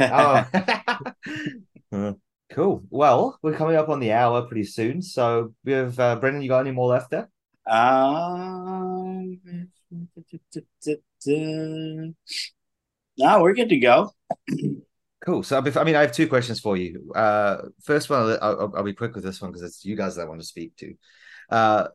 oh. 0.00 0.46
Cool. 2.50 2.82
Well, 2.90 3.38
we're 3.42 3.54
coming 3.56 3.76
up 3.76 3.88
on 3.88 4.00
the 4.00 4.12
hour 4.12 4.42
pretty 4.42 4.64
soon. 4.64 5.02
So 5.02 5.54
we 5.64 5.72
have 5.72 5.98
uh, 5.98 6.16
Brendan. 6.16 6.42
You 6.42 6.48
got 6.48 6.60
any 6.60 6.72
more 6.72 6.88
left 6.88 7.10
there? 7.10 7.30
Um, 7.66 9.40
no, 13.16 13.42
we're 13.42 13.54
good 13.54 13.68
to 13.68 13.78
go. 13.78 14.10
Cool. 15.24 15.42
So, 15.42 15.58
I 15.58 15.84
mean, 15.84 15.94
I 15.94 16.00
have 16.00 16.12
two 16.12 16.26
questions 16.26 16.60
for 16.60 16.76
you. 16.76 17.12
Uh, 17.14 17.58
first 17.82 18.08
one, 18.08 18.20
I'll, 18.20 18.38
I'll, 18.42 18.72
I'll 18.76 18.82
be 18.82 18.94
quick 18.94 19.14
with 19.14 19.22
this 19.22 19.40
one 19.40 19.50
because 19.50 19.62
it's 19.62 19.84
you 19.84 19.94
guys 19.94 20.16
that 20.16 20.22
I 20.22 20.28
want 20.28 20.40
to 20.40 20.46
speak 20.46 20.74
to. 20.76 20.94
Uh, 21.50 21.88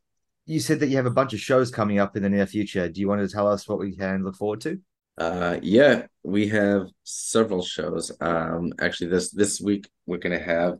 you 0.45 0.60
said 0.60 0.80
that 0.80 0.88
you 0.88 0.97
have 0.97 1.08
a 1.08 1.12
bunch 1.12 1.34
of 1.34 1.39
shows 1.39 1.72
coming 1.72 1.97
up 1.97 2.16
in 2.16 2.24
the 2.24 2.30
near 2.30 2.45
future. 2.45 2.88
Do 2.88 3.01
you 3.01 3.08
want 3.08 3.22
to 3.22 3.28
tell 3.28 3.47
us 3.47 3.68
what 3.68 3.80
we 3.80 3.95
can 3.95 4.24
look 4.24 4.36
forward 4.36 4.62
to? 4.62 4.80
Uh, 5.18 5.57
yeah, 5.61 6.07
we 6.24 6.47
have 6.49 6.88
several 7.03 7.63
shows. 7.63 8.11
Um, 8.20 8.74
actually, 8.80 9.09
this 9.09 9.32
this 9.32 9.61
week 9.61 9.89
we're 10.05 10.18
gonna 10.18 10.43
have 10.43 10.78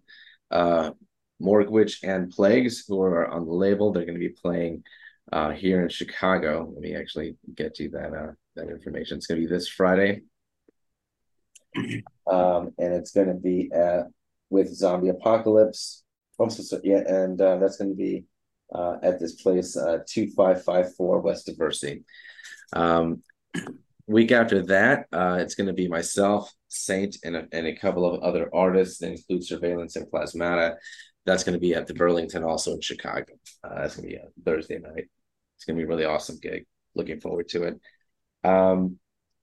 uh 0.52 0.92
Morgue 1.40 1.70
Witch 1.70 2.00
and 2.04 2.30
Plagues 2.30 2.86
who 2.88 3.02
are 3.02 3.28
on 3.28 3.46
the 3.46 3.54
label. 3.54 3.92
They're 3.92 4.06
gonna 4.06 4.20
be 4.20 4.30
playing 4.30 4.84
uh 5.32 5.52
here 5.52 5.82
in 5.84 5.90
Chicago. 5.90 6.70
Let 6.74 6.82
me 6.82 6.96
actually 6.96 7.38
get 7.56 7.80
you 7.80 7.90
that 7.92 8.14
uh 8.14 8.32
that 8.56 8.70
information. 8.70 9.18
It's 9.18 9.28
gonna 9.28 9.42
be 9.42 9.48
this 9.48 9.68
Friday. 9.68 10.22
Um, 12.28 12.72
and 12.80 12.92
it's 12.92 13.12
gonna 13.12 13.36
be 13.36 13.70
at 13.72 14.08
with 14.50 14.74
Zombie 14.74 15.10
Apocalypse. 15.10 16.04
Oh, 16.40 16.50
so, 16.50 16.64
so, 16.64 16.80
yeah, 16.84 17.04
and 17.08 17.40
uh, 17.40 17.58
that's 17.58 17.78
gonna 17.78 17.94
be 17.94 18.26
uh 18.74 18.96
at 19.04 19.20
this 19.20 19.40
place, 19.42 19.78
uh 19.78 20.00
two 20.08 20.32
five 20.32 20.64
five 20.64 20.96
four 20.96 21.20
West 21.20 21.48
Diversey. 21.48 22.04
Um, 22.74 23.22
week 24.08 24.32
after 24.32 24.62
that, 24.64 25.08
uh, 25.12 25.38
it's 25.40 25.56
going 25.56 25.68
to 25.68 25.74
be 25.74 25.88
myself, 25.88 26.52
Sain't, 26.68 27.18
and 27.24 27.36
a, 27.36 27.48
and 27.52 27.68
a 27.68 27.76
couple 27.76 28.06
of 28.06 28.22
other 28.22 28.50
artists 28.54 29.00
that 29.00 29.12
include 29.12 29.46
Surveillance 29.46 29.96
and 29.96 30.08
Plasmata. 30.12 30.76
That's 31.26 31.44
going 31.44 31.54
to 31.54 31.60
be 31.60 31.74
at 31.74 31.88
the 31.88 31.94
Burlington, 31.94 32.44
also 32.44 32.74
in 32.74 32.82
Chicago. 32.82 33.34
Uh, 33.64 33.82
that's 33.82 33.96
going 33.96 34.10
to 34.10 34.16
be 34.16 34.22
a 34.22 34.28
Thursday 34.44 34.78
night. 34.78 35.06
It's 35.56 35.66
going 35.66 35.78
to 35.78 35.82
be 35.82 35.86
a 35.86 35.88
really 35.88 36.06
awesome 36.06 36.38
gig. 36.42 36.66
Looking 36.94 37.20
forward 37.20 37.50
to 37.50 37.64
it. 37.64 37.80
Um, 38.48 39.00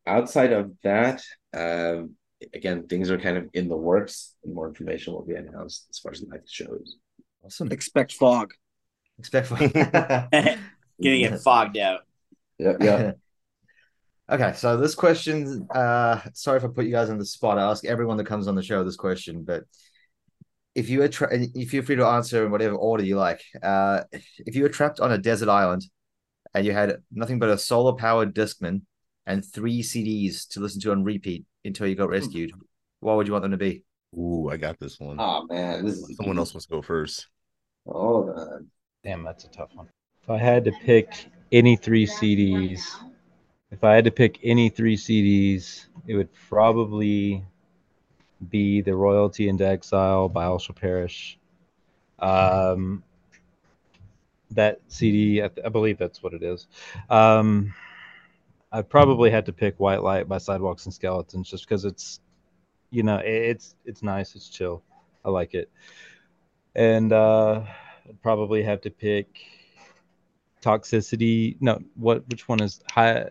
outside 0.07 0.53
of 0.53 0.73
that, 0.85 1.23
um, 1.55 2.15
again, 2.55 2.87
things 2.87 3.11
are 3.11 3.19
kind 3.19 3.37
of 3.37 3.49
in 3.53 3.69
the 3.69 3.77
works, 3.77 4.35
and 4.45 4.55
more 4.55 4.69
information 4.69 5.13
will 5.13 5.25
be 5.25 5.35
announced 5.35 5.87
as 5.91 5.99
far 5.99 6.13
as 6.13 6.21
the 6.21 6.29
night 6.29 6.49
shows. 6.49 6.97
Awesome. 7.45 7.73
Expect 7.73 8.13
fog. 8.13 8.53
Expect 9.19 9.49
fog. 9.49 9.73
Gonna 9.73 10.59
get 11.01 11.41
fogged 11.41 11.79
out. 11.79 12.01
Yep, 12.59 12.77
yep. 12.81 13.19
Okay, 14.31 14.53
so 14.55 14.77
this 14.77 14.95
question, 14.95 15.67
uh, 15.75 16.21
sorry 16.33 16.59
if 16.59 16.65
I 16.65 16.69
put 16.69 16.87
you 16.87 16.93
guys 16.93 17.11
on 17.11 17.19
the 17.19 17.27
spot. 17.27 17.59
I 17.59 17.71
ask 17.71 17.85
everyone 17.85 18.17
that 18.19 18.27
comes 18.27 18.49
on 18.49 18.55
the 18.55 18.63
show 18.63 18.83
this 18.85 18.97
question, 18.97 19.45
but 19.45 19.65
if 20.75 20.89
you 20.89 21.01
were 21.01 21.09
tra- 21.09 21.33
and 21.33 21.49
you 21.55 21.67
feel 21.67 21.83
free 21.83 21.97
to 21.97 22.07
answer 22.07 22.45
in 22.45 22.51
whatever 22.51 22.75
order 22.75 23.05
you 23.05 23.17
like. 23.17 23.43
Uh, 23.63 24.05
if 24.39 24.55
you 24.55 24.63
were 24.63 24.69
trapped 24.69 25.01
on 25.01 25.13
a 25.13 25.19
desert 25.19 25.49
island 25.49 25.85
and 26.55 26.65
you 26.65 26.73
had 26.73 26.97
nothing 27.11 27.39
but 27.39 27.51
a 27.51 27.59
solar 27.59 27.95
powered 27.95 28.35
Discman 28.35 28.83
and 29.27 29.45
three 29.45 29.83
CDs 29.83 30.49
to 30.49 30.61
listen 30.61 30.81
to 30.83 30.93
on 30.93 31.05
repeat 31.05 31.45
until 31.65 31.87
you 31.87 31.95
got 31.95 32.09
rescued, 32.09 32.53
what 33.01 33.17
would 33.17 33.27
you 33.27 33.33
want 33.33 33.43
them 33.43 33.51
to 33.51 33.59
be? 33.59 33.85
Ooh, 34.15 34.49
I 34.51 34.57
got 34.57 34.79
this 34.79 34.99
one. 35.01 35.17
Oh 35.19 35.47
man, 35.47 35.85
this 35.85 35.97
is 35.97 36.17
Someone 36.17 36.39
else 36.39 36.55
must 36.55 36.71
go 36.71 36.83
first. 36.83 37.29
Oh 37.87 38.29
on. 38.31 38.69
Damn, 39.05 39.25
that's 39.25 39.45
a 39.45 39.49
tough 39.49 39.71
one. 39.75 39.89
If 40.23 40.31
I 40.31 40.39
had 40.39 40.65
to 40.65 40.73
pick 40.85 41.27
any 41.51 41.77
three 41.77 42.07
CDs, 42.07 42.83
if 43.73 43.83
I 43.83 43.95
had 43.95 44.05
to 44.05 44.11
pick 44.11 44.39
any 44.43 44.69
three 44.69 44.97
CDs, 44.97 45.87
it 46.07 46.15
would 46.15 46.33
probably 46.49 47.43
be 48.51 48.83
The 48.83 48.95
Royalty 48.95 49.49
into 49.49 49.67
Exile 49.67 50.29
by 50.29 50.45
Also 50.45 50.73
Perish. 50.75 51.39
Um, 52.19 53.03
that 54.51 54.81
CD, 54.89 55.43
I, 55.43 55.49
th- 55.49 55.67
I 55.67 55.71
believe 55.71 55.97
that's 55.99 56.23
what 56.23 56.35
it 56.35 56.43
is. 56.43 56.67
Um, 57.09 57.73
I 58.71 58.83
probably 58.83 59.31
had 59.31 59.47
to 59.47 59.53
pick 59.53 59.81
White 59.81 60.03
Light 60.03 60.29
by 60.29 60.39
Sidewalks 60.39 60.85
and 60.85 60.95
Skeletons 60.95 61.51
just 61.51 61.67
because 61.67 61.85
it's, 61.87 62.21
you 62.91 63.03
know, 63.03 63.19
it, 63.19 63.27
it's 63.27 63.75
it's 63.85 64.03
nice, 64.03 64.35
it's 64.35 64.49
chill, 64.49 64.83
I 65.25 65.31
like 65.31 65.55
it, 65.55 65.71
and 66.75 67.13
uh, 67.13 67.63
I'd 68.09 68.23
probably 68.23 68.63
have 68.63 68.83
to 68.83 68.91
pick 68.91 69.29
Toxicity. 70.63 71.57
No, 71.61 71.81
what? 71.97 72.29
Which 72.29 72.49
one 72.49 72.63
is 72.63 72.81
high? 72.91 73.29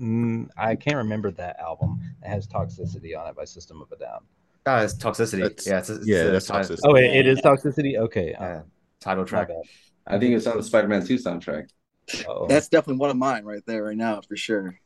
Mm, 0.00 0.48
I 0.56 0.76
can't 0.76 0.96
remember 0.96 1.30
that 1.32 1.58
album. 1.60 2.00
It 2.22 2.28
has 2.28 2.46
Toxicity 2.46 3.18
on 3.18 3.28
it 3.28 3.36
by 3.36 3.44
System 3.44 3.82
of 3.82 3.92
a 3.92 3.96
Down. 3.96 4.20
Oh, 4.66 4.76
it's 4.76 4.94
Toxicity. 4.94 5.42
That's- 5.42 5.66
yeah, 5.66 5.78
it's, 5.78 5.90
it's 5.90 6.06
yeah, 6.06 6.24
the 6.24 6.30
that's 6.32 6.50
Toxicity. 6.50 6.80
Oh, 6.84 6.94
it, 6.96 7.04
it 7.04 7.26
is 7.26 7.40
Toxicity. 7.40 7.96
Okay, 7.98 8.34
uh, 8.34 8.44
uh, 8.44 8.62
title 9.00 9.24
track. 9.24 9.50
I 10.06 10.18
think 10.18 10.34
it's 10.34 10.46
on 10.46 10.56
the 10.56 10.62
Spider-Man 10.62 11.06
2 11.06 11.16
soundtrack. 11.16 11.68
Uh-oh. 12.26 12.46
That's 12.48 12.68
definitely 12.68 12.98
one 12.98 13.10
of 13.10 13.16
mine 13.16 13.44
right 13.44 13.64
there, 13.66 13.84
right 13.84 13.96
now, 13.96 14.20
for 14.26 14.36
sure. 14.36 14.78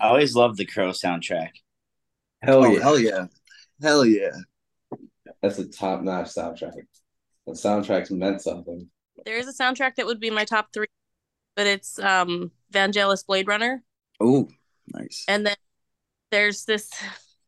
I 0.00 0.08
always 0.08 0.34
loved 0.34 0.58
the 0.58 0.64
Crow 0.64 0.90
soundtrack. 0.90 1.50
Hell 2.42 2.64
oh, 2.64 2.70
yeah. 2.70 2.80
hell 2.80 2.98
yeah. 2.98 3.26
Hell 3.82 4.04
yeah. 4.04 4.30
That's 5.42 5.58
a 5.58 5.66
top-notch 5.66 6.28
soundtrack. 6.28 6.86
The 7.46 7.52
soundtrack's 7.52 8.10
meant 8.10 8.42
something. 8.42 8.88
There 9.24 9.38
is 9.38 9.48
a 9.48 9.52
soundtrack 9.52 9.96
that 9.96 10.06
would 10.06 10.20
be 10.20 10.30
my 10.30 10.44
top 10.44 10.72
three, 10.72 10.86
but 11.56 11.66
it's 11.66 11.98
um 11.98 12.52
Vangelis 12.72 13.26
Blade 13.26 13.48
Runner. 13.48 13.82
Oh, 14.20 14.48
nice. 14.92 15.24
And 15.28 15.46
then 15.46 15.56
there's 16.30 16.64
this 16.64 16.90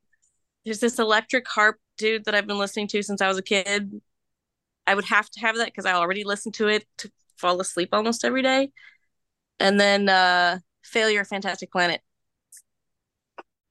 there's 0.64 0.80
this 0.80 0.98
electric 0.98 1.48
harp 1.48 1.78
dude 1.98 2.24
that 2.24 2.34
I've 2.34 2.46
been 2.46 2.58
listening 2.58 2.88
to 2.88 3.02
since 3.02 3.20
I 3.20 3.28
was 3.28 3.38
a 3.38 3.42
kid. 3.42 4.00
I 4.86 4.94
would 4.94 5.04
have 5.06 5.30
to 5.30 5.40
have 5.40 5.56
that 5.56 5.66
because 5.66 5.86
I 5.86 5.92
already 5.92 6.24
listened 6.24 6.54
to 6.54 6.68
it 6.68 6.86
to 6.98 7.10
fall 7.36 7.60
asleep 7.60 7.90
almost 7.92 8.24
every 8.24 8.42
day. 8.42 8.70
And 9.58 9.80
then 9.80 10.08
uh 10.08 10.58
Failure 10.82 11.24
Fantastic 11.24 11.70
Planet. 11.70 12.00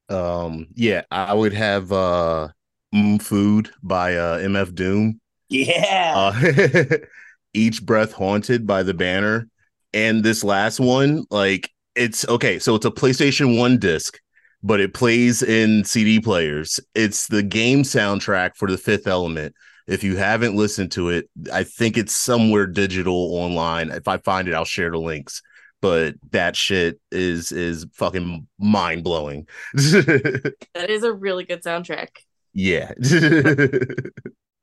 Um, 0.09 0.67
yeah, 0.73 1.03
I 1.11 1.33
would 1.33 1.53
have 1.53 1.91
uh 1.91 2.49
mm, 2.93 3.21
Food 3.21 3.71
by 3.83 4.15
uh 4.15 4.39
MF 4.39 4.73
Doom. 4.73 5.19
Yeah. 5.49 6.13
Uh 6.15 6.97
Each 7.53 7.83
Breath 7.83 8.13
Haunted 8.13 8.67
by 8.67 8.83
the 8.83 8.93
banner. 8.93 9.47
And 9.93 10.23
this 10.23 10.43
last 10.43 10.79
one, 10.79 11.25
like 11.31 11.71
it's 11.95 12.27
okay, 12.27 12.59
so 12.59 12.75
it's 12.75 12.85
a 12.85 12.91
PlayStation 12.91 13.57
1 13.57 13.77
disc, 13.79 14.19
but 14.63 14.79
it 14.79 14.93
plays 14.93 15.41
in 15.43 15.83
CD 15.83 16.19
players. 16.19 16.79
It's 16.95 17.27
the 17.27 17.43
game 17.43 17.83
soundtrack 17.83 18.55
for 18.55 18.69
the 18.69 18.77
fifth 18.77 19.07
element. 19.07 19.55
If 19.87 20.03
you 20.03 20.17
haven't 20.17 20.55
listened 20.55 20.91
to 20.93 21.09
it, 21.09 21.29
I 21.51 21.63
think 21.63 21.97
it's 21.97 22.15
somewhere 22.15 22.67
digital 22.67 23.33
online. 23.35 23.89
If 23.89 24.07
I 24.07 24.17
find 24.17 24.47
it, 24.47 24.53
I'll 24.53 24.65
share 24.65 24.91
the 24.91 24.99
links. 24.99 25.41
But 25.81 26.15
that 26.31 26.55
shit 26.57 26.99
is 27.11 27.51
is 27.53 27.85
fucking 27.93 28.45
mind 28.59 29.03
blowing. 29.03 29.47
That 29.73 30.89
is 30.89 31.03
a 31.03 31.13
really 31.13 31.45
good 31.45 31.63
soundtrack. 31.63 32.09
yeah. 32.53 32.91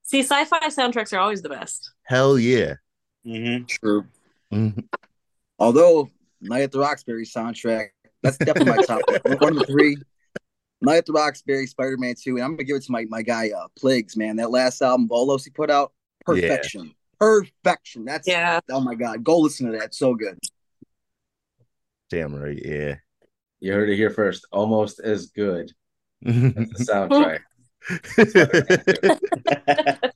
See, 0.02 0.20
sci-fi 0.22 0.68
soundtracks 0.68 1.12
are 1.12 1.18
always 1.18 1.42
the 1.42 1.48
best. 1.48 1.90
Hell 2.04 2.38
yeah. 2.38 2.74
Mm-hmm. 3.26 3.64
True. 3.64 4.04
Mhm. 4.52 4.84
Although 5.58 6.10
Night 6.40 6.62
at 6.62 6.72
the 6.72 6.78
Roxbury 6.78 7.24
soundtrack 7.24 7.88
That's 8.22 8.36
definitely 8.38 8.72
my 8.76 8.82
top 8.82 9.00
one 9.40 9.52
of 9.52 9.58
the 9.60 9.66
three. 9.66 9.96
Night 10.82 10.96
at 10.98 11.06
the 11.06 11.12
Roxbury, 11.12 11.66
Spider 11.66 11.96
Man 11.96 12.14
2, 12.20 12.36
and 12.36 12.44
I'm 12.44 12.52
gonna 12.52 12.64
give 12.64 12.76
it 12.76 12.82
to 12.84 12.92
my, 12.92 13.06
my 13.08 13.22
guy 13.22 13.50
uh 13.50 13.66
Plagues, 13.78 14.16
man. 14.16 14.36
That 14.36 14.50
last 14.50 14.82
album 14.82 15.06
Bolos 15.06 15.44
he 15.44 15.50
put 15.50 15.70
out, 15.70 15.92
perfection. 16.24 16.94
Perfection. 17.18 18.04
That's 18.04 18.28
Yeah. 18.28 18.60
oh 18.70 18.80
my 18.80 18.94
god. 18.94 19.24
Go 19.24 19.38
listen 19.38 19.70
to 19.72 19.78
that. 19.78 19.94
So 19.94 20.14
good. 20.14 20.38
Damn 22.10 22.34
right, 22.34 22.60
yeah. 22.62 22.96
You 23.60 23.72
heard 23.72 23.88
it 23.88 23.96
here 23.96 24.10
first. 24.10 24.46
Almost 24.52 25.00
as 25.00 25.26
good 25.26 25.72
as 26.24 26.34
the 26.34 27.40
soundtrack. 27.40 27.40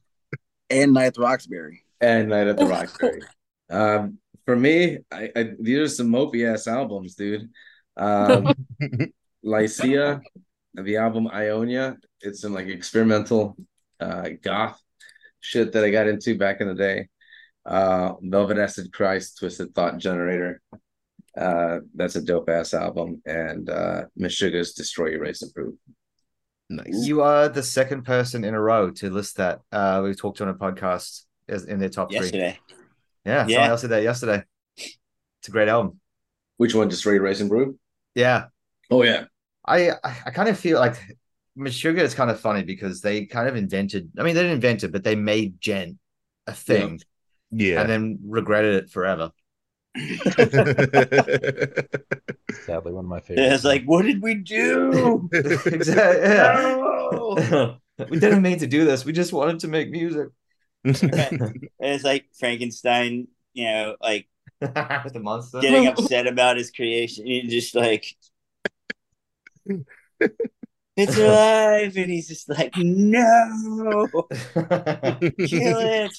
And 0.72 0.92
Night 0.92 1.06
at 1.06 1.14
the 1.14 1.20
Roxbury. 1.22 1.82
and 2.00 2.28
Night 2.28 2.46
at 2.46 2.56
the 2.56 2.64
Roxbury. 2.64 3.22
um, 3.70 4.18
for 4.50 4.56
me, 4.56 4.98
I, 5.12 5.30
I 5.36 5.50
these 5.60 5.78
are 5.78 5.86
some 5.88 6.08
mopey 6.08 6.52
ass 6.52 6.66
albums, 6.66 7.14
dude. 7.14 7.48
Um, 7.96 8.52
Lycia, 9.44 10.20
the 10.74 10.96
album 10.96 11.28
Ionia. 11.32 11.98
It's 12.20 12.40
some 12.40 12.52
like 12.52 12.66
experimental 12.66 13.56
uh, 14.00 14.30
goth 14.42 14.82
shit 15.38 15.70
that 15.70 15.84
I 15.84 15.90
got 15.90 16.08
into 16.08 16.36
back 16.36 16.60
in 16.60 16.66
the 16.66 16.74
day. 16.74 17.08
Uh, 17.64 18.14
Velvet 18.20 18.58
Acid 18.58 18.92
Christ, 18.92 19.38
Twisted 19.38 19.72
Thought 19.72 19.98
Generator. 19.98 20.60
Uh, 21.38 21.78
that's 21.94 22.16
a 22.16 22.22
dope 22.22 22.48
ass 22.48 22.74
album. 22.74 23.22
And 23.24 23.70
uh, 23.70 24.06
Meshuggah's 24.18 24.72
Destroy 24.72 25.10
Erase 25.10 25.42
Improve. 25.42 25.74
nice. 26.68 27.06
You 27.06 27.22
are 27.22 27.48
the 27.48 27.62
second 27.62 28.02
person 28.02 28.42
in 28.42 28.54
a 28.54 28.60
row 28.60 28.90
to 28.90 29.10
list 29.10 29.36
that. 29.36 29.60
Uh, 29.70 30.00
we 30.02 30.12
talked 30.12 30.40
on 30.40 30.48
a 30.48 30.54
podcast 30.54 31.26
as 31.48 31.66
in 31.66 31.78
their 31.78 31.88
top 31.88 32.12
three. 32.12 32.58
Yesterday. 33.24 33.32
Yeah, 33.32 33.46
Yeah. 33.46 33.54
someone 33.56 33.70
else 33.70 33.80
did 33.82 33.88
that 33.90 34.02
yesterday. 34.02 34.42
It's 34.76 35.48
a 35.48 35.50
great 35.50 35.68
album. 35.68 36.00
Which 36.56 36.74
one? 36.74 36.88
Destroy 36.88 37.14
Erase 37.14 37.42
Brew? 37.42 37.78
Yeah, 38.14 38.46
Oh 38.90 39.02
yeah. 39.02 39.24
I 39.64 39.90
I, 39.90 40.16
I 40.26 40.30
kind 40.30 40.48
of 40.48 40.58
feel 40.58 40.78
like 40.78 40.96
Meshuggah 41.58 41.98
is 42.00 42.14
kind 42.14 42.30
of 42.30 42.40
funny 42.40 42.62
because 42.62 43.00
they 43.00 43.26
kind 43.26 43.48
of 43.48 43.56
invented. 43.56 44.10
I 44.18 44.22
mean, 44.22 44.34
they 44.34 44.42
didn't 44.42 44.54
invent 44.56 44.84
it, 44.84 44.92
but 44.92 45.04
they 45.04 45.14
made 45.16 45.60
djent 45.60 45.96
a 46.46 46.52
thing, 46.52 47.00
Yeah. 47.50 47.80
and 47.80 47.88
then 47.90 48.18
regretted 48.26 48.74
it 48.84 48.90
forever. 48.90 49.30
Sadly, 52.64 52.92
one 52.92 53.04
of 53.04 53.10
my 53.10 53.20
favorites. 53.20 53.54
It's 53.56 53.64
like, 53.64 53.84
what 53.84 54.02
did 54.02 54.22
we 54.22 54.34
do? 54.34 55.28
exactly. 55.32 56.28
Yeah. 56.28 56.76
No. 58.00 58.06
we 58.08 58.18
didn't 58.18 58.40
mean 58.42 58.58
to 58.60 58.66
do 58.66 58.84
this. 58.86 59.04
We 59.04 59.12
just 59.12 59.32
wanted 59.32 59.58
to 59.60 59.68
make 59.68 59.90
music. 59.90 60.28
it's 60.84 62.04
like 62.04 62.26
Frankenstein, 62.38 63.28
you 63.52 63.64
know, 63.64 63.96
like 64.00 64.28
the 64.60 65.20
monster. 65.20 65.60
getting 65.60 65.86
upset 65.86 66.26
about 66.26 66.56
his 66.56 66.70
creation. 66.70 67.26
You 67.26 67.48
just 67.48 67.74
like 67.74 68.16
it's 70.96 71.16
alive, 71.16 71.96
and 71.96 72.10
he's 72.10 72.28
just 72.28 72.48
like, 72.48 72.72
no, 72.76 74.08
kill 74.26 75.78
it. 75.78 76.18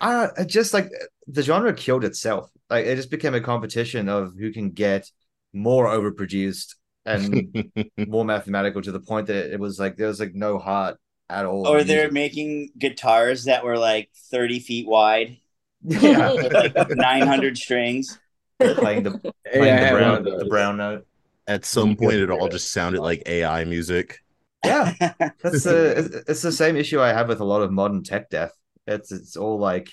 I 0.00 0.14
uh, 0.24 0.28
it 0.38 0.46
just 0.46 0.74
like 0.74 0.90
the 1.26 1.42
genre 1.42 1.72
killed 1.72 2.04
itself. 2.04 2.50
Like 2.68 2.86
it 2.86 2.96
just 2.96 3.10
became 3.10 3.34
a 3.34 3.40
competition 3.40 4.08
of 4.08 4.34
who 4.38 4.52
can 4.52 4.70
get 4.70 5.10
more 5.52 5.86
overproduced 5.86 6.74
and 7.06 7.70
more 7.96 8.24
mathematical 8.24 8.82
to 8.82 8.92
the 8.92 9.00
point 9.00 9.26
that 9.28 9.52
it 9.52 9.60
was 9.60 9.78
like 9.78 9.96
there 9.96 10.08
was 10.08 10.20
like 10.20 10.34
no 10.34 10.58
heart 10.58 10.98
at 11.30 11.46
all. 11.46 11.66
or 11.66 11.82
they're 11.84 12.10
making 12.10 12.70
guitars 12.78 13.44
that 13.44 13.64
were 13.64 13.78
like 13.78 14.10
30 14.30 14.60
feet 14.60 14.86
wide, 14.86 15.38
yeah, 15.82 16.30
like 16.52 16.74
900 16.90 17.56
strings. 17.58 18.18
playing 18.60 19.02
the 19.04 19.12
playing 19.52 19.78
I 19.78 19.84
the 19.90 19.96
brown 19.96 20.24
the 20.24 20.46
brown 20.48 20.76
note. 20.76 21.06
At 21.46 21.64
some 21.66 21.96
point, 21.96 22.14
it 22.14 22.30
all 22.30 22.48
just 22.48 22.72
sounded 22.72 23.02
like 23.02 23.22
AI 23.26 23.64
music. 23.64 24.18
Yeah, 24.64 24.94
that's 25.42 25.64
the 25.64 25.90
it's- 25.98 26.22
it's 26.28 26.42
the 26.42 26.52
same 26.52 26.76
issue 26.76 27.00
I 27.00 27.12
have 27.12 27.28
with 27.28 27.40
a 27.40 27.44
lot 27.44 27.60
of 27.62 27.70
modern 27.70 28.02
tech 28.02 28.30
death. 28.30 28.52
It's 28.86 29.12
it's 29.12 29.36
all 29.36 29.58
like 29.58 29.90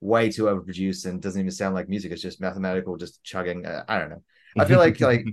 way 0.00 0.30
too 0.30 0.44
overproduced 0.44 1.06
and 1.06 1.20
doesn't 1.20 1.40
even 1.40 1.50
sound 1.50 1.74
like 1.74 1.88
music. 1.88 2.12
It's 2.12 2.22
just 2.22 2.40
mathematical, 2.40 2.96
just 2.96 3.22
chugging. 3.24 3.66
Uh, 3.66 3.84
I 3.88 3.98
don't 3.98 4.10
know. 4.10 4.22
I 4.56 4.66
feel 4.66 4.78
like 4.78 5.00
like 5.00 5.26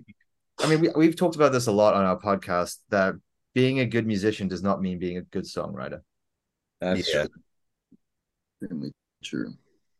I 0.59 0.67
mean 0.67 0.81
we 0.81 0.89
we've 0.95 1.15
talked 1.15 1.35
about 1.35 1.51
this 1.51 1.67
a 1.67 1.71
lot 1.71 1.93
on 1.93 2.05
our 2.05 2.19
podcast 2.19 2.77
that 2.89 3.13
being 3.53 3.79
a 3.79 3.85
good 3.85 4.05
musician 4.07 4.47
does 4.47 4.63
not 4.63 4.81
mean 4.81 4.99
being 4.99 5.17
a 5.17 5.21
good 5.21 5.43
songwriter. 5.45 6.01
That's 6.79 7.13
Yeah. 7.13 7.25
true. 8.59 8.69
Really 8.69 8.93
true. 9.23 9.53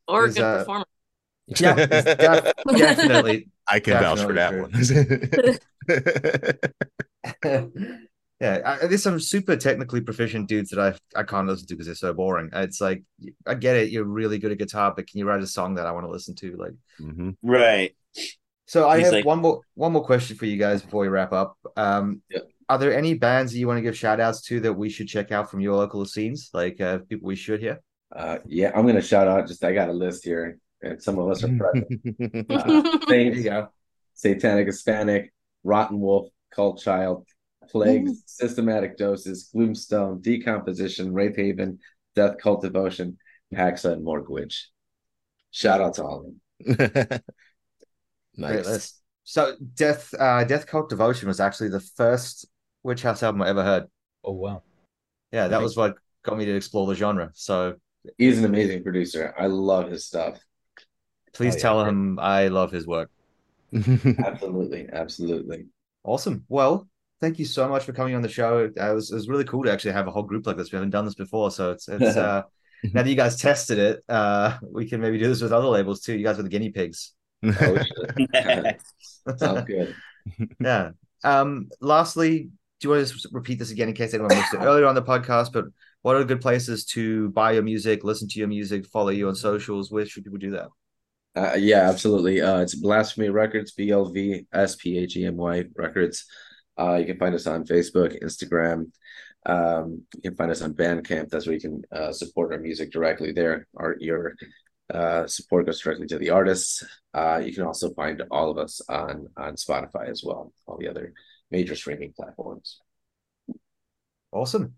Or 0.08 0.24
a 0.26 0.28
good 0.32 0.42
uh, 0.42 0.58
performer. 0.58 0.84
Yeah, 1.48 1.74
def- 1.86 2.18
definitely. 2.18 3.48
I 3.68 3.80
can 3.80 3.94
vouch 4.00 4.20
for 4.20 4.32
that 4.34 4.52
Definitely 4.52 5.58
one. 5.84 6.58
yeah, 8.40 8.60
I, 8.64 8.86
there's 8.86 9.02
some 9.02 9.20
super 9.20 9.56
technically 9.56 10.00
proficient 10.00 10.48
dudes 10.48 10.70
that 10.70 10.80
I 10.80 11.18
I 11.18 11.22
can't 11.22 11.46
listen 11.46 11.66
to 11.68 11.74
because 11.74 11.86
they're 11.86 11.94
so 11.94 12.12
boring. 12.12 12.50
It's 12.52 12.80
like 12.80 13.02
I 13.46 13.54
get 13.54 13.76
it, 13.76 13.90
you're 13.90 14.04
really 14.04 14.38
good 14.38 14.52
at 14.52 14.58
guitar, 14.58 14.92
but 14.94 15.06
can 15.06 15.18
you 15.18 15.26
write 15.26 15.42
a 15.42 15.46
song 15.46 15.74
that 15.76 15.86
I 15.86 15.92
want 15.92 16.06
to 16.06 16.10
listen 16.10 16.34
to? 16.36 16.56
Like, 16.56 16.72
Mhm. 17.00 17.36
Right. 17.42 17.94
so 18.66 18.88
I 18.88 18.98
He's 18.98 19.06
have 19.06 19.14
like- 19.14 19.24
one 19.24 19.40
more 19.40 19.60
one 19.74 19.92
more 19.92 20.04
question 20.04 20.36
for 20.36 20.46
you 20.46 20.56
guys 20.56 20.82
before 20.82 21.02
we 21.02 21.08
wrap 21.08 21.32
up. 21.32 21.56
Um, 21.76 22.22
Yeah. 22.30 22.40
Are 22.72 22.78
there 22.78 22.96
any 22.96 23.12
bands 23.12 23.52
that 23.52 23.58
you 23.58 23.66
want 23.66 23.76
to 23.76 23.82
give 23.82 23.94
shout 23.94 24.18
outs 24.18 24.40
to 24.46 24.58
that 24.60 24.72
we 24.72 24.88
should 24.88 25.06
check 25.06 25.30
out 25.30 25.50
from 25.50 25.60
your 25.60 25.76
local 25.76 26.06
scenes? 26.06 26.48
Like 26.54 26.80
uh, 26.80 27.00
people 27.06 27.26
we 27.26 27.36
should 27.36 27.60
hear? 27.60 27.82
Uh, 28.10 28.38
yeah, 28.46 28.72
I'm 28.74 28.86
gonna 28.86 29.02
shout 29.02 29.28
out. 29.28 29.46
Just 29.46 29.62
I 29.62 29.74
got 29.74 29.90
a 29.90 29.92
list 29.92 30.24
here, 30.24 30.56
and 30.80 31.02
some 31.02 31.18
of 31.18 31.28
us 31.28 31.44
are 31.44 31.48
present. 31.58 32.46
Uh, 32.50 32.98
There 33.06 33.20
you 33.20 33.42
go. 33.42 33.68
Satanic 34.14 34.68
Hispanic, 34.68 35.34
Rotten 35.64 36.00
Wolf, 36.00 36.28
CULTCHILD, 36.56 37.26
Plagues, 37.68 38.22
Systematic 38.24 38.96
Doses, 38.96 39.50
Gloomstone, 39.54 40.22
Decomposition, 40.22 41.12
Wraith 41.12 41.36
Haven, 41.36 41.78
Death 42.14 42.38
Cult 42.38 42.62
Devotion, 42.62 43.18
Paxa, 43.54 43.92
and 43.92 44.02
Morgwitch. 44.06 44.68
Shout 45.50 45.82
out 45.82 45.92
to 45.96 46.04
all 46.04 46.20
of 46.20 46.24
them. 46.24 46.78
Great 46.88 47.20
nice. 48.38 48.66
list. 48.66 48.98
So 49.24 49.56
Death 49.74 50.14
uh 50.18 50.44
Death 50.44 50.66
Cult 50.66 50.88
Devotion 50.88 51.28
was 51.28 51.38
actually 51.38 51.68
the 51.68 51.80
first 51.80 52.46
Witch 52.82 53.02
House 53.02 53.22
album 53.22 53.42
I 53.42 53.48
ever 53.48 53.62
heard. 53.62 53.86
Oh 54.24 54.32
wow. 54.32 54.62
Yeah, 55.32 55.48
that 55.48 55.62
was 55.62 55.76
what 55.76 55.96
got 56.22 56.38
me 56.38 56.44
to 56.44 56.54
explore 56.54 56.86
the 56.86 56.94
genre. 56.94 57.30
So 57.34 57.76
He's 58.18 58.38
an 58.38 58.44
amazing 58.44 58.82
producer. 58.82 59.34
I 59.38 59.46
love 59.46 59.90
his 59.90 60.06
stuff. 60.06 60.40
please 61.32 61.54
Oh, 61.54 61.56
yeah, 61.56 61.62
tell 61.62 61.82
great. 61.82 61.88
him 61.90 62.18
I 62.18 62.48
love 62.48 62.72
his 62.72 62.86
work. 62.86 63.10
Absolutely, 64.18 64.88
absolutely. 64.92 65.66
Awesome. 66.04 66.44
Well, 66.48 66.88
thank 67.20 67.38
you 67.38 67.44
so 67.44 67.68
much 67.68 67.84
for 67.84 67.92
coming 67.92 68.14
on 68.14 68.22
the 68.22 68.28
show. 68.28 68.58
It 68.74 68.94
was 68.94 69.10
it 69.10 69.14
was 69.14 69.28
really 69.28 69.44
cool 69.44 69.64
to 69.64 69.72
actually 69.72 69.92
have 69.92 70.08
a 70.08 70.10
whole 70.10 70.22
group 70.24 70.46
like 70.46 70.56
this. 70.56 70.72
We 70.72 70.76
haven't 70.76 70.90
done 70.90 71.04
this 71.04 71.14
before, 71.14 71.50
so 71.50 71.70
it's 71.72 71.88
it's 71.88 72.16
uh 72.16 72.42
now 72.92 73.02
that 73.02 73.08
you 73.08 73.16
guys 73.16 73.36
tested 73.36 73.78
it, 73.78 74.04
uh 74.08 74.58
we 74.62 74.88
can 74.88 75.00
maybe 75.00 75.18
do 75.18 75.28
this 75.28 75.40
with 75.42 75.52
other 75.52 75.68
labels 75.68 76.00
too. 76.00 76.14
You 76.16 76.24
guys 76.24 76.38
are 76.38 76.42
the 76.42 76.48
guinea 76.48 76.70
pigs. 76.70 77.14
Oh, 77.60 77.78
shit. 77.78 78.80
Sounds 79.36 79.62
good. 79.64 79.96
Yeah. 80.60 80.90
Um 81.24 81.70
lastly, 81.80 82.50
do 82.82 82.88
you 82.88 82.94
want 82.94 83.06
to 83.06 83.14
just 83.14 83.32
repeat 83.32 83.60
this 83.60 83.70
again 83.70 83.88
in 83.88 83.94
case 83.94 84.12
anyone 84.12 84.36
missed 84.36 84.54
it 84.54 84.56
earlier 84.60 84.86
on 84.86 84.96
the 84.96 85.02
podcast? 85.02 85.52
But 85.52 85.66
what 86.02 86.16
are 86.16 86.24
good 86.24 86.40
places 86.40 86.84
to 86.86 87.30
buy 87.30 87.52
your 87.52 87.62
music, 87.62 88.02
listen 88.02 88.28
to 88.28 88.38
your 88.40 88.48
music, 88.48 88.86
follow 88.86 89.10
you 89.10 89.28
on 89.28 89.36
socials? 89.36 89.92
Where 89.92 90.04
should 90.04 90.24
people 90.24 90.40
do 90.40 90.50
that? 90.50 90.68
Uh, 91.36 91.54
yeah, 91.54 91.88
absolutely. 91.88 92.40
Uh, 92.40 92.58
it's 92.58 92.74
Blvsphemy 92.74 93.32
Records, 93.32 93.70
B 93.70 93.90
L 93.90 94.06
V 94.06 94.46
S 94.52 94.74
P 94.74 94.98
H 94.98 95.16
E 95.16 95.26
M 95.26 95.36
Y 95.36 95.64
Records. 95.76 96.26
Uh, 96.76 96.96
you 96.96 97.06
can 97.06 97.18
find 97.18 97.36
us 97.36 97.46
on 97.46 97.64
Facebook, 97.64 98.20
Instagram. 98.20 98.90
Um, 99.46 100.02
you 100.16 100.22
can 100.22 100.34
find 100.34 100.50
us 100.50 100.60
on 100.60 100.74
Bandcamp. 100.74 101.28
That's 101.28 101.46
where 101.46 101.54
you 101.54 101.60
can 101.60 101.82
uh, 101.92 102.12
support 102.12 102.52
our 102.52 102.58
music 102.58 102.90
directly 102.90 103.30
there. 103.30 103.68
Our 103.76 103.96
your 104.00 104.34
uh, 104.92 105.28
support 105.28 105.66
goes 105.66 105.80
directly 105.80 106.08
to 106.08 106.18
the 106.18 106.30
artists. 106.30 106.84
Uh, 107.14 107.40
you 107.44 107.54
can 107.54 107.62
also 107.62 107.94
find 107.94 108.22
all 108.32 108.50
of 108.50 108.58
us 108.58 108.80
on 108.88 109.28
on 109.36 109.54
Spotify 109.54 110.08
as 110.08 110.24
well, 110.24 110.52
all 110.66 110.78
the 110.78 110.88
other 110.88 111.14
major 111.52 111.76
streaming 111.76 112.12
platforms. 112.16 112.80
Awesome. 114.32 114.74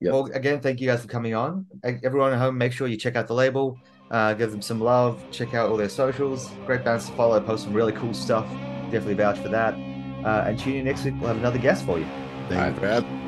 Yep. 0.00 0.12
Well, 0.12 0.24
again, 0.32 0.60
thank 0.60 0.80
you 0.80 0.88
guys 0.88 1.02
for 1.02 1.08
coming 1.08 1.34
on. 1.34 1.66
Everyone 1.84 2.32
at 2.32 2.38
home, 2.38 2.58
make 2.58 2.72
sure 2.72 2.88
you 2.88 2.96
check 2.96 3.14
out 3.14 3.28
the 3.28 3.34
label, 3.34 3.78
uh, 4.10 4.34
give 4.34 4.50
them 4.50 4.62
some 4.62 4.80
love, 4.80 5.22
check 5.30 5.54
out 5.54 5.70
all 5.70 5.76
their 5.76 5.88
socials. 5.88 6.50
Great 6.66 6.84
bands 6.84 7.08
to 7.08 7.12
follow, 7.12 7.40
post 7.40 7.64
some 7.64 7.72
really 7.72 7.92
cool 7.92 8.12
stuff. 8.12 8.46
Definitely 8.90 9.14
vouch 9.14 9.38
for 9.38 9.48
that. 9.48 9.74
Uh, 10.24 10.44
and 10.48 10.58
tune 10.58 10.76
in 10.76 10.84
next 10.86 11.04
week. 11.04 11.14
We'll 11.18 11.28
have 11.28 11.36
another 11.36 11.58
guest 11.58 11.84
for 11.84 11.98
you. 11.98 12.06
Thank 12.48 12.74
you 12.74 12.80
for 12.80 12.88
having 12.88 13.25